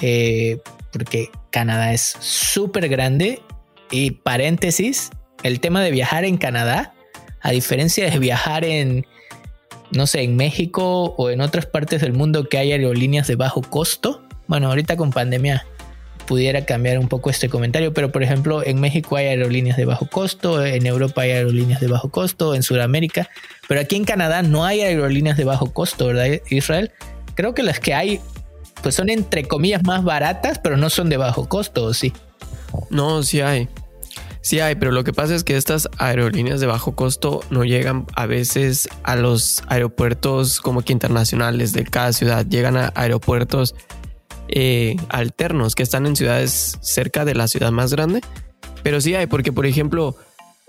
eh, 0.00 0.58
porque 0.92 1.28
Canadá 1.50 1.92
es 1.92 2.16
súper 2.20 2.88
grande. 2.88 3.42
Y 3.90 4.12
paréntesis, 4.12 5.10
el 5.42 5.60
tema 5.60 5.82
de 5.82 5.90
viajar 5.90 6.24
en 6.24 6.36
Canadá, 6.36 6.94
a 7.40 7.50
diferencia 7.50 8.10
de 8.10 8.18
viajar 8.18 8.64
en, 8.64 9.06
no 9.90 10.06
sé, 10.06 10.22
en 10.22 10.36
México 10.36 11.14
o 11.16 11.30
en 11.30 11.40
otras 11.40 11.66
partes 11.66 12.00
del 12.00 12.12
mundo 12.12 12.48
que 12.48 12.58
hay 12.58 12.72
aerolíneas 12.72 13.26
de 13.26 13.36
bajo 13.36 13.62
costo. 13.62 14.22
Bueno, 14.46 14.68
ahorita 14.68 14.96
con 14.96 15.10
pandemia 15.10 15.66
pudiera 16.26 16.66
cambiar 16.66 16.98
un 16.98 17.08
poco 17.08 17.30
este 17.30 17.48
comentario, 17.48 17.94
pero 17.94 18.12
por 18.12 18.22
ejemplo 18.22 18.64
en 18.64 18.80
México 18.80 19.16
hay 19.16 19.26
aerolíneas 19.26 19.78
de 19.78 19.86
bajo 19.86 20.06
costo, 20.06 20.64
en 20.64 20.84
Europa 20.84 21.22
hay 21.22 21.30
aerolíneas 21.30 21.80
de 21.80 21.86
bajo 21.86 22.10
costo, 22.10 22.54
en 22.54 22.62
Sudamérica, 22.62 23.30
pero 23.66 23.80
aquí 23.80 23.96
en 23.96 24.04
Canadá 24.04 24.42
no 24.42 24.66
hay 24.66 24.82
aerolíneas 24.82 25.38
de 25.38 25.44
bajo 25.44 25.72
costo, 25.72 26.06
¿verdad 26.08 26.40
Israel? 26.50 26.92
Creo 27.34 27.54
que 27.54 27.62
las 27.62 27.80
que 27.80 27.94
hay 27.94 28.20
pues 28.82 28.94
son 28.94 29.08
entre 29.08 29.44
comillas 29.44 29.82
más 29.84 30.04
baratas, 30.04 30.58
pero 30.58 30.76
no 30.76 30.90
son 30.90 31.08
de 31.08 31.16
bajo 31.16 31.48
costo, 31.48 31.92
sí? 31.94 32.12
No, 32.90 33.22
sí 33.22 33.40
hay. 33.40 33.68
Sí 34.40 34.60
hay, 34.60 34.76
pero 34.76 34.92
lo 34.92 35.04
que 35.04 35.12
pasa 35.12 35.34
es 35.34 35.44
que 35.44 35.56
estas 35.56 35.88
aerolíneas 35.98 36.60
de 36.60 36.66
bajo 36.66 36.94
costo 36.94 37.40
no 37.50 37.64
llegan 37.64 38.06
a 38.14 38.26
veces 38.26 38.88
a 39.02 39.16
los 39.16 39.62
aeropuertos 39.68 40.60
como 40.60 40.82
que 40.82 40.92
internacionales 40.92 41.72
de 41.72 41.84
cada 41.84 42.12
ciudad, 42.12 42.46
llegan 42.46 42.76
a 42.76 42.92
aeropuertos 42.94 43.74
eh, 44.48 44.96
alternos 45.08 45.74
que 45.74 45.82
están 45.82 46.06
en 46.06 46.16
ciudades 46.16 46.78
cerca 46.80 47.24
de 47.24 47.34
la 47.34 47.48
ciudad 47.48 47.72
más 47.72 47.92
grande. 47.92 48.20
Pero 48.82 49.00
sí 49.00 49.14
hay, 49.14 49.26
porque 49.26 49.52
por 49.52 49.66
ejemplo, 49.66 50.16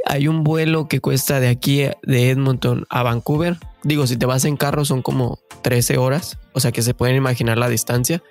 hay 0.05 0.27
un 0.27 0.43
vuelo 0.43 0.87
que 0.87 0.99
cuesta 0.99 1.39
de 1.39 1.49
aquí 1.49 1.83
de 2.03 2.29
Edmonton 2.29 2.85
a 2.89 3.03
Vancouver. 3.03 3.57
Digo, 3.83 4.07
si 4.07 4.17
te 4.17 4.25
vas 4.25 4.45
en 4.45 4.57
carro 4.57 4.83
son 4.83 5.01
como 5.01 5.39
13 5.63 5.97
horas, 5.97 6.37
o 6.53 6.59
sea 6.59 6.71
que 6.71 6.81
se 6.81 6.93
pueden 6.93 7.15
imaginar 7.15 7.57
la 7.57 7.69
distancia. 7.69 8.21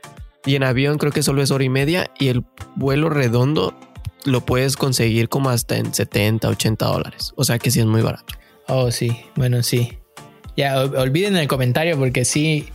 Y 0.45 0.55
en 0.57 0.65
avión 0.65 0.99
creo 0.99 1.13
que 1.13 1.23
solo 1.23 1.43
es 1.43 1.51
hora 1.51 1.65
y 1.65 1.69
media 1.69 2.11
y 2.19 2.29
el 2.29 2.45
vuelo 2.77 3.11
redondo 3.11 3.75
lo 4.29 4.45
puedes 4.45 4.77
conseguir 4.77 5.29
como 5.29 5.51
hasta 5.51 5.77
en 5.77 5.93
70, 5.93 6.49
80 6.49 6.87
dólares. 6.87 7.33
O 7.37 7.45
sea 7.45 7.59
que 7.59 7.71
sí 7.71 7.81
es 7.81 7.87
muy 7.87 8.03
barato. 8.03 8.35
Oh, 8.67 8.91
sí, 8.91 9.17
bueno, 9.35 9.63
sí. 9.63 9.99
Ya, 10.57 10.81
olviden 10.81 11.37
el 11.37 11.49
comentario 11.49 11.97
porque 11.99 12.25
sí, 12.25 12.67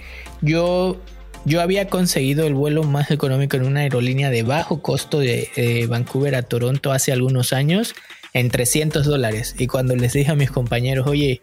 yo, 0.41 0.97
yo 1.45 1.61
había 1.61 1.87
conseguido 1.87 2.47
el 2.47 2.53
vuelo 2.53 2.83
más 2.83 3.11
económico 3.11 3.57
en 3.57 3.65
una 3.65 3.81
aerolínea 3.81 4.29
de 4.29 4.43
bajo 4.43 4.81
costo 4.81 5.19
de 5.19 5.85
Vancouver 5.89 6.35
a 6.35 6.43
Toronto 6.43 6.91
hace 6.91 7.11
algunos 7.11 7.53
años 7.53 7.93
en 8.33 8.49
300 8.49 9.05
dólares. 9.05 9.55
Y 9.57 9.67
cuando 9.67 9.95
les 9.95 10.13
dije 10.13 10.31
a 10.31 10.35
mis 10.35 10.51
compañeros, 10.51 11.07
oye, 11.07 11.41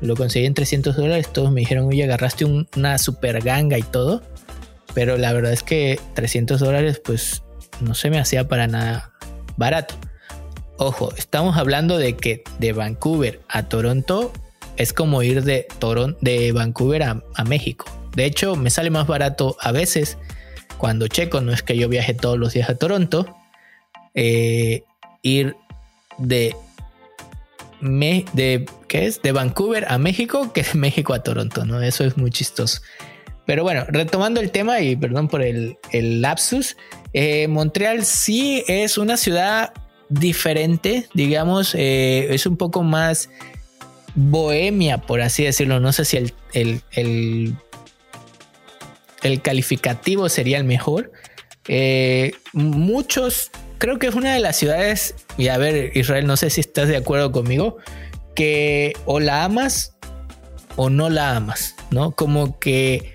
lo 0.00 0.16
conseguí 0.16 0.46
en 0.46 0.54
300 0.54 0.96
dólares, 0.96 1.32
todos 1.32 1.52
me 1.52 1.60
dijeron, 1.60 1.86
oye, 1.86 2.04
agarraste 2.04 2.44
una 2.44 2.98
super 2.98 3.40
ganga 3.42 3.78
y 3.78 3.82
todo. 3.82 4.22
Pero 4.92 5.16
la 5.16 5.32
verdad 5.32 5.52
es 5.52 5.62
que 5.62 5.98
300 6.14 6.60
dólares, 6.60 7.00
pues 7.04 7.42
no 7.80 7.94
se 7.94 8.10
me 8.10 8.18
hacía 8.18 8.46
para 8.48 8.66
nada 8.66 9.13
barato. 9.56 9.94
Ojo, 10.76 11.12
estamos 11.16 11.56
hablando 11.56 11.98
de 11.98 12.16
que 12.16 12.42
de 12.58 12.72
Vancouver 12.72 13.40
a 13.48 13.64
Toronto 13.64 14.32
es 14.76 14.92
como 14.92 15.22
ir 15.22 15.44
de, 15.44 15.68
de 16.20 16.52
Vancouver 16.52 17.02
a, 17.02 17.44
México. 17.46 17.86
De 18.16 18.24
hecho, 18.24 18.56
me 18.56 18.70
sale 18.70 18.90
más 18.90 19.06
barato 19.06 19.56
a 19.60 19.72
veces 19.72 20.18
cuando 20.78 21.06
checo, 21.06 21.40
no 21.40 21.52
es 21.52 21.62
que 21.62 21.76
yo 21.76 21.88
viaje 21.88 22.14
todos 22.14 22.38
los 22.38 22.52
días 22.52 22.68
a 22.68 22.76
Toronto, 22.76 23.36
eh, 24.14 24.82
ir 25.22 25.56
de, 26.18 26.56
de, 27.80 28.66
¿qué 28.88 29.06
es? 29.06 29.22
de 29.22 29.32
Vancouver 29.32 29.86
a 29.88 29.98
México 29.98 30.52
que 30.52 30.62
de 30.62 30.74
México 30.74 31.14
a 31.14 31.22
Toronto, 31.22 31.64
¿no? 31.64 31.80
Eso 31.80 32.04
es 32.04 32.16
muy 32.16 32.30
chistoso. 32.30 32.80
Pero 33.46 33.62
bueno, 33.62 33.84
retomando 33.88 34.40
el 34.40 34.50
tema 34.50 34.80
y 34.80 34.96
perdón 34.96 35.28
por 35.28 35.42
el, 35.42 35.76
lapsus, 35.92 36.76
eh, 37.12 37.46
Montreal 37.48 38.04
sí 38.04 38.64
es 38.68 38.96
una 38.96 39.16
ciudad 39.16 39.72
diferente, 40.08 41.08
digamos, 41.14 41.74
eh, 41.74 42.28
es 42.30 42.46
un 42.46 42.56
poco 42.56 42.82
más 42.82 43.28
bohemia, 44.14 44.98
por 44.98 45.20
así 45.20 45.44
decirlo. 45.44 45.80
No 45.80 45.92
sé 45.92 46.04
si 46.04 46.16
el, 46.16 46.32
el, 46.52 47.54
el, 49.22 49.42
calificativo 49.42 50.28
sería 50.28 50.58
el 50.58 50.64
mejor. 50.64 51.12
Eh, 51.68 52.32
muchos, 52.52 53.50
creo 53.78 53.98
que 53.98 54.06
es 54.06 54.14
una 54.14 54.32
de 54.34 54.40
las 54.40 54.56
ciudades, 54.56 55.14
y 55.36 55.48
a 55.48 55.58
ver, 55.58 55.96
Israel, 55.96 56.26
no 56.26 56.36
sé 56.36 56.50
si 56.50 56.60
estás 56.60 56.88
de 56.88 56.96
acuerdo 56.96 57.32
conmigo, 57.32 57.76
que 58.34 58.94
o 59.04 59.20
la 59.20 59.44
amas 59.44 59.96
o 60.76 60.90
no 60.90 61.10
la 61.10 61.36
amas, 61.36 61.76
¿no? 61.90 62.12
Como 62.12 62.58
que 62.58 63.13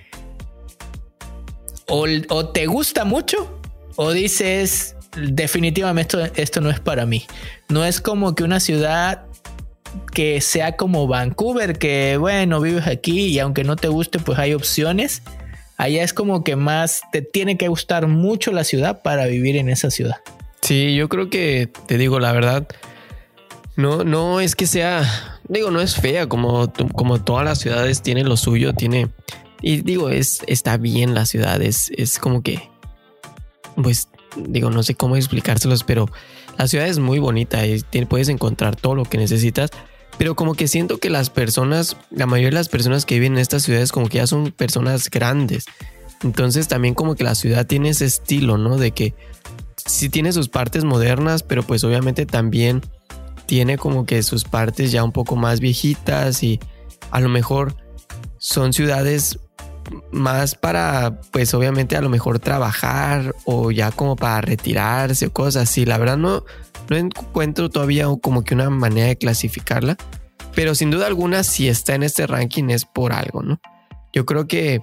o, 1.90 2.46
te 2.48 2.66
gusta 2.66 3.04
mucho 3.04 3.60
o 3.96 4.12
dices 4.12 4.96
definitivamente 5.16 6.22
esto, 6.22 6.40
esto 6.40 6.60
no 6.60 6.70
es 6.70 6.80
para 6.80 7.04
mí. 7.04 7.26
No 7.68 7.84
es 7.84 8.00
como 8.00 8.34
que 8.34 8.44
una 8.44 8.60
ciudad 8.60 9.26
que 10.12 10.40
sea 10.40 10.76
como 10.76 11.06
Vancouver, 11.06 11.78
que 11.78 12.16
bueno, 12.16 12.60
vives 12.60 12.86
aquí 12.86 13.26
y 13.26 13.38
aunque 13.40 13.64
no 13.64 13.76
te 13.76 13.88
guste, 13.88 14.18
pues 14.18 14.38
hay 14.38 14.54
opciones. 14.54 15.22
Allá 15.76 16.02
es 16.02 16.12
como 16.12 16.44
que 16.44 16.56
más 16.56 17.00
te 17.10 17.22
tiene 17.22 17.56
que 17.56 17.68
gustar 17.68 18.06
mucho 18.06 18.52
la 18.52 18.64
ciudad 18.64 19.02
para 19.02 19.26
vivir 19.26 19.56
en 19.56 19.68
esa 19.68 19.90
ciudad. 19.90 20.16
Sí, 20.60 20.94
yo 20.94 21.08
creo 21.08 21.30
que 21.30 21.70
te 21.86 21.98
digo 21.98 22.20
la 22.20 22.32
verdad. 22.32 22.68
No, 23.76 24.04
no 24.04 24.40
es 24.40 24.54
que 24.54 24.66
sea, 24.66 25.40
digo, 25.48 25.70
no 25.70 25.80
es 25.80 25.96
fea 25.96 26.28
como, 26.28 26.70
como 26.94 27.22
todas 27.22 27.44
las 27.44 27.58
ciudades 27.58 28.02
tienen 28.02 28.28
lo 28.28 28.36
suyo, 28.36 28.74
tiene 28.74 29.08
y 29.62 29.82
digo, 29.82 30.08
es, 30.10 30.42
está 30.46 30.76
bien 30.76 31.14
la 31.14 31.26
ciudad, 31.26 31.60
es, 31.62 31.90
como 32.20 32.42
que, 32.42 32.68
pues, 33.76 34.08
digo, 34.36 34.70
no 34.70 34.82
sé 34.82 34.94
cómo 34.94 35.16
explicárselos, 35.16 35.84
pero 35.84 36.10
la 36.58 36.66
ciudad 36.66 36.86
es 36.86 36.98
muy 36.98 37.18
bonita 37.18 37.66
y 37.66 37.82
puedes 38.08 38.28
encontrar 38.28 38.76
todo 38.76 38.94
lo 38.94 39.04
que 39.04 39.18
necesitas. 39.18 39.70
Pero 40.18 40.34
como 40.34 40.54
que 40.54 40.68
siento 40.68 40.98
que 40.98 41.08
las 41.08 41.30
personas, 41.30 41.96
la 42.10 42.26
mayoría 42.26 42.50
de 42.50 42.56
las 42.56 42.68
personas 42.68 43.06
que 43.06 43.14
viven 43.14 43.34
en 43.34 43.38
estas 43.38 43.62
ciudades 43.62 43.90
como 43.90 44.08
que 44.08 44.18
ya 44.18 44.26
son 44.26 44.52
personas 44.52 45.08
grandes. 45.08 45.64
Entonces 46.22 46.68
también 46.68 46.94
como 46.94 47.14
que 47.14 47.24
la 47.24 47.34
ciudad 47.34 47.66
tiene 47.66 47.88
ese 47.88 48.04
estilo, 48.04 48.58
¿no? 48.58 48.76
De 48.76 48.90
que 48.90 49.14
sí 49.76 50.10
tiene 50.10 50.32
sus 50.32 50.50
partes 50.50 50.84
modernas, 50.84 51.42
pero 51.42 51.62
pues 51.62 51.84
obviamente 51.84 52.26
también 52.26 52.82
tiene 53.46 53.78
como 53.78 54.04
que 54.04 54.22
sus 54.22 54.44
partes 54.44 54.92
ya 54.92 55.02
un 55.02 55.12
poco 55.12 55.36
más 55.36 55.60
viejitas 55.60 56.42
y 56.42 56.60
a 57.10 57.20
lo 57.20 57.30
mejor 57.30 57.74
son 58.36 58.72
ciudades 58.72 59.38
más 60.12 60.54
para, 60.54 61.20
pues 61.32 61.54
obviamente 61.54 61.96
a 61.96 62.00
lo 62.00 62.08
mejor 62.08 62.38
trabajar 62.38 63.34
o 63.44 63.70
ya 63.70 63.90
como 63.90 64.16
para 64.16 64.40
retirarse 64.40 65.26
o 65.26 65.32
cosas 65.32 65.68
así. 65.68 65.84
La 65.84 65.98
verdad 65.98 66.16
no, 66.16 66.44
no 66.88 66.96
encuentro 66.96 67.70
todavía 67.70 68.06
como 68.20 68.44
que 68.44 68.54
una 68.54 68.70
manera 68.70 69.08
de 69.08 69.16
clasificarla, 69.16 69.96
pero 70.54 70.74
sin 70.74 70.90
duda 70.90 71.06
alguna 71.06 71.44
si 71.44 71.68
está 71.68 71.94
en 71.94 72.02
este 72.02 72.26
ranking 72.26 72.70
es 72.70 72.84
por 72.84 73.12
algo, 73.12 73.42
¿no? 73.42 73.60
Yo 74.12 74.26
creo 74.26 74.46
que, 74.46 74.82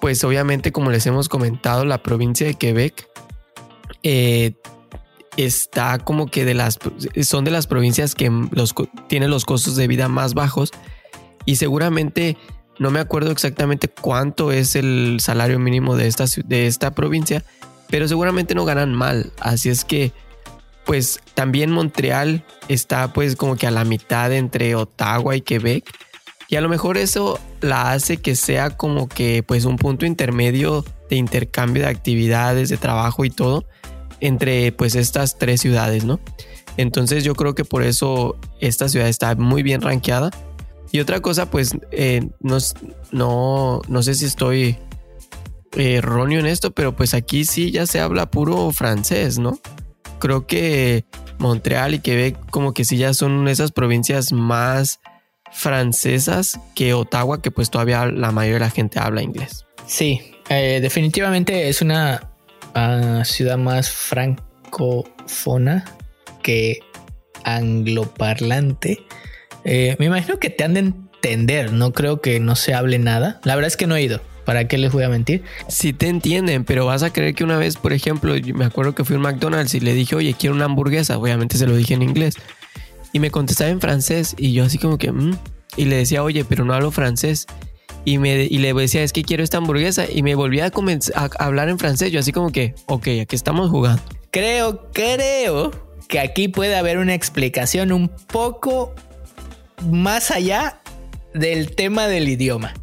pues 0.00 0.22
obviamente 0.24 0.72
como 0.72 0.90
les 0.90 1.06
hemos 1.06 1.28
comentado, 1.28 1.84
la 1.84 2.02
provincia 2.02 2.46
de 2.46 2.54
Quebec 2.54 3.08
eh, 4.02 4.54
está 5.36 5.98
como 5.98 6.26
que 6.26 6.44
de 6.44 6.54
las, 6.54 6.78
son 7.22 7.44
de 7.44 7.50
las 7.50 7.66
provincias 7.66 8.14
que 8.14 8.30
los, 8.50 8.74
tienen 9.08 9.30
los 9.30 9.44
costos 9.44 9.76
de 9.76 9.88
vida 9.88 10.08
más 10.08 10.34
bajos 10.34 10.70
y 11.44 11.56
seguramente 11.56 12.36
no 12.82 12.90
me 12.90 13.00
acuerdo 13.00 13.30
exactamente 13.30 13.88
cuánto 13.88 14.50
es 14.50 14.74
el 14.74 15.18
salario 15.20 15.60
mínimo 15.60 15.96
de 15.96 16.08
esta, 16.08 16.24
de 16.44 16.66
esta 16.66 16.90
provincia, 16.90 17.44
pero 17.88 18.08
seguramente 18.08 18.56
no 18.56 18.64
ganan 18.64 18.92
mal. 18.92 19.32
Así 19.40 19.70
es 19.70 19.84
que, 19.84 20.12
pues 20.84 21.20
también 21.34 21.70
Montreal 21.70 22.44
está 22.68 23.12
pues 23.12 23.36
como 23.36 23.54
que 23.56 23.68
a 23.68 23.70
la 23.70 23.84
mitad 23.84 24.32
entre 24.32 24.74
Ottawa 24.74 25.36
y 25.36 25.42
Quebec. 25.42 25.84
Y 26.48 26.56
a 26.56 26.60
lo 26.60 26.68
mejor 26.68 26.98
eso 26.98 27.38
la 27.60 27.92
hace 27.92 28.16
que 28.16 28.34
sea 28.34 28.76
como 28.76 29.08
que 29.08 29.44
pues 29.44 29.64
un 29.64 29.76
punto 29.76 30.04
intermedio 30.04 30.84
de 31.08 31.16
intercambio 31.16 31.84
de 31.84 31.88
actividades, 31.88 32.68
de 32.68 32.78
trabajo 32.78 33.24
y 33.24 33.30
todo 33.30 33.64
entre 34.18 34.72
pues 34.72 34.96
estas 34.96 35.38
tres 35.38 35.60
ciudades, 35.60 36.04
¿no? 36.04 36.18
Entonces 36.76 37.22
yo 37.22 37.34
creo 37.36 37.54
que 37.54 37.64
por 37.64 37.84
eso 37.84 38.36
esta 38.60 38.88
ciudad 38.88 39.08
está 39.08 39.34
muy 39.36 39.62
bien 39.62 39.82
rankeada 39.82 40.30
y 40.92 41.00
otra 41.00 41.20
cosa, 41.20 41.50
pues, 41.50 41.72
eh, 41.90 42.28
no, 42.40 42.58
no, 43.10 43.80
no 43.88 44.02
sé 44.02 44.14
si 44.14 44.26
estoy 44.26 44.76
erróneo 45.76 46.38
en 46.40 46.46
esto, 46.46 46.70
pero 46.72 46.94
pues 46.94 47.14
aquí 47.14 47.44
sí 47.44 47.70
ya 47.70 47.86
se 47.86 48.00
habla 48.00 48.30
puro 48.30 48.70
francés, 48.72 49.38
¿no? 49.38 49.58
Creo 50.18 50.46
que 50.46 51.04
Montreal 51.38 51.94
y 51.94 52.00
Quebec 52.00 52.38
como 52.50 52.74
que 52.74 52.84
sí 52.84 52.98
ya 52.98 53.14
son 53.14 53.48
esas 53.48 53.72
provincias 53.72 54.32
más 54.32 55.00
francesas 55.50 56.60
que 56.74 56.94
Ottawa, 56.94 57.42
que 57.42 57.50
pues 57.50 57.70
todavía 57.70 58.06
la 58.06 58.30
mayoría 58.30 58.58
de 58.58 58.64
la 58.66 58.70
gente 58.70 58.98
habla 58.98 59.22
inglés. 59.22 59.66
Sí, 59.86 60.20
eh, 60.48 60.78
definitivamente 60.80 61.68
es 61.68 61.82
una 61.82 62.30
ah, 62.74 63.22
ciudad 63.24 63.58
más 63.58 63.90
francofona 63.90 65.84
que 66.42 66.80
angloparlante. 67.44 69.04
Eh, 69.64 69.96
me 69.98 70.06
imagino 70.06 70.38
que 70.38 70.50
te 70.50 70.64
han 70.64 70.74
de 70.74 70.80
entender, 70.80 71.72
no 71.72 71.92
creo 71.92 72.20
que 72.20 72.40
no 72.40 72.56
se 72.56 72.74
hable 72.74 72.98
nada. 72.98 73.40
La 73.44 73.54
verdad 73.54 73.68
es 73.68 73.76
que 73.76 73.86
no 73.86 73.96
he 73.96 74.02
ido. 74.02 74.20
¿Para 74.44 74.66
qué 74.66 74.76
les 74.76 74.90
voy 74.90 75.04
a 75.04 75.08
mentir? 75.08 75.44
Sí 75.68 75.92
te 75.92 76.08
entienden, 76.08 76.64
pero 76.64 76.84
vas 76.86 77.04
a 77.04 77.12
creer 77.12 77.34
que 77.34 77.44
una 77.44 77.58
vez, 77.58 77.76
por 77.76 77.92
ejemplo, 77.92 78.34
me 78.54 78.64
acuerdo 78.64 78.94
que 78.94 79.04
fui 79.04 79.14
a 79.14 79.18
un 79.18 79.22
McDonald's 79.22 79.74
y 79.74 79.80
le 79.80 79.94
dije, 79.94 80.16
oye, 80.16 80.34
quiero 80.34 80.56
una 80.56 80.64
hamburguesa. 80.64 81.16
Obviamente 81.16 81.56
se 81.56 81.66
lo 81.66 81.76
dije 81.76 81.94
en 81.94 82.02
inglés. 82.02 82.34
Y 83.12 83.20
me 83.20 83.30
contestaba 83.30 83.70
en 83.70 83.80
francés 83.80 84.34
y 84.36 84.52
yo 84.52 84.64
así 84.64 84.78
como 84.78 84.98
que, 84.98 85.12
mm", 85.12 85.36
y 85.76 85.84
le 85.84 85.96
decía, 85.96 86.24
oye, 86.24 86.44
pero 86.44 86.64
no 86.64 86.74
hablo 86.74 86.90
francés. 86.90 87.46
Y, 88.04 88.18
me, 88.18 88.44
y 88.44 88.58
le 88.58 88.74
decía, 88.74 89.04
es 89.04 89.12
que 89.12 89.22
quiero 89.22 89.44
esta 89.44 89.58
hamburguesa. 89.58 90.06
Y 90.10 90.24
me 90.24 90.34
volvía 90.34 90.66
a, 90.66 91.20
a 91.20 91.44
hablar 91.44 91.68
en 91.68 91.78
francés. 91.78 92.10
Yo 92.10 92.18
así 92.18 92.32
como 92.32 92.50
que, 92.50 92.74
ok, 92.86 93.06
aquí 93.22 93.36
estamos 93.36 93.70
jugando. 93.70 94.02
Creo, 94.32 94.90
creo 94.92 95.70
que 96.08 96.18
aquí 96.18 96.48
puede 96.48 96.74
haber 96.74 96.98
una 96.98 97.14
explicación 97.14 97.92
un 97.92 98.08
poco 98.08 98.92
más 99.90 100.30
allá 100.30 100.80
del 101.34 101.74
tema 101.74 102.08
del 102.08 102.28
idioma 102.28 102.74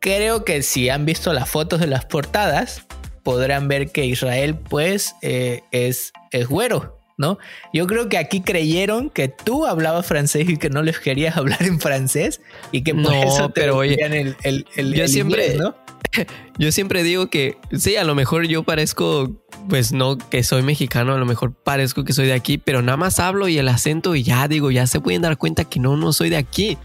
creo 0.00 0.44
que 0.44 0.62
si 0.62 0.88
han 0.88 1.04
visto 1.04 1.32
las 1.32 1.48
fotos 1.48 1.80
de 1.80 1.86
las 1.86 2.04
portadas, 2.04 2.86
podrán 3.22 3.68
ver 3.68 3.90
que 3.90 4.06
Israel 4.06 4.56
pues 4.56 5.14
eh, 5.22 5.62
es, 5.70 6.12
es 6.30 6.46
güero. 6.48 6.96
¿No? 7.20 7.36
Yo 7.72 7.88
creo 7.88 8.08
que 8.08 8.16
aquí 8.16 8.42
creyeron 8.42 9.10
que 9.10 9.26
tú 9.26 9.66
hablabas 9.66 10.06
francés 10.06 10.48
y 10.48 10.56
que 10.56 10.70
no 10.70 10.84
les 10.84 11.00
querías 11.00 11.36
hablar 11.36 11.60
en 11.64 11.80
francés 11.80 12.40
y 12.70 12.84
que 12.84 12.94
por 12.94 13.12
eso 13.12 13.48
te 13.48 13.60
pero 13.60 13.82
el, 13.82 14.36
el, 14.44 14.94
yo 14.94 15.08
siempre, 15.08 15.56
¿no? 15.56 15.74
Yo 16.58 16.72
siempre 16.72 17.02
digo 17.02 17.28
que 17.28 17.56
sí, 17.76 17.96
a 17.96 18.04
lo 18.04 18.14
mejor 18.14 18.46
yo 18.46 18.62
parezco, 18.62 19.30
pues 19.68 19.92
no 19.92 20.18
que 20.18 20.42
soy 20.42 20.62
mexicano, 20.62 21.14
a 21.14 21.18
lo 21.18 21.26
mejor 21.26 21.52
parezco 21.52 22.04
que 22.04 22.12
soy 22.12 22.26
de 22.26 22.32
aquí, 22.32 22.58
pero 22.58 22.82
nada 22.82 22.96
más 22.96 23.20
hablo 23.20 23.48
y 23.48 23.58
el 23.58 23.68
acento 23.68 24.14
y 24.14 24.22
ya 24.22 24.48
digo, 24.48 24.70
ya 24.70 24.86
se 24.86 25.00
pueden 25.00 25.22
dar 25.22 25.36
cuenta 25.38 25.64
que 25.64 25.80
no, 25.80 25.96
no 25.96 26.12
soy 26.12 26.30
de 26.30 26.36
aquí. 26.36 26.76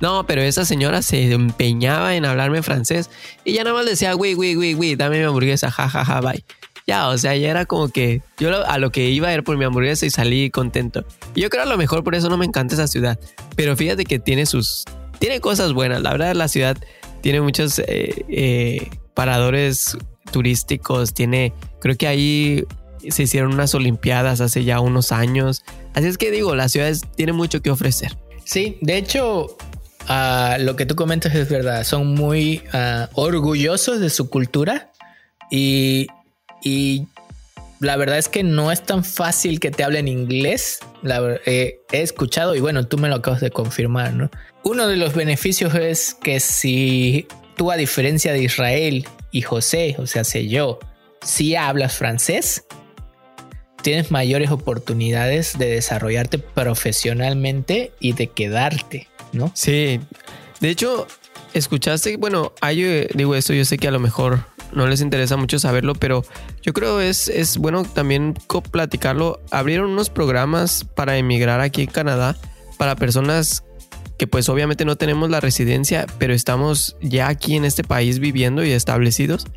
No, 0.00 0.26
pero 0.26 0.42
esa 0.42 0.64
señora 0.64 1.00
se 1.00 1.30
empeñaba 1.30 2.16
en 2.16 2.24
hablarme 2.24 2.62
francés 2.62 3.08
y 3.44 3.52
ya 3.52 3.62
nada 3.62 3.76
más 3.76 3.86
decía, 3.86 4.12
güey, 4.14 4.34
güey, 4.34 4.56
güey, 4.56 4.74
güey, 4.74 4.96
dame 4.96 5.18
mi 5.18 5.24
hamburguesa, 5.24 5.70
jajaja, 5.70 6.04
ja, 6.04 6.14
ja, 6.14 6.20
bye. 6.20 6.44
Ya, 6.86 7.08
o 7.08 7.16
sea, 7.16 7.36
ya 7.36 7.48
era 7.48 7.64
como 7.64 7.88
que 7.88 8.22
yo 8.38 8.66
a 8.66 8.78
lo 8.78 8.90
que 8.90 9.08
iba 9.10 9.32
era 9.32 9.42
por 9.42 9.56
mi 9.56 9.64
hamburguesa 9.64 10.04
y 10.06 10.10
salí 10.10 10.50
contento. 10.50 11.04
Y 11.34 11.42
yo 11.42 11.50
creo 11.50 11.62
a 11.62 11.66
lo 11.66 11.76
mejor 11.76 12.02
por 12.02 12.14
eso 12.14 12.28
no 12.28 12.36
me 12.36 12.44
encanta 12.44 12.74
esa 12.74 12.88
ciudad. 12.88 13.18
Pero 13.54 13.76
fíjate 13.76 14.04
que 14.04 14.18
tiene 14.18 14.46
sus. 14.46 14.84
Tiene 15.20 15.40
cosas 15.40 15.72
buenas. 15.72 16.02
La 16.02 16.10
verdad, 16.10 16.34
la 16.34 16.48
ciudad 16.48 16.76
tiene 17.22 17.40
muchos 17.40 17.78
eh, 17.78 18.24
eh, 18.28 18.90
paradores 19.14 19.96
turísticos. 20.30 21.14
Tiene. 21.14 21.54
Creo 21.80 21.96
que 21.96 22.06
ahí 22.06 22.64
se 23.08 23.24
hicieron 23.24 23.54
unas 23.54 23.74
Olimpiadas 23.74 24.40
hace 24.40 24.64
ya 24.64 24.80
unos 24.80 25.12
años. 25.12 25.64
Así 25.94 26.06
es 26.06 26.18
que 26.18 26.30
digo, 26.30 26.54
la 26.54 26.68
ciudad 26.68 26.94
tiene 27.16 27.32
mucho 27.32 27.62
que 27.62 27.70
ofrecer. 27.70 28.16
Sí, 28.44 28.76
de 28.80 28.98
hecho, 28.98 29.56
Ah, 30.08 30.56
lo 30.60 30.76
que 30.76 30.86
tú 30.86 30.94
comentas 30.94 31.34
es 31.34 31.48
verdad. 31.48 31.84
Son 31.84 32.14
muy 32.14 32.62
ah, 32.72 33.08
orgullosos 33.14 34.00
de 34.00 34.10
su 34.10 34.28
cultura 34.28 34.90
y, 35.50 36.06
la 37.80 37.96
verdad 37.96 38.18
es 38.18 38.28
que 38.28 38.44
no 38.44 38.70
es 38.70 38.82
tan 38.82 39.02
fácil 39.04 39.58
que 39.58 39.72
te 39.72 39.82
hablen 39.82 40.06
inglés. 40.06 40.78
he 41.02 41.80
escuchado 41.90 42.54
y 42.54 42.60
bueno, 42.60 42.86
tú 42.86 42.96
me 42.96 43.08
lo 43.08 43.16
acabas 43.16 43.40
de 43.40 43.50
confirmar, 43.50 44.14
¿no? 44.14 44.30
Uno 44.64 44.86
de 44.86 44.96
los 44.96 45.14
beneficios 45.14 45.74
es 45.74 46.14
que 46.14 46.40
si 46.40 47.26
tú 47.56 47.70
a 47.70 47.76
diferencia 47.76 48.32
de 48.32 48.42
Israel 48.42 49.06
y 49.30 49.42
José, 49.42 49.96
o 49.98 50.06
sea, 50.06 50.24
sé 50.24 50.48
yo, 50.48 50.78
si 51.22 51.56
hablas 51.56 51.94
francés, 51.96 52.64
tienes 53.82 54.10
mayores 54.10 54.50
oportunidades 54.50 55.58
de 55.58 55.66
desarrollarte 55.66 56.38
profesionalmente 56.38 57.92
y 58.00 58.12
de 58.12 58.28
quedarte. 58.28 59.08
¿no? 59.32 59.50
Sí. 59.54 60.00
De 60.60 60.70
hecho, 60.70 61.06
escuchaste, 61.54 62.16
bueno, 62.16 62.52
hay, 62.60 62.84
eh, 62.84 63.08
digo 63.14 63.34
esto, 63.34 63.52
yo 63.52 63.64
sé 63.64 63.78
que 63.78 63.88
a 63.88 63.92
lo 63.92 64.00
mejor 64.00 64.44
no 64.72 64.86
les 64.86 65.00
interesa 65.00 65.36
mucho 65.36 65.58
saberlo, 65.58 65.94
pero 65.94 66.24
yo 66.62 66.72
creo 66.72 67.00
es, 67.00 67.28
es 67.28 67.58
bueno 67.58 67.84
también 67.84 68.34
platicarlo. 68.70 69.40
Abrieron 69.50 69.90
unos 69.90 70.08
programas 70.08 70.84
para 70.84 71.16
emigrar 71.18 71.60
aquí 71.60 71.82
en 71.82 71.90
Canadá 71.90 72.36
para 72.78 72.96
personas 72.96 73.64
que 74.22 74.28
pues 74.28 74.48
obviamente 74.48 74.84
no 74.84 74.94
tenemos 74.94 75.30
la 75.30 75.40
residencia, 75.40 76.06
pero 76.18 76.32
estamos 76.32 76.96
ya 77.02 77.26
aquí 77.26 77.56
en 77.56 77.64
este 77.64 77.82
país 77.82 78.20
viviendo 78.20 78.64
y 78.64 78.70
establecidos. 78.70 79.48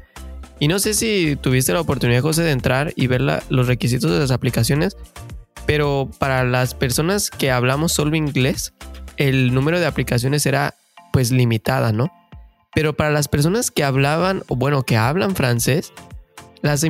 Y 0.59 0.68
no 0.68 0.80
sé 0.80 0.95
si 0.95 1.38
tuviste 1.39 1.72
la 1.72 1.82
oportunidad, 1.82 2.24
José, 2.24 2.41
de 2.41 2.49
entrar 2.49 2.91
y 2.95 3.05
ver 3.05 3.22
los 3.22 3.68
requisitos 3.68 4.09
de 4.09 4.18
las 4.18 4.32
aplicaciones, 4.32 4.97
pero 5.68 6.09
para 6.18 6.43
las 6.43 6.74
personas 6.74 7.30
que 7.30 7.51
hablamos 7.51 7.91
solo 7.91 8.16
inglés, 8.16 8.74
el 9.18 9.53
número 9.53 9.80
de 9.80 9.86
aplicaciones 9.86 10.47
era 10.47 10.74
pues 11.13 11.30
limitada, 11.30 11.91
¿no? 11.91 12.11
Pero 12.74 12.97
para 12.97 13.11
las 13.11 13.28
personas 13.28 13.70
que 13.70 13.84
hablaban, 13.84 14.41
o 14.47 14.55
bueno, 14.55 14.82
que 14.82 14.97
hablan 14.97 15.36
francés, 15.36 15.93
las, 16.63 16.82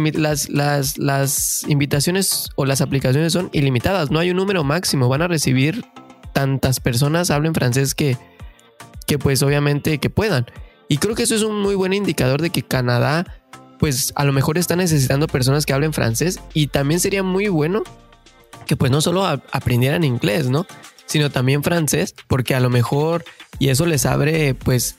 las, 0.47 0.97
las, 0.97 1.65
invitaciones 1.67 2.51
o 2.55 2.63
las 2.65 2.79
aplicaciones 2.79 3.33
son 3.33 3.49
ilimitadas, 3.51 4.11
no 4.11 4.19
hay 4.19 4.31
un 4.31 4.37
número 4.37 4.63
máximo, 4.63 5.09
van 5.09 5.23
a 5.23 5.27
recibir 5.27 5.83
tantas 6.35 6.81
personas 6.81 7.31
hablen 7.31 7.55
francés 7.55 7.95
que, 7.95 8.17
que 9.07 9.17
pues 9.17 9.41
obviamente 9.41 9.99
que 9.99 10.09
puedan. 10.09 10.45
Y 10.89 10.97
creo 10.97 11.15
que 11.15 11.23
eso 11.23 11.33
es 11.33 11.43
un 11.43 11.61
muy 11.61 11.75
buen 11.75 11.93
indicador 11.93 12.41
de 12.41 12.49
que 12.49 12.61
Canadá 12.61 13.25
pues 13.79 14.11
a 14.15 14.25
lo 14.25 14.33
mejor 14.33 14.57
está 14.57 14.75
necesitando 14.75 15.27
personas 15.27 15.65
que 15.65 15.71
hablen 15.71 15.93
francés 15.93 16.41
y 16.53 16.67
también 16.67 16.99
sería 16.99 17.23
muy 17.23 17.47
bueno 17.47 17.83
que 18.67 18.75
pues 18.75 18.91
no 18.91 18.99
solo 18.99 19.25
aprendieran 19.25 20.03
inglés, 20.03 20.49
¿no? 20.49 20.67
sino 21.05 21.29
también 21.29 21.63
francés, 21.63 22.15
porque 22.27 22.55
a 22.55 22.59
lo 22.59 22.69
mejor, 22.69 23.23
y 23.59 23.69
eso 23.69 23.85
les 23.85 24.05
abre 24.05 24.55
pues 24.55 24.97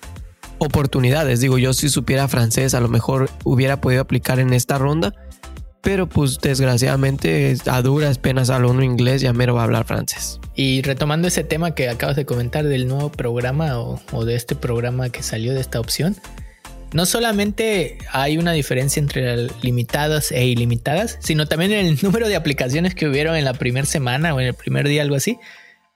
oportunidades. 0.58 1.40
Digo, 1.40 1.58
yo 1.58 1.72
si 1.74 1.88
supiera 1.88 2.28
francés, 2.28 2.74
a 2.74 2.80
lo 2.80 2.88
mejor 2.88 3.28
hubiera 3.44 3.80
podido 3.80 4.02
aplicar 4.02 4.38
en 4.38 4.52
esta 4.52 4.78
ronda, 4.78 5.12
pero 5.86 6.08
pues 6.08 6.40
desgraciadamente 6.40 7.54
a 7.66 7.80
duras 7.80 8.18
penas 8.18 8.50
hablo 8.50 8.72
uno 8.72 8.82
inglés, 8.82 9.20
ya 9.20 9.32
mero 9.32 9.54
va 9.54 9.60
a 9.60 9.64
hablar 9.66 9.84
francés. 9.84 10.40
Y 10.56 10.82
retomando 10.82 11.28
ese 11.28 11.44
tema 11.44 11.76
que 11.76 11.88
acabas 11.88 12.16
de 12.16 12.26
comentar 12.26 12.64
del 12.64 12.88
nuevo 12.88 13.12
programa 13.12 13.78
o, 13.78 14.02
o 14.10 14.24
de 14.24 14.34
este 14.34 14.56
programa 14.56 15.10
que 15.10 15.22
salió 15.22 15.54
de 15.54 15.60
esta 15.60 15.78
opción, 15.78 16.16
no 16.92 17.06
solamente 17.06 17.98
hay 18.10 18.36
una 18.36 18.50
diferencia 18.50 18.98
entre 18.98 19.46
limitadas 19.62 20.32
e 20.32 20.46
ilimitadas, 20.46 21.18
sino 21.20 21.46
también 21.46 21.70
el 21.70 21.96
número 22.02 22.26
de 22.26 22.34
aplicaciones 22.34 22.96
que 22.96 23.06
hubieron 23.06 23.36
en 23.36 23.44
la 23.44 23.54
primera 23.54 23.86
semana 23.86 24.34
o 24.34 24.40
en 24.40 24.48
el 24.48 24.54
primer 24.54 24.88
día, 24.88 25.02
algo 25.02 25.14
así 25.14 25.38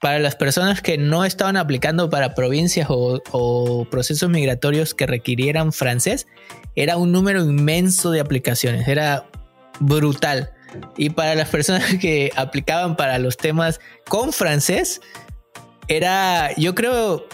para 0.01 0.18
las 0.18 0.34
personas 0.34 0.80
que 0.80 0.97
no 0.97 1.24
estaban 1.24 1.57
aplicando 1.57 2.09
para 2.09 2.34
provincias 2.34 2.88
o, 2.88 3.86
procesos 3.91 4.30
migratorios 4.30 4.95
que 4.95 5.07
requirieran 5.07 5.72
francés, 5.72 6.26
era 6.74 6.97
un 6.97 7.12
número 7.12 7.43
inmenso 7.45 8.11
de 8.11 8.20
aplicaciones, 8.20 8.88
era 8.88 9.26
brutal. 9.81 10.53
Y 10.97 11.11
para 11.11 11.35
las 11.35 11.49
personas 11.49 11.85
que 12.01 12.31
aplicaban 12.37 12.97
para 12.97 13.18
los 13.18 13.37
temas 13.37 13.81
con 14.09 14.33
francés, 14.33 15.01
era, 15.89 16.55
yo 16.57 16.74
creo, 16.74 17.26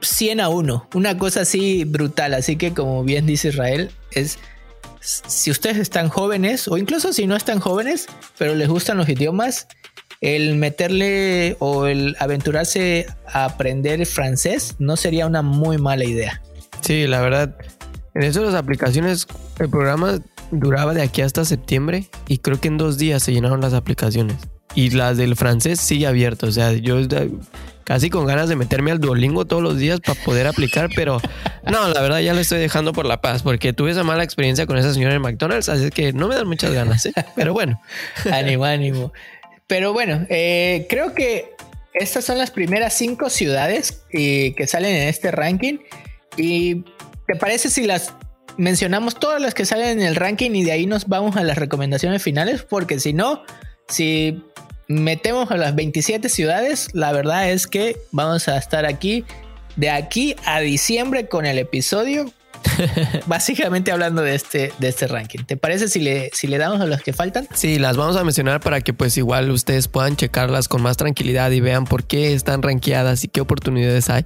100 0.00 0.40
a 0.40 0.48
1, 0.48 0.88
una 0.94 1.16
cosa 1.16 1.42
así 1.42 1.84
brutal. 1.84 2.34
Así 2.34 2.56
que 2.56 2.74
como 2.74 3.04
bien 3.04 3.26
dice 3.26 3.48
Israel, 3.48 3.90
es 4.10 4.38
si 5.00 5.50
ustedes 5.50 5.78
están 5.78 6.08
jóvenes 6.08 6.68
o 6.68 6.78
incluso 6.78 7.12
si 7.12 7.26
no 7.26 7.36
están 7.36 7.58
jóvenes, 7.58 8.06
pero 8.38 8.54
les 8.54 8.68
gustan 8.68 8.96
los 8.98 9.08
idiomas, 9.08 9.66
el 10.20 10.56
meterle 10.56 11.56
o 11.58 11.86
el 11.86 12.16
aventurarse 12.20 13.06
a 13.26 13.44
aprender 13.44 14.06
francés 14.06 14.76
no 14.78 14.96
sería 14.96 15.26
una 15.26 15.42
muy 15.42 15.78
mala 15.78 16.04
idea. 16.04 16.40
Sí, 16.80 17.06
la 17.06 17.20
verdad. 17.20 17.56
En 18.14 18.22
eso 18.22 18.42
las 18.42 18.54
aplicaciones, 18.54 19.26
el 19.58 19.70
programa 19.70 20.20
duraba 20.52 20.94
de 20.94 21.02
aquí 21.02 21.22
hasta 21.22 21.44
septiembre 21.44 22.06
y 22.28 22.38
creo 22.38 22.60
que 22.60 22.68
en 22.68 22.78
dos 22.78 22.98
días 22.98 23.22
se 23.22 23.32
llenaron 23.32 23.60
las 23.60 23.74
aplicaciones. 23.74 24.36
Y 24.74 24.90
las 24.90 25.16
del 25.16 25.36
francés 25.36 25.80
sigue 25.80 26.06
abierto. 26.06 26.46
O 26.46 26.52
sea, 26.52 26.72
yo 26.72 26.96
casi 27.84 28.08
con 28.08 28.26
ganas 28.26 28.48
de 28.48 28.56
meterme 28.56 28.90
al 28.90 29.00
Duolingo 29.00 29.44
todos 29.44 29.62
los 29.62 29.76
días 29.76 30.00
para 30.00 30.18
poder 30.22 30.46
aplicar, 30.46 30.88
pero 30.94 31.20
no, 31.70 31.88
la 31.88 32.00
verdad 32.00 32.20
ya 32.20 32.32
lo 32.32 32.40
estoy 32.40 32.58
dejando 32.60 32.92
por 32.92 33.04
la 33.04 33.20
paz 33.20 33.42
porque 33.42 33.72
tuve 33.72 33.90
esa 33.90 34.04
mala 34.04 34.24
experiencia 34.24 34.66
con 34.66 34.78
esa 34.78 34.94
señora 34.94 35.14
en 35.14 35.20
McDonald's, 35.20 35.68
así 35.68 35.90
que 35.90 36.12
no 36.12 36.28
me 36.28 36.36
dan 36.36 36.46
muchas 36.46 36.72
ganas, 36.72 37.04
¿eh? 37.04 37.12
pero 37.34 37.52
bueno. 37.52 37.80
ánimo, 38.32 38.64
ánimo. 38.64 39.12
Pero 39.66 39.92
bueno, 39.92 40.26
eh, 40.30 40.86
creo 40.88 41.14
que 41.14 41.50
estas 41.92 42.24
son 42.24 42.38
las 42.38 42.50
primeras 42.50 42.94
cinco 42.94 43.28
ciudades 43.28 44.04
eh, 44.12 44.54
que 44.56 44.66
salen 44.66 44.94
en 44.94 45.08
este 45.08 45.30
ranking. 45.30 45.78
¿Y 46.36 46.84
te 47.26 47.36
parece 47.38 47.68
si 47.68 47.86
las 47.86 48.14
mencionamos 48.56 49.16
todas 49.16 49.40
las 49.40 49.54
que 49.54 49.64
salen 49.64 50.00
en 50.00 50.06
el 50.06 50.16
ranking 50.16 50.50
y 50.52 50.64
de 50.64 50.72
ahí 50.72 50.86
nos 50.86 51.06
vamos 51.06 51.36
a 51.36 51.42
las 51.42 51.58
recomendaciones 51.58 52.22
finales, 52.22 52.62
porque 52.62 53.00
si 53.00 53.12
no, 53.12 53.42
si 53.88 54.42
metemos 54.88 55.50
a 55.50 55.56
las 55.56 55.74
27 55.74 56.28
ciudades, 56.28 56.88
la 56.92 57.12
verdad 57.12 57.50
es 57.50 57.66
que 57.66 57.96
vamos 58.10 58.48
a 58.48 58.56
estar 58.58 58.86
aquí 58.86 59.24
de 59.76 59.90
aquí 59.90 60.36
a 60.44 60.60
diciembre 60.60 61.28
con 61.28 61.46
el 61.46 61.58
episodio. 61.58 62.30
básicamente 63.26 63.90
hablando 63.90 64.22
de 64.22 64.36
este, 64.36 64.72
de 64.78 64.88
este 64.88 65.08
ranking. 65.08 65.40
¿Te 65.44 65.56
parece 65.56 65.88
si 65.88 66.00
le, 66.00 66.30
si 66.32 66.46
le 66.46 66.58
damos 66.58 66.80
a 66.80 66.86
las 66.86 67.02
que 67.02 67.12
faltan? 67.12 67.48
Sí, 67.52 67.78
las 67.78 67.96
vamos 67.96 68.16
a 68.16 68.22
mencionar 68.22 68.60
para 68.60 68.80
que 68.80 68.92
pues 68.92 69.16
igual 69.16 69.50
ustedes 69.50 69.88
puedan 69.88 70.16
checarlas 70.16 70.68
con 70.68 70.80
más 70.80 70.96
tranquilidad 70.96 71.50
y 71.50 71.60
vean 71.60 71.84
por 71.84 72.04
qué 72.04 72.32
están 72.32 72.62
rankeadas 72.62 73.24
y 73.24 73.28
qué 73.28 73.40
oportunidades 73.40 74.08
hay. 74.10 74.24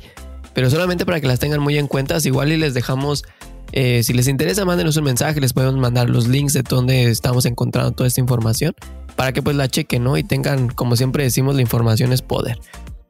Pero 0.53 0.71
solamente 0.71 1.07
para 1.07 1.21
que 1.21 1.27
las 1.27 1.39
tengan 1.39 1.61
muy 1.61 1.79
en 1.79 1.87
cuenta, 1.87 2.19
igual 2.25 2.53
y 2.53 2.57
les 2.57 2.75
dejamos 2.75 3.25
eh, 3.73 4.03
si 4.03 4.13
les 4.13 4.29
interesa, 4.29 4.65
mándenos 4.65 4.97
un 4.97 5.05
mensaje, 5.05 5.41
les 5.41 5.53
podemos 5.53 5.77
mandar 5.77 6.09
los 6.09 6.29
links 6.29 6.53
de 6.53 6.63
donde 6.63 7.11
estamos 7.11 7.47
encontrando 7.47 7.93
toda 7.93 8.07
esta 8.07 8.21
información 8.21 8.75
para 9.17 9.33
que 9.33 9.43
pues 9.43 9.57
la 9.57 9.69
chequen, 9.69 10.05
¿no? 10.05 10.17
Y 10.17 10.25
tengan, 10.25 10.69
como 10.69 10.97
siempre 10.97 11.25
decimos, 11.25 11.55
la 11.55 11.63
información 11.63 12.13
es 12.13 12.23
poder. 12.23 12.59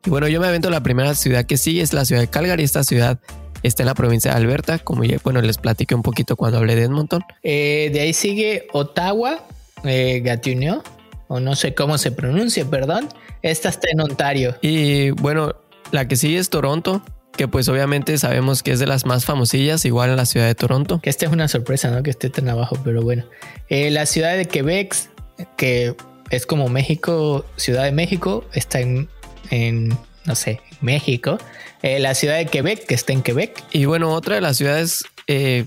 Y 0.05 0.11
bueno, 0.11 0.29
yo 0.29 0.41
me 0.41 0.47
avento 0.47 0.71
la 0.71 0.83
primera 0.83 1.15
ciudad 1.15 1.45
que 1.45 1.57
sigue, 1.57 1.83
es 1.83 1.93
la 1.93 2.05
ciudad 2.05 2.21
de 2.21 2.29
Calgary. 2.29 2.63
Esta 2.63 2.85
ciudad 2.85 3.19
está 3.63 3.83
en 3.83 3.89
la 3.89 3.95
provincia 3.95 4.31
de 4.31 4.37
Alberta, 4.37 4.79
como 4.79 5.05
ya, 5.05 5.19
bueno, 5.25 5.43
les 5.43 5.59
platiqué 5.59 5.95
un 5.95 6.03
poquito 6.03 6.37
cuando 6.37 6.59
hablé 6.59 6.77
de 6.77 6.83
Edmonton. 6.83 7.23
Eh, 7.43 7.91
de 7.93 8.01
ahí 8.01 8.13
sigue 8.13 8.69
Ottawa, 8.73 9.45
eh, 9.85 10.21
Gatineau, 10.25 10.83
o 11.29 11.41
no 11.41 11.57
sé 11.57 11.75
cómo 11.75 11.99
se 11.99 12.13
pronuncia, 12.13 12.65
perdón. 12.65 13.09
Esta 13.43 13.69
está 13.69 13.89
en 13.91 14.01
Ontario. 14.01 14.57
Y 14.63 15.11
bueno, 15.11 15.55
la 15.91 16.07
que 16.07 16.17
sigue 16.17 16.39
es 16.39 16.51
Toronto, 16.51 17.03
que 17.37 17.49
pues 17.49 17.69
obviamente 17.69 18.19
sabemos 18.19 18.63
que 18.63 18.73
es 18.73 18.81
de 18.81 18.87
las 18.87 19.07
más 19.07 19.25
famosillas, 19.25 19.85
igual 19.85 20.11
en 20.11 20.17
la 20.17 20.27
ciudad 20.27 20.47
de 20.47 20.55
Toronto. 20.55 21.01
Que 21.01 21.11
esta 21.11 21.27
es 21.27 21.33
una 21.33 21.49
sorpresa, 21.49 21.91
¿no? 21.91 22.03
Que 22.03 22.11
esté 22.11 22.31
tan 22.31 22.49
abajo, 22.49 22.79
pero 22.83 23.03
bueno. 23.03 23.25
Eh, 23.69 23.91
la 23.91 24.07
ciudad 24.07 24.37
de 24.37 24.47
Quebec, 24.47 24.95
que 25.57 25.95
es 26.31 26.47
como 26.47 26.69
México, 26.69 27.45
Ciudad 27.57 27.85
de 27.85 27.93
México, 27.93 28.45
está 28.53 28.81
en, 28.81 29.09
en 29.51 29.97
no 30.25 30.35
sé, 30.35 30.61
México. 30.81 31.39
Eh, 31.83 32.01
la 32.01 32.15
ciudad 32.15 32.37
de 32.37 32.47
Quebec, 32.47 32.87
que 32.87 32.95
está 32.95 33.13
en 33.13 33.23
Quebec. 33.23 33.63
Y 33.73 33.85
bueno, 33.85 34.13
otra 34.13 34.35
de 34.35 34.41
las 34.41 34.57
ciudades 34.57 35.05
eh, 35.27 35.65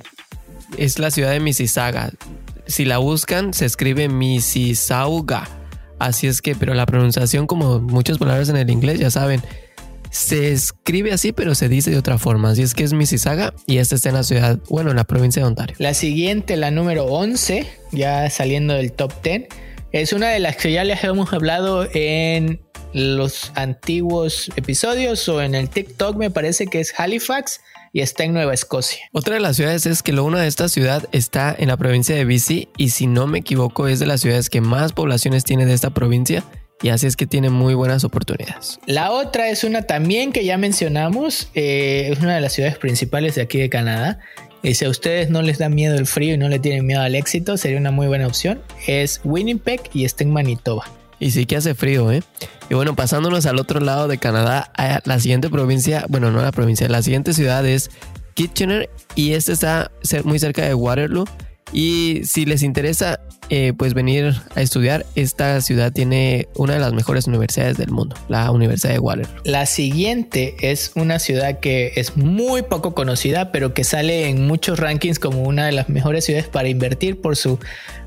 es 0.77 0.99
la 0.99 1.11
ciudad 1.11 1.31
de 1.31 1.39
Mississauga. 1.39 2.11
Si 2.67 2.85
la 2.85 2.97
buscan, 2.97 3.53
se 3.53 3.65
escribe 3.65 4.09
Mississauga. 4.09 5.47
Así 5.97 6.27
es 6.27 6.41
que, 6.41 6.55
pero 6.55 6.73
la 6.73 6.85
pronunciación, 6.85 7.47
como 7.47 7.79
muchas 7.79 8.17
palabras 8.17 8.49
en 8.49 8.57
el 8.57 8.69
inglés, 8.69 8.99
ya 8.99 9.11
saben, 9.11 9.41
se 10.09 10.51
escribe 10.51 11.11
así, 11.11 11.31
pero 11.31 11.55
se 11.55 11.69
dice 11.69 11.91
de 11.91 11.97
otra 11.97 12.17
forma. 12.17 12.51
Así 12.51 12.61
es 12.61 12.73
que 12.73 12.83
es 12.83 12.93
Mississauga 12.93 13.53
y 13.67 13.77
esta 13.77 13.95
está 13.95 14.09
en 14.09 14.15
la 14.15 14.23
ciudad, 14.23 14.59
bueno, 14.69 14.89
en 14.89 14.95
la 14.95 15.03
provincia 15.03 15.41
de 15.41 15.47
Ontario. 15.47 15.75
La 15.79 15.93
siguiente, 15.93 16.57
la 16.57 16.71
número 16.71 17.05
11, 17.05 17.67
ya 17.91 18.29
saliendo 18.29 18.73
del 18.73 18.91
top 18.91 19.13
10, 19.23 19.47
es 19.91 20.13
una 20.13 20.29
de 20.29 20.39
las 20.39 20.55
que 20.55 20.71
ya 20.71 20.83
les 20.83 21.03
hemos 21.03 21.33
hablado 21.33 21.87
en 21.93 22.61
los 22.93 23.51
antiguos 23.55 24.51
episodios 24.55 25.27
o 25.29 25.41
en 25.41 25.55
el 25.55 25.69
TikTok, 25.69 26.15
me 26.17 26.31
parece 26.31 26.67
que 26.67 26.79
es 26.79 26.93
Halifax 26.97 27.61
y 27.93 28.01
está 28.01 28.23
en 28.23 28.33
Nueva 28.33 28.53
Escocia. 28.53 28.99
Otra 29.13 29.35
de 29.35 29.39
las 29.39 29.55
ciudades 29.55 29.85
es 29.85 30.03
que 30.03 30.11
lo 30.11 30.23
una 30.23 30.41
de 30.41 30.47
esta 30.47 30.69
ciudad 30.69 31.07
está 31.11 31.55
en 31.57 31.67
la 31.67 31.77
provincia 31.77 32.15
de 32.15 32.25
BC 32.25 32.69
y 32.77 32.89
si 32.89 33.07
no 33.07 33.27
me 33.27 33.39
equivoco 33.39 33.87
es 33.87 33.99
de 33.99 34.05
las 34.05 34.21
ciudades 34.21 34.49
que 34.49 34.61
más 34.61 34.93
poblaciones 34.93 35.43
tiene 35.43 35.65
de 35.65 35.73
esta 35.73 35.89
provincia 35.91 36.43
y 36.81 36.89
así 36.89 37.07
es 37.07 37.15
que 37.15 37.27
tiene 37.27 37.49
muy 37.49 37.73
buenas 37.73 38.03
oportunidades. 38.03 38.79
La 38.85 39.11
otra 39.11 39.49
es 39.49 39.63
una 39.63 39.83
también 39.83 40.31
que 40.31 40.45
ya 40.45 40.57
mencionamos, 40.57 41.49
eh, 41.55 42.09
es 42.11 42.19
una 42.19 42.35
de 42.35 42.41
las 42.41 42.53
ciudades 42.53 42.77
principales 42.77 43.35
de 43.35 43.41
aquí 43.41 43.59
de 43.59 43.69
Canadá. 43.69 44.19
Y 44.61 44.73
si 44.73 44.85
a 44.85 44.89
ustedes 44.89 45.29
no 45.29 45.41
les 45.41 45.57
da 45.57 45.69
miedo 45.69 45.97
el 45.97 46.05
frío 46.05 46.33
y 46.33 46.37
no 46.37 46.49
le 46.49 46.59
tienen 46.59 46.85
miedo 46.85 47.01
al 47.01 47.15
éxito, 47.15 47.55
sería 47.55 47.77
una 47.77 47.91
muy 47.91 48.07
buena 48.07 48.27
opción. 48.27 48.61
Es 48.87 49.21
Winnipeg 49.23 49.81
y 49.93 50.03
está 50.03 50.23
en 50.23 50.31
Manitoba. 50.31 50.83
Y 51.19 51.31
sí 51.31 51.45
que 51.45 51.57
hace 51.57 51.75
frío, 51.75 52.11
¿eh? 52.11 52.23
Y 52.69 52.75
bueno, 52.75 52.95
pasándonos 52.95 53.45
al 53.45 53.59
otro 53.59 53.79
lado 53.79 54.07
de 54.07 54.17
Canadá, 54.17 54.71
la 55.05 55.19
siguiente 55.19 55.49
provincia, 55.49 56.05
bueno, 56.07 56.31
no 56.31 56.41
la 56.41 56.51
provincia, 56.51 56.87
la 56.87 57.01
siguiente 57.01 57.33
ciudad 57.33 57.65
es 57.65 57.89
Kitchener 58.35 58.89
y 59.15 59.33
esta 59.33 59.51
está 59.51 59.91
muy 60.23 60.39
cerca 60.39 60.65
de 60.65 60.73
Waterloo. 60.73 61.25
Y 61.71 62.21
si 62.23 62.45
les 62.45 62.63
interesa, 62.63 63.19
eh, 63.49 63.73
pues 63.77 63.93
venir 63.93 64.35
a 64.55 64.61
estudiar, 64.61 65.05
esta 65.15 65.59
ciudad 65.61 65.91
tiene 65.91 66.47
una 66.55 66.73
de 66.73 66.79
las 66.79 66.93
mejores 66.93 67.27
universidades 67.27 67.77
del 67.77 67.89
mundo, 67.89 68.15
la 68.27 68.51
Universidad 68.51 68.93
de 68.93 68.99
Waterloo. 68.99 69.41
La 69.43 69.65
siguiente 69.65 70.55
es 70.61 70.91
una 70.95 71.19
ciudad 71.19 71.59
que 71.59 71.93
es 71.95 72.15
muy 72.15 72.61
poco 72.61 72.93
conocida, 72.93 73.51
pero 73.51 73.73
que 73.73 73.83
sale 73.83 74.29
en 74.29 74.45
muchos 74.47 74.79
rankings 74.79 75.19
como 75.19 75.43
una 75.43 75.65
de 75.65 75.71
las 75.71 75.89
mejores 75.89 76.25
ciudades 76.25 76.47
para 76.47 76.69
invertir 76.69 77.21
por 77.21 77.35
su 77.35 77.59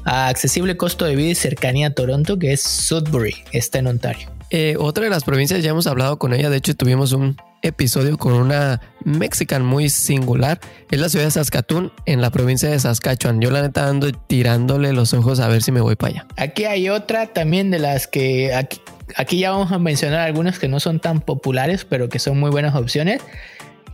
accesible 0.04 0.76
costo 0.76 1.04
de 1.04 1.16
vida 1.16 1.30
y 1.30 1.34
cercanía 1.34 1.88
a 1.88 1.90
Toronto, 1.90 2.38
que 2.38 2.52
es 2.52 2.60
Sudbury, 2.62 3.34
está 3.52 3.78
en 3.78 3.88
Ontario. 3.88 4.28
Eh, 4.50 4.76
otra 4.78 5.04
de 5.04 5.10
las 5.10 5.24
provincias, 5.24 5.62
ya 5.62 5.70
hemos 5.70 5.86
hablado 5.86 6.18
con 6.18 6.34
ella, 6.34 6.50
de 6.50 6.58
hecho 6.58 6.74
tuvimos 6.74 7.12
un 7.12 7.36
episodio 7.62 8.18
con 8.18 8.34
una 8.34 8.80
mexican 9.04 9.64
muy 9.64 9.88
singular. 9.88 10.60
Es 10.90 11.00
la 11.00 11.08
ciudad 11.08 11.24
de 11.24 11.30
Saskatoon, 11.30 11.92
en 12.06 12.20
la 12.20 12.30
provincia 12.30 12.68
de 12.68 12.78
Saskatchewan. 12.78 13.40
Yo 13.40 13.50
la 13.50 13.62
neta 13.62 13.88
ando 13.88 14.12
tirándole 14.12 14.92
los 14.92 15.14
ojos 15.14 15.40
a 15.40 15.48
ver 15.48 15.62
si 15.62 15.72
me 15.72 15.80
voy 15.80 15.96
para 15.96 16.12
allá. 16.12 16.26
Aquí 16.36 16.64
hay 16.64 16.88
otra 16.88 17.28
también 17.28 17.70
de 17.70 17.78
las 17.78 18.06
que 18.06 18.54
aquí, 18.54 18.80
aquí 19.16 19.38
ya 19.38 19.52
vamos 19.52 19.72
a 19.72 19.78
mencionar 19.78 20.20
algunas 20.20 20.58
que 20.58 20.68
no 20.68 20.80
son 20.80 21.00
tan 21.00 21.20
populares, 21.20 21.84
pero 21.84 22.08
que 22.08 22.18
son 22.18 22.38
muy 22.38 22.50
buenas 22.50 22.74
opciones. 22.74 23.22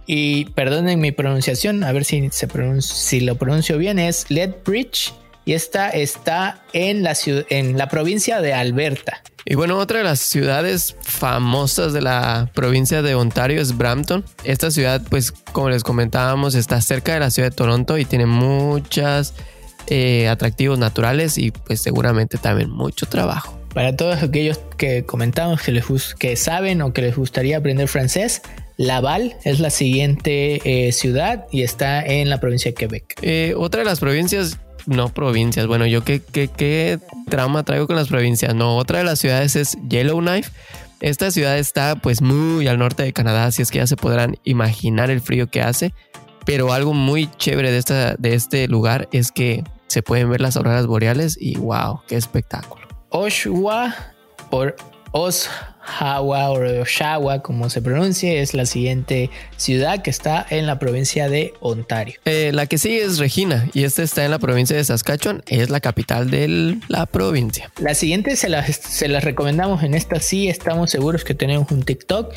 Y 0.06 0.46
perdonen 0.46 1.00
mi 1.00 1.12
pronunciación, 1.12 1.84
a 1.84 1.92
ver 1.92 2.04
si, 2.04 2.30
se 2.30 2.48
si 2.80 3.20
lo 3.20 3.36
pronuncio 3.36 3.76
bien, 3.76 3.98
es 3.98 4.30
Lethbridge 4.30 5.12
y 5.48 5.54
esta 5.54 5.88
está 5.88 6.60
en 6.74 7.02
la, 7.02 7.16
en 7.24 7.78
la 7.78 7.88
provincia 7.88 8.42
de 8.42 8.52
Alberta. 8.52 9.22
Y 9.46 9.54
bueno, 9.54 9.78
otra 9.78 9.96
de 9.96 10.04
las 10.04 10.20
ciudades 10.20 10.94
famosas 11.00 11.94
de 11.94 12.02
la 12.02 12.50
provincia 12.52 13.00
de 13.00 13.14
Ontario 13.14 13.58
es 13.62 13.74
Brampton. 13.74 14.26
Esta 14.44 14.70
ciudad, 14.70 15.00
pues 15.08 15.32
como 15.32 15.70
les 15.70 15.84
comentábamos, 15.84 16.54
está 16.54 16.82
cerca 16.82 17.14
de 17.14 17.20
la 17.20 17.30
ciudad 17.30 17.48
de 17.48 17.56
Toronto 17.56 17.96
y 17.96 18.04
tiene 18.04 18.26
muchos 18.26 19.32
eh, 19.86 20.28
atractivos 20.28 20.78
naturales 20.78 21.38
y 21.38 21.50
pues 21.50 21.80
seguramente 21.80 22.36
también 22.36 22.68
mucho 22.68 23.06
trabajo. 23.06 23.58
Para 23.72 23.96
todos 23.96 24.22
aquellos 24.22 24.60
que 24.76 25.06
comentamos 25.06 25.62
que, 25.62 25.72
les, 25.72 25.86
que 26.18 26.36
saben 26.36 26.82
o 26.82 26.92
que 26.92 27.00
les 27.00 27.16
gustaría 27.16 27.56
aprender 27.56 27.88
francés, 27.88 28.42
Laval 28.76 29.34
es 29.44 29.60
la 29.60 29.70
siguiente 29.70 30.60
eh, 30.88 30.92
ciudad 30.92 31.46
y 31.50 31.62
está 31.62 32.04
en 32.04 32.28
la 32.28 32.38
provincia 32.38 32.70
de 32.70 32.74
Quebec. 32.74 33.18
Eh, 33.22 33.54
otra 33.56 33.78
de 33.78 33.86
las 33.86 33.98
provincias 33.98 34.58
no 34.88 35.08
provincias. 35.10 35.66
Bueno, 35.66 35.86
yo 35.86 36.02
qué, 36.02 36.20
qué, 36.20 36.48
qué 36.48 36.98
trama 37.28 37.62
traigo 37.62 37.86
con 37.86 37.96
las 37.96 38.08
provincias. 38.08 38.54
No, 38.54 38.76
otra 38.76 38.98
de 38.98 39.04
las 39.04 39.18
ciudades 39.18 39.54
es 39.56 39.76
Yellowknife. 39.88 40.50
Esta 41.00 41.30
ciudad 41.30 41.58
está 41.58 41.96
pues 41.96 42.22
muy 42.22 42.66
al 42.66 42.78
norte 42.78 43.04
de 43.04 43.12
Canadá, 43.12 43.44
así 43.44 43.62
es 43.62 43.70
que 43.70 43.78
ya 43.78 43.86
se 43.86 43.96
podrán 43.96 44.36
imaginar 44.42 45.10
el 45.10 45.20
frío 45.20 45.48
que 45.48 45.62
hace. 45.62 45.94
Pero 46.44 46.72
algo 46.72 46.94
muy 46.94 47.30
chévere 47.36 47.70
de, 47.70 47.78
esta, 47.78 48.14
de 48.14 48.34
este 48.34 48.66
lugar 48.68 49.08
es 49.12 49.30
que 49.30 49.62
se 49.86 50.02
pueden 50.02 50.30
ver 50.30 50.40
las 50.40 50.56
auroras 50.56 50.86
boreales 50.86 51.36
y 51.40 51.56
wow, 51.56 52.00
qué 52.08 52.16
espectáculo. 52.16 52.86
Oshawa 53.10 53.94
por 54.50 54.76
Oshawa 55.18 56.50
o 56.50 56.82
Oshawa, 56.82 57.42
como 57.42 57.70
se 57.70 57.82
pronuncia, 57.82 58.32
es 58.34 58.54
la 58.54 58.66
siguiente 58.66 59.30
ciudad 59.56 60.02
que 60.02 60.10
está 60.10 60.46
en 60.48 60.66
la 60.66 60.78
provincia 60.78 61.28
de 61.28 61.54
Ontario. 61.60 62.20
Eh, 62.24 62.50
la 62.54 62.66
que 62.66 62.78
sigue 62.78 63.02
es 63.02 63.18
Regina 63.18 63.68
y 63.74 63.84
esta 63.84 64.02
está 64.02 64.24
en 64.24 64.30
la 64.30 64.38
provincia 64.38 64.76
de 64.76 64.84
Saskatchewan, 64.84 65.42
es 65.46 65.70
la 65.70 65.80
capital 65.80 66.30
de 66.30 66.78
la 66.88 67.06
provincia. 67.06 67.70
La 67.80 67.94
siguiente 67.94 68.36
se 68.36 68.48
las, 68.48 68.66
se 68.76 69.08
las 69.08 69.24
recomendamos 69.24 69.82
en 69.82 69.94
esta 69.94 70.20
sí, 70.20 70.48
estamos 70.48 70.90
seguros 70.90 71.24
que 71.24 71.34
tenemos 71.34 71.70
un 71.72 71.82
TikTok 71.82 72.34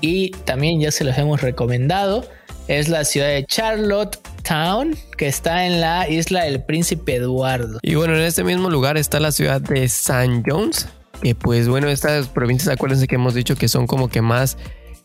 y 0.00 0.30
también 0.44 0.80
ya 0.80 0.90
se 0.90 1.04
las 1.04 1.18
hemos 1.18 1.40
recomendado. 1.40 2.28
Es 2.66 2.88
la 2.88 3.04
ciudad 3.04 3.28
de 3.28 3.44
Charlotte 3.44 4.18
Town, 4.42 4.96
que 5.18 5.28
está 5.28 5.66
en 5.66 5.82
la 5.82 6.08
isla 6.08 6.44
del 6.44 6.62
Príncipe 6.62 7.16
Eduardo. 7.16 7.78
Y 7.82 7.94
bueno, 7.94 8.16
en 8.16 8.22
este 8.22 8.42
mismo 8.42 8.70
lugar 8.70 8.96
está 8.96 9.20
la 9.20 9.32
ciudad 9.32 9.60
de 9.60 9.84
St. 9.84 10.42
Jones, 10.46 10.88
pues 11.38 11.68
bueno, 11.68 11.88
estas 11.88 12.28
provincias, 12.28 12.68
acuérdense 12.68 13.06
que 13.06 13.14
hemos 13.14 13.34
dicho 13.34 13.56
que 13.56 13.68
son 13.68 13.86
como 13.86 14.08
que 14.08 14.20
más 14.20 14.56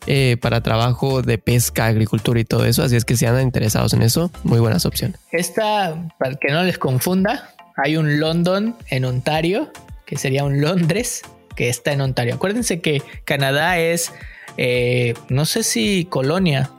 eh, 0.06 0.38
para 0.40 0.62
trabajo 0.62 1.20
de 1.20 1.36
pesca, 1.36 1.86
agricultura 1.86 2.40
y 2.40 2.44
todo 2.44 2.64
eso. 2.64 2.82
Así 2.82 2.96
es 2.96 3.04
que 3.04 3.16
si 3.16 3.26
andan 3.26 3.42
interesados 3.42 3.92
en 3.92 4.02
eso, 4.02 4.30
muy 4.44 4.58
buenas 4.58 4.86
opciones. 4.86 5.20
Esta, 5.30 6.10
para 6.18 6.36
que 6.36 6.50
no 6.52 6.62
les 6.62 6.78
confunda, 6.78 7.50
hay 7.76 7.96
un 7.96 8.18
London 8.18 8.76
en 8.88 9.04
Ontario, 9.04 9.70
que 10.06 10.16
sería 10.16 10.44
un 10.44 10.60
Londres, 10.60 11.22
que 11.54 11.68
está 11.68 11.92
en 11.92 12.00
Ontario. 12.00 12.34
Acuérdense 12.34 12.80
que 12.80 13.02
Canadá 13.24 13.78
es, 13.78 14.12
eh, 14.56 15.14
no 15.28 15.44
sé 15.44 15.62
si 15.62 16.06
colonia 16.06 16.70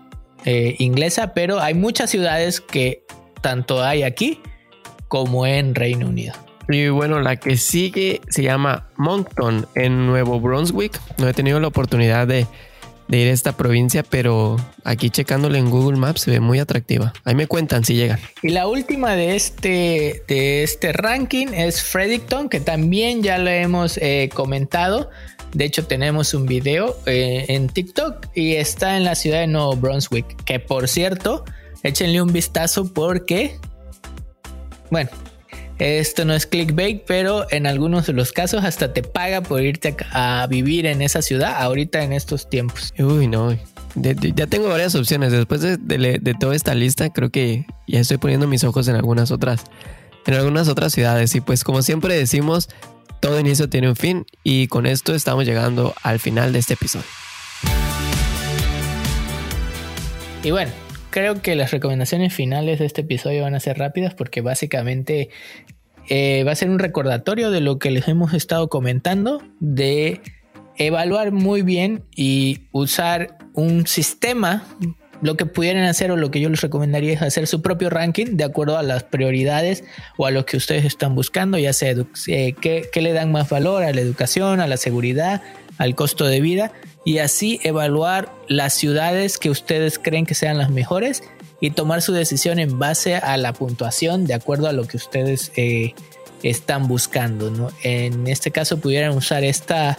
eh, 0.45 0.75
inglesa, 0.79 1.33
pero 1.35 1.59
hay 1.59 1.75
muchas 1.75 2.09
ciudades 2.09 2.59
que 2.59 3.03
tanto 3.41 3.83
hay 3.83 4.01
aquí 4.01 4.41
como 5.07 5.45
en 5.45 5.75
Reino 5.75 6.07
Unido. 6.07 6.33
Y 6.69 6.89
bueno, 6.89 7.19
la 7.19 7.35
que 7.35 7.57
sigue 7.57 8.21
se 8.29 8.43
llama 8.43 8.87
Moncton 8.97 9.67
en 9.75 10.05
Nuevo 10.05 10.39
Brunswick. 10.39 10.99
No 11.17 11.27
he 11.27 11.33
tenido 11.33 11.59
la 11.59 11.67
oportunidad 11.67 12.27
de, 12.27 12.47
ir 13.09 13.27
a 13.27 13.31
esta 13.31 13.57
provincia, 13.57 14.03
pero 14.03 14.57
aquí 14.83 15.09
checándole 15.09 15.57
en 15.57 15.69
Google 15.69 15.97
Maps 15.97 16.21
se 16.21 16.31
ve 16.31 16.39
muy 16.39 16.59
atractiva. 16.59 17.13
Ahí 17.25 17.35
me 17.35 17.47
cuentan 17.47 17.83
si 17.83 17.95
llegan. 17.95 18.19
Y 18.41 18.49
la 18.49 18.67
última 18.67 19.15
de 19.15 19.35
este, 19.35 20.23
de 20.27 20.63
este 20.63 20.93
ranking 20.93 21.47
es 21.47 21.83
Fredericton, 21.83 22.47
que 22.47 22.59
también 22.59 23.21
ya 23.21 23.37
lo 23.37 23.49
hemos 23.49 23.97
eh, 23.97 24.29
comentado. 24.33 25.09
De 25.53 25.65
hecho, 25.65 25.85
tenemos 25.85 26.33
un 26.33 26.45
video 26.45 26.95
eh, 27.05 27.45
en 27.49 27.67
TikTok 27.67 28.27
y 28.33 28.55
está 28.55 28.95
en 28.95 29.03
la 29.03 29.15
ciudad 29.15 29.41
de 29.41 29.47
Nuevo 29.47 29.75
Brunswick. 29.75 30.41
Que 30.45 30.59
por 30.59 30.87
cierto, 30.87 31.43
échenle 31.83 32.21
un 32.21 32.31
vistazo 32.31 32.93
porque, 32.93 33.57
bueno, 34.89 35.09
esto 35.81 36.25
no 36.25 36.35
es 36.35 36.45
clickbait, 36.45 37.03
pero 37.07 37.47
en 37.49 37.65
algunos 37.65 38.05
de 38.05 38.13
los 38.13 38.31
casos 38.31 38.63
hasta 38.63 38.93
te 38.93 39.01
paga 39.01 39.41
por 39.41 39.63
irte 39.63 39.95
a, 40.11 40.45
vivir 40.47 40.85
en 40.85 41.01
esa 41.01 41.23
ciudad 41.23 41.55
ahorita 41.59 42.03
en 42.03 42.13
estos 42.13 42.47
tiempos. 42.47 42.93
Uy, 42.99 43.27
no. 43.27 43.57
ya 43.95 44.45
tengo 44.45 44.69
varias 44.69 44.93
opciones. 44.93 45.31
Después 45.31 45.61
de, 45.61 46.35
toda 46.39 46.55
esta 46.55 46.75
lista, 46.75 47.09
creo 47.09 47.31
que 47.31 47.65
ya 47.87 47.99
estoy 47.99 48.17
poniendo 48.17 48.47
mis 48.47 48.63
ojos 48.63 48.87
en 48.89 48.95
algunas 48.95 49.31
otras, 49.31 49.63
en 50.27 50.35
algunas 50.35 50.67
otras 50.67 50.93
ciudades. 50.93 51.33
Y 51.33 51.41
pues 51.41 51.63
como 51.63 51.81
siempre 51.81 52.15
decimos, 52.15 52.69
todo 53.19 53.39
inicio 53.39 53.67
tiene 53.67 53.89
un 53.89 53.95
fin 53.95 54.27
y 54.43 54.67
con 54.67 54.85
esto 54.85 55.15
estamos 55.15 55.45
llegando 55.45 55.95
al 56.03 56.19
final 56.19 56.53
de 56.53 56.59
este 56.59 56.75
episodio. 56.75 57.07
Y 60.43 60.51
bueno, 60.51 60.71
creo 61.11 61.41
que 61.41 61.55
las 61.55 61.71
recomendaciones 61.71 62.33
finales 62.33 62.79
de 62.79 62.85
este 62.85 63.01
episodio 63.01 63.43
van 63.43 63.53
a 63.53 63.59
ser 63.59 63.77
rápidas 63.77 64.15
porque 64.15 64.41
básicamente 64.41 65.29
eh, 66.09 66.43
va 66.45 66.53
a 66.53 66.55
ser 66.55 66.69
un 66.69 66.79
recordatorio 66.79 67.51
de 67.51 67.61
lo 67.61 67.77
que 67.77 67.91
les 67.91 68.07
hemos 68.07 68.33
estado 68.33 68.69
comentando, 68.69 69.43
de 69.59 70.21
evaluar 70.77 71.31
muy 71.31 71.61
bien 71.61 72.03
y 72.15 72.67
usar 72.71 73.37
un 73.53 73.85
sistema. 73.85 74.65
Lo 75.21 75.37
que 75.37 75.45
pudieran 75.45 75.83
hacer 75.83 76.09
o 76.09 76.17
lo 76.17 76.31
que 76.31 76.39
yo 76.39 76.49
les 76.49 76.61
recomendaría 76.61 77.13
es 77.13 77.21
hacer 77.21 77.45
su 77.45 77.61
propio 77.61 77.91
ranking 77.91 78.37
de 78.37 78.43
acuerdo 78.43 78.79
a 78.79 78.83
las 78.83 79.03
prioridades 79.03 79.83
o 80.17 80.25
a 80.25 80.31
lo 80.31 80.47
que 80.47 80.57
ustedes 80.57 80.83
están 80.83 81.13
buscando, 81.13 81.59
ya 81.59 81.73
sea 81.73 81.93
eh, 82.27 82.55
qué, 82.59 82.89
le 82.95 83.13
dan 83.13 83.31
más 83.31 83.47
valor 83.47 83.83
a 83.83 83.93
la 83.93 84.01
educación, 84.01 84.59
a 84.59 84.65
la 84.65 84.77
seguridad, 84.77 85.43
al 85.77 85.95
costo 85.95 86.25
de 86.25 86.41
vida 86.41 86.71
y 87.05 87.17
así 87.17 87.59
evaluar 87.63 88.31
las 88.47 88.73
ciudades 88.73 89.37
que 89.37 89.49
ustedes 89.49 89.99
creen 89.99 90.25
que 90.25 90.35
sean 90.35 90.57
las 90.57 90.69
mejores 90.69 91.23
y 91.59 91.71
tomar 91.71 92.01
su 92.01 92.13
decisión 92.13 92.59
en 92.59 92.79
base 92.79 93.15
a 93.15 93.37
la 93.37 93.53
puntuación 93.53 94.25
de 94.25 94.33
acuerdo 94.33 94.67
a 94.67 94.73
lo 94.73 94.87
que 94.87 94.97
ustedes 94.97 95.51
eh, 95.55 95.93
están 96.43 96.87
buscando. 96.87 97.71
En 97.83 98.27
este 98.27 98.51
caso 98.51 98.79
pudieran 98.79 99.15
usar 99.15 99.43
esta, 99.43 99.97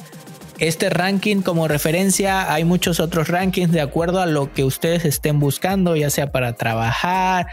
este 0.58 0.90
ranking 0.90 1.42
como 1.42 1.68
referencia. 1.68 2.52
Hay 2.52 2.64
muchos 2.64 3.00
otros 3.00 3.28
rankings 3.28 3.72
de 3.72 3.80
acuerdo 3.80 4.20
a 4.20 4.26
lo 4.26 4.52
que 4.52 4.64
ustedes 4.64 5.04
estén 5.04 5.38
buscando, 5.38 5.96
ya 5.96 6.10
sea 6.10 6.32
para 6.32 6.54
trabajar, 6.54 7.46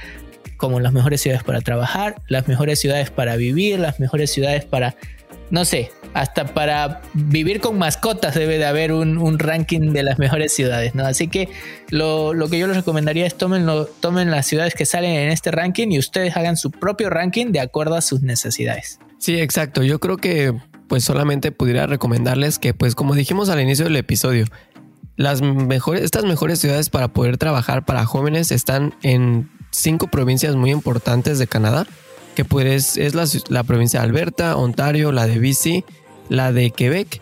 como 0.57 0.80
las 0.80 0.91
mejores 0.91 1.22
ciudades 1.22 1.43
para 1.43 1.61
trabajar, 1.61 2.22
las 2.28 2.47
mejores 2.47 2.80
ciudades 2.80 3.11
para 3.11 3.36
vivir, 3.36 3.80
las 3.80 3.99
mejores 3.99 4.32
ciudades 4.32 4.65
para 4.65 4.95
no 5.51 5.65
sé, 5.65 5.91
hasta 6.13 6.53
para 6.53 7.01
vivir 7.13 7.59
con 7.59 7.77
mascotas 7.77 8.35
debe 8.35 8.57
de 8.57 8.65
haber 8.65 8.91
un, 8.91 9.39
ranking 9.39 9.93
de 9.93 10.03
las 10.03 10.19
mejores 10.19 10.53
ciudades, 10.53 10.95
¿no? 10.95 11.05
Así 11.05 11.27
que 11.27 11.49
lo, 11.89 12.33
que 12.49 12.59
yo 12.59 12.67
les 12.67 12.77
recomendaría 12.77 13.25
es 13.25 13.35
tomen, 13.35 13.67
tomen 13.99 14.31
las 14.31 14.45
ciudades 14.45 14.73
que 14.73 14.85
salen 14.85 15.11
en 15.11 15.29
este 15.29 15.51
ranking 15.51 15.89
y 15.89 15.99
ustedes 15.99 16.35
hagan 16.35 16.57
su 16.57 16.71
propio 16.71 17.09
ranking 17.09 17.47
de 17.47 17.59
acuerdo 17.59 17.95
a 17.95 18.01
sus 18.01 18.21
necesidades. 18.21 18.99
Sí, 19.19 19.39
exacto. 19.39 19.83
Yo 19.83 19.99
creo 19.99 20.17
que 20.17 20.53
pues 20.87 21.03
solamente 21.03 21.51
pudiera 21.51 21.85
recomendarles 21.85 22.57
que 22.57 22.73
pues 22.73 22.95
como 22.95 23.13
dijimos 23.13 23.49
al 23.49 23.61
inicio 23.61 23.85
del 23.85 23.95
episodio, 23.95 24.45
las 25.15 25.41
mejores, 25.41 26.03
estas 26.03 26.23
mejores 26.23 26.59
ciudades 26.59 26.89
para 26.89 27.09
poder 27.09 27.37
trabajar 27.37 27.85
para 27.85 28.05
jóvenes 28.05 28.51
están 28.51 28.95
en 29.03 29.49
cinco 29.71 30.07
provincias 30.07 30.55
muy 30.55 30.71
importantes 30.71 31.37
de 31.37 31.47
Canadá 31.47 31.85
que 32.39 32.45
pues 32.45 32.95
es 32.95 33.15
la, 33.15 33.25
la, 33.49 33.63
provincia 33.63 33.99
de 33.99 34.05
Alberta, 34.05 34.55
Ontario, 34.55 35.11
la 35.11 35.27
de 35.27 35.39
BC, 35.39 35.83
la 36.29 36.53
de 36.53 36.71
Quebec 36.71 37.21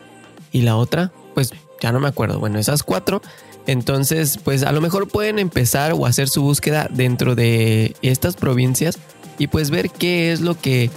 y 0.51 0.61
la 0.61 0.75
otra, 0.75 1.11
pues 1.33 1.53
ya 1.81 1.91
no 1.91 1.99
me 1.99 2.07
acuerdo. 2.07 2.39
Bueno, 2.39 2.59
esas 2.59 2.83
cuatro. 2.83 3.23
Entonces, 3.65 4.37
pues 4.37 4.61
a 4.61 4.71
lo 4.71 4.79
mejor 4.79 5.07
pueden 5.07 5.39
empezar 5.39 5.93
o 5.93 6.05
hacer 6.05 6.29
su 6.29 6.43
búsqueda 6.43 6.87
dentro 6.91 7.33
de 7.33 7.95
estas 8.03 8.35
provincias 8.35 8.99
y 9.39 9.47
pues 9.47 9.71
ver 9.71 9.89
qué 9.89 10.31
es 10.31 10.41
lo 10.41 10.53
que 10.53 10.91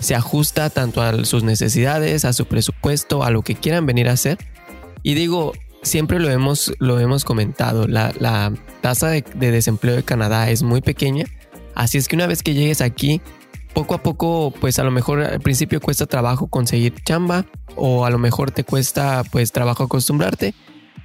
se 0.00 0.14
ajusta 0.14 0.70
tanto 0.70 1.02
a 1.02 1.26
sus 1.26 1.44
necesidades, 1.44 2.24
a 2.24 2.32
su 2.32 2.46
presupuesto, 2.46 3.24
a 3.24 3.30
lo 3.30 3.42
que 3.42 3.56
quieran 3.56 3.84
venir 3.84 4.08
a 4.08 4.12
hacer. 4.12 4.38
Y 5.02 5.12
digo, 5.12 5.52
siempre 5.82 6.18
lo 6.18 6.30
hemos, 6.30 6.72
lo 6.78 6.98
hemos 6.98 7.26
comentado, 7.26 7.86
la, 7.86 8.14
la 8.18 8.54
tasa 8.80 9.08
de, 9.08 9.22
de 9.34 9.50
desempleo 9.50 9.96
de 9.96 10.02
Canadá 10.02 10.48
es 10.48 10.62
muy 10.62 10.80
pequeña. 10.80 11.26
Así 11.74 11.98
es 11.98 12.08
que 12.08 12.16
una 12.16 12.26
vez 12.26 12.42
que 12.42 12.54
llegues 12.54 12.80
aquí, 12.80 13.20
poco 13.76 13.94
a 13.94 14.02
poco, 14.02 14.54
pues 14.58 14.78
a 14.78 14.84
lo 14.84 14.90
mejor 14.90 15.20
al 15.20 15.40
principio 15.40 15.82
cuesta 15.82 16.06
trabajo 16.06 16.46
conseguir 16.46 16.94
chamba 17.04 17.44
o 17.74 18.06
a 18.06 18.10
lo 18.10 18.16
mejor 18.16 18.50
te 18.50 18.64
cuesta 18.64 19.22
pues 19.30 19.52
trabajo 19.52 19.82
acostumbrarte, 19.82 20.54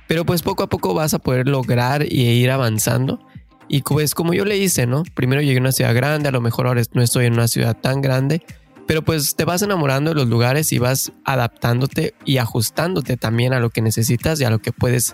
pero 0.08 0.26
pues 0.26 0.42
poco 0.42 0.64
a 0.64 0.68
poco 0.68 0.94
vas 0.94 1.14
a 1.14 1.20
poder 1.20 1.50
lograr 1.50 2.06
y 2.10 2.22
ir 2.30 2.50
avanzando. 2.50 3.20
Y 3.68 3.82
pues 3.82 4.16
como 4.16 4.34
yo 4.34 4.46
le 4.46 4.56
hice, 4.58 4.88
¿no? 4.88 5.04
Primero 5.16 5.42
llegué 5.42 5.58
a 5.58 5.60
una 5.60 5.74
ciudad 5.74 5.94
grande, 5.94 6.30
a 6.30 6.32
lo 6.32 6.40
mejor 6.40 6.66
ahora 6.66 6.82
no 6.94 7.02
estoy 7.02 7.26
en 7.26 7.34
una 7.34 7.50
ciudad 7.50 7.76
tan 7.76 8.02
grande, 8.02 8.42
pero 8.88 9.02
pues 9.02 9.36
te 9.36 9.44
vas 9.44 9.62
enamorando 9.62 10.12
de 10.12 10.16
los 10.16 10.30
lugares 10.30 10.72
y 10.72 10.80
vas 10.80 11.12
adaptándote 11.26 12.14
y 12.24 12.38
ajustándote 12.38 13.18
también 13.18 13.52
a 13.52 13.60
lo 13.60 13.70
que 13.70 13.82
necesitas 13.82 14.40
y 14.40 14.46
a 14.46 14.50
lo 14.50 14.60
que 14.60 14.72
puedes 14.72 15.14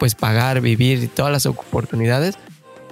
pues 0.00 0.16
pagar, 0.16 0.60
vivir 0.60 1.04
y 1.04 1.06
todas 1.06 1.30
las 1.30 1.46
oportunidades. 1.46 2.34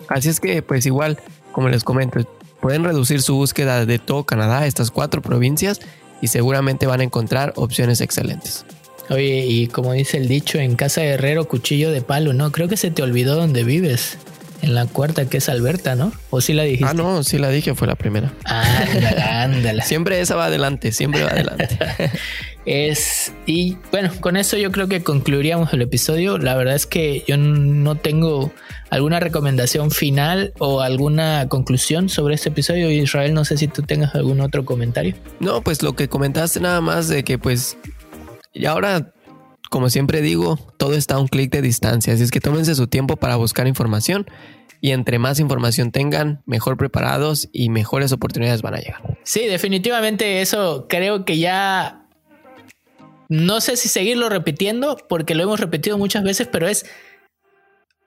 Así 0.08 0.28
es 0.28 0.38
que 0.38 0.62
pues 0.62 0.86
igual, 0.86 1.18
como 1.50 1.68
les 1.68 1.82
comento, 1.82 2.20
Pueden 2.66 2.82
reducir 2.82 3.22
su 3.22 3.36
búsqueda 3.36 3.86
de 3.86 4.00
todo 4.00 4.24
Canadá, 4.24 4.66
estas 4.66 4.90
cuatro 4.90 5.22
provincias, 5.22 5.80
y 6.20 6.26
seguramente 6.26 6.88
van 6.88 6.98
a 6.98 7.04
encontrar 7.04 7.52
opciones 7.54 8.00
excelentes. 8.00 8.64
Oye, 9.08 9.46
y 9.46 9.68
como 9.68 9.92
dice 9.92 10.16
el 10.16 10.26
dicho, 10.26 10.58
en 10.58 10.74
casa 10.74 11.00
de 11.00 11.10
herrero, 11.10 11.46
cuchillo 11.46 11.92
de 11.92 12.02
palo, 12.02 12.32
¿no? 12.32 12.50
Creo 12.50 12.66
que 12.66 12.76
se 12.76 12.90
te 12.90 13.04
olvidó 13.04 13.36
dónde 13.36 13.62
vives. 13.62 14.18
En 14.62 14.74
la 14.74 14.86
cuarta, 14.86 15.28
que 15.28 15.36
es 15.36 15.48
Alberta, 15.48 15.94
¿no? 15.94 16.10
¿O 16.30 16.40
sí 16.40 16.54
la 16.54 16.64
dijiste? 16.64 16.86
Ah, 16.88 16.92
no, 16.92 17.22
sí 17.22 17.38
la 17.38 17.50
dije, 17.50 17.76
fue 17.76 17.86
la 17.86 17.94
primera. 17.94 18.32
Ándala, 18.42 19.42
ándala. 19.44 19.84
siempre 19.84 20.20
esa 20.20 20.34
va 20.34 20.46
adelante, 20.46 20.90
siempre 20.90 21.22
va 21.22 21.30
adelante. 21.30 21.78
es, 22.66 23.32
y 23.46 23.76
bueno, 23.90 24.10
con 24.20 24.36
eso 24.36 24.56
yo 24.56 24.70
creo 24.72 24.88
que 24.88 25.02
concluiríamos 25.02 25.72
el 25.72 25.82
episodio. 25.82 26.36
La 26.36 26.56
verdad 26.56 26.74
es 26.74 26.86
que 26.86 27.24
yo 27.26 27.36
no 27.36 27.94
tengo 27.94 28.52
alguna 28.90 29.20
recomendación 29.20 29.90
final 29.90 30.52
o 30.58 30.80
alguna 30.80 31.48
conclusión 31.48 32.08
sobre 32.08 32.34
este 32.34 32.50
episodio. 32.50 32.90
Israel, 32.90 33.32
no 33.32 33.44
sé 33.44 33.56
si 33.56 33.68
tú 33.68 33.82
tengas 33.82 34.14
algún 34.14 34.40
otro 34.40 34.64
comentario. 34.64 35.14
No, 35.40 35.62
pues 35.62 35.82
lo 35.82 35.94
que 35.94 36.08
comentaste 36.08 36.60
nada 36.60 36.80
más 36.80 37.08
de 37.08 37.24
que 37.24 37.38
pues 37.38 37.78
y 38.56 38.64
ahora, 38.64 39.12
como 39.70 39.90
siempre 39.90 40.22
digo, 40.22 40.58
todo 40.78 40.94
está 40.94 41.16
a 41.16 41.18
un 41.18 41.28
clic 41.28 41.52
de 41.52 41.60
distancia. 41.60 42.14
Así 42.14 42.22
es 42.22 42.30
que 42.30 42.40
tómense 42.40 42.74
su 42.74 42.86
tiempo 42.86 43.16
para 43.16 43.36
buscar 43.36 43.66
información 43.66 44.26
y 44.80 44.92
entre 44.92 45.18
más 45.18 45.40
información 45.40 45.92
tengan, 45.92 46.42
mejor 46.46 46.78
preparados 46.78 47.50
y 47.52 47.68
mejores 47.68 48.12
oportunidades 48.12 48.62
van 48.62 48.74
a 48.74 48.78
llegar. 48.78 49.18
Sí, 49.24 49.44
definitivamente 49.44 50.40
eso 50.40 50.86
creo 50.88 51.26
que 51.26 51.38
ya... 51.38 52.05
No 53.28 53.60
sé 53.60 53.76
si 53.76 53.88
seguirlo 53.88 54.28
repitiendo 54.28 54.96
porque 55.08 55.34
lo 55.34 55.42
hemos 55.42 55.60
repetido 55.60 55.98
muchas 55.98 56.22
veces, 56.22 56.48
pero 56.50 56.68
es 56.68 56.86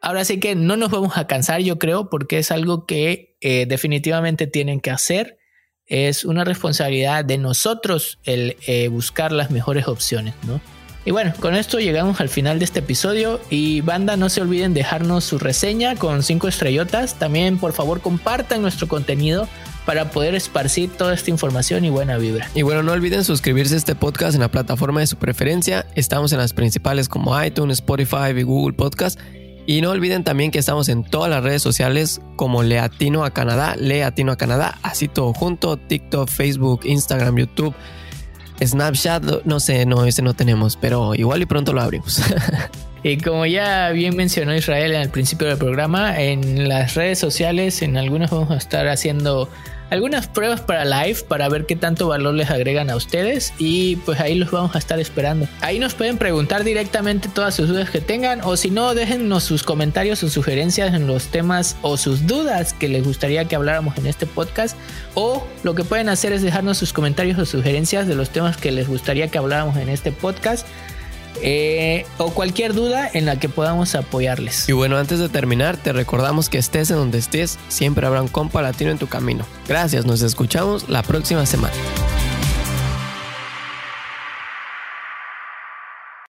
Ahora 0.02 0.24
sí 0.24 0.40
que 0.40 0.56
no 0.56 0.78
nos 0.78 0.92
vamos 0.92 1.18
a 1.18 1.28
cansar, 1.28 1.62
yo 1.62 1.78
creo, 1.78 2.10
porque 2.10 2.38
es 2.38 2.52
algo 2.52 2.86
que 2.86 3.36
eh, 3.42 3.66
definitivamente 3.68 4.48
tienen 4.48 4.80
que 4.80 4.92
hacer. 4.92 5.38
Es 5.88 6.24
una 6.24 6.46
responsabilidad 6.46 7.26
de 7.26 7.38
nosotros 7.38 8.20
el 8.24 8.56
eh, 8.66 8.88
buscar 8.88 9.32
las 9.32 9.52
mejores 9.52 9.88
opciones, 9.88 10.36
¿no? 10.44 10.62
Y 11.06 11.12
bueno, 11.12 11.34
con 11.40 11.56
esto 11.56 11.80
llegamos 11.80 12.22
al 12.22 12.30
final 12.30 12.60
de 12.60 12.66
este 12.66 12.80
episodio 12.80 13.42
y 13.50 13.82
banda 13.82 14.16
no 14.16 14.30
se 14.30 14.42
olviden 14.42 14.74
dejarnos 14.74 15.24
su 15.24 15.40
reseña 15.40 15.96
con 15.96 16.24
cinco 16.24 16.48
estrellotas. 16.48 17.16
También 17.16 17.58
por 17.58 17.74
favor 17.74 18.02
compartan 18.02 18.62
nuestro 18.62 18.88
contenido 18.88 19.48
para 19.86 20.12
poder 20.12 20.36
esparcir 20.36 20.90
toda 20.92 21.14
esta 21.14 21.30
información 21.30 21.86
y 21.86 21.90
buena 21.90 22.18
vibra. 22.18 22.50
Y 22.54 22.62
bueno, 22.62 22.84
no 22.84 22.92
olviden 22.92 23.24
suscribirse 23.24 23.76
a 23.76 23.78
este 23.78 23.96
podcast 23.96 24.36
en 24.36 24.42
la 24.42 24.52
plataforma 24.52 25.00
de 25.00 25.08
su 25.08 25.18
preferencia. 25.18 25.86
Estamos 25.96 26.32
en 26.32 26.38
las 26.40 26.54
principales 26.54 27.10
como 27.10 27.42
iTunes, 27.42 27.80
Spotify 27.80 28.32
y 28.38 28.44
Google 28.44 28.74
Podcast. 28.74 29.20
Y 29.66 29.82
no 29.82 29.92
olviden 29.92 30.24
también 30.24 30.50
que 30.50 30.58
estamos 30.58 30.90
en 30.90 31.04
todas 31.04 31.30
las 31.30 31.44
redes 31.44 31.62
sociales 31.62 32.22
como 32.36 32.64
Leatino 32.64 33.24
a 33.24 33.32
Canadá, 33.32 33.76
Leatino 33.76 34.32
a 34.32 34.36
Canadá, 34.36 34.80
así 34.82 35.08
todo 35.08 35.32
junto, 35.34 35.78
TikTok, 35.78 36.28
Facebook, 36.28 36.82
Instagram, 36.86 37.38
YouTube, 37.38 37.76
Snapchat, 38.64 39.46
no 39.46 39.60
sé, 39.60 39.86
no, 39.86 40.06
ese 40.06 40.24
no 40.24 40.34
tenemos, 40.34 40.76
pero 40.76 41.14
igual 41.14 41.44
y 41.44 41.46
pronto 41.46 41.72
lo 41.72 41.82
abrimos. 41.82 42.20
Y 43.04 43.18
como 43.18 43.46
ya 43.46 43.90
bien 43.92 44.16
mencionó 44.16 44.56
Israel 44.56 44.96
al 44.96 45.10
principio 45.10 45.48
del 45.48 45.58
programa, 45.58 46.22
en 46.22 46.68
las 46.68 46.96
redes 46.96 47.20
sociales, 47.20 47.82
en 47.82 47.98
algunas 47.98 48.30
vamos 48.30 48.52
a 48.52 48.58
estar 48.58 48.88
haciendo 48.88 49.50
algunas 49.90 50.28
pruebas 50.28 50.62
para 50.62 50.86
live 50.86 51.20
para 51.28 51.50
ver 51.50 51.66
qué 51.66 51.76
tanto 51.76 52.08
valor 52.08 52.36
les 52.36 52.50
agregan 52.50 52.90
a 52.90 52.96
ustedes 52.96 53.54
y 53.58 53.96
pues 53.98 54.20
ahí 54.20 54.36
los 54.36 54.52
vamos 54.52 54.76
a 54.76 54.80
estar 54.80 55.00
esperando. 55.00 55.48
Ahí 55.62 55.80
nos 55.80 55.96
pueden 55.96 56.18
preguntar 56.18 56.64
directamente 56.64 57.30
todas 57.30 57.56
sus 57.56 57.68
dudas 57.68 57.90
que 57.90 58.02
tengan 58.02 58.42
o 58.44 58.56
si 58.58 58.70
no, 58.70 58.94
déjennos 58.94 59.44
sus 59.44 59.64
comentarios 59.64 60.22
o 60.24 60.30
sugerencias 60.30 60.94
en 60.94 61.08
los 61.08 61.28
temas 61.28 61.76
o 61.82 61.98
sus 61.98 62.28
dudas 62.28 62.74
que 62.74 62.88
les 62.88 63.04
gustaría 63.04 63.46
que 63.46 63.56
habláramos 63.56 63.98
en 63.98 64.08
este 64.08 64.26
podcast 64.26 64.78
o 65.16 65.46
lo 65.64 65.76
que 65.76 65.84
pueden 65.84 66.10
hacer 66.10 66.34
es 66.34 66.42
dejarnos 66.42 66.78
sus 66.78 66.94
comentarios 66.94 67.40
o 67.40 67.46
sugerencias 67.46 68.08
de 68.08 68.16
los 68.16 68.30
temas 68.30 68.58
que 68.58 68.72
les 68.72 68.88
gustaría 68.88 69.30
que 69.30 69.38
habláramos 69.38 69.78
en 69.78 69.90
este 69.90 70.12
podcast. 70.12 70.68
Eh, 71.42 72.06
o 72.18 72.32
cualquier 72.32 72.74
duda 72.74 73.10
en 73.14 73.26
la 73.26 73.40
que 73.40 73.50
podamos 73.50 73.96
apoyarles. 73.96 74.68
Y 74.68 74.74
bueno, 74.74 74.98
antes 74.98 75.20
de 75.20 75.30
terminar, 75.30 75.78
te 75.78 75.94
recordamos 75.94 76.50
que 76.50 76.58
estés 76.58 76.90
en 76.92 76.98
donde 76.98 77.18
estés, 77.18 77.58
siempre 77.70 78.06
habrá 78.06 78.22
un 78.22 78.28
compa 78.28 78.62
latino 78.62 78.92
en 78.92 78.98
tu 78.98 79.08
camino. 79.08 79.46
Gracias, 79.68 80.06
nos 80.06 80.22
escuchamos 80.22 80.90
la 80.90 81.02
próxima 81.02 81.46
semana. 81.46 81.74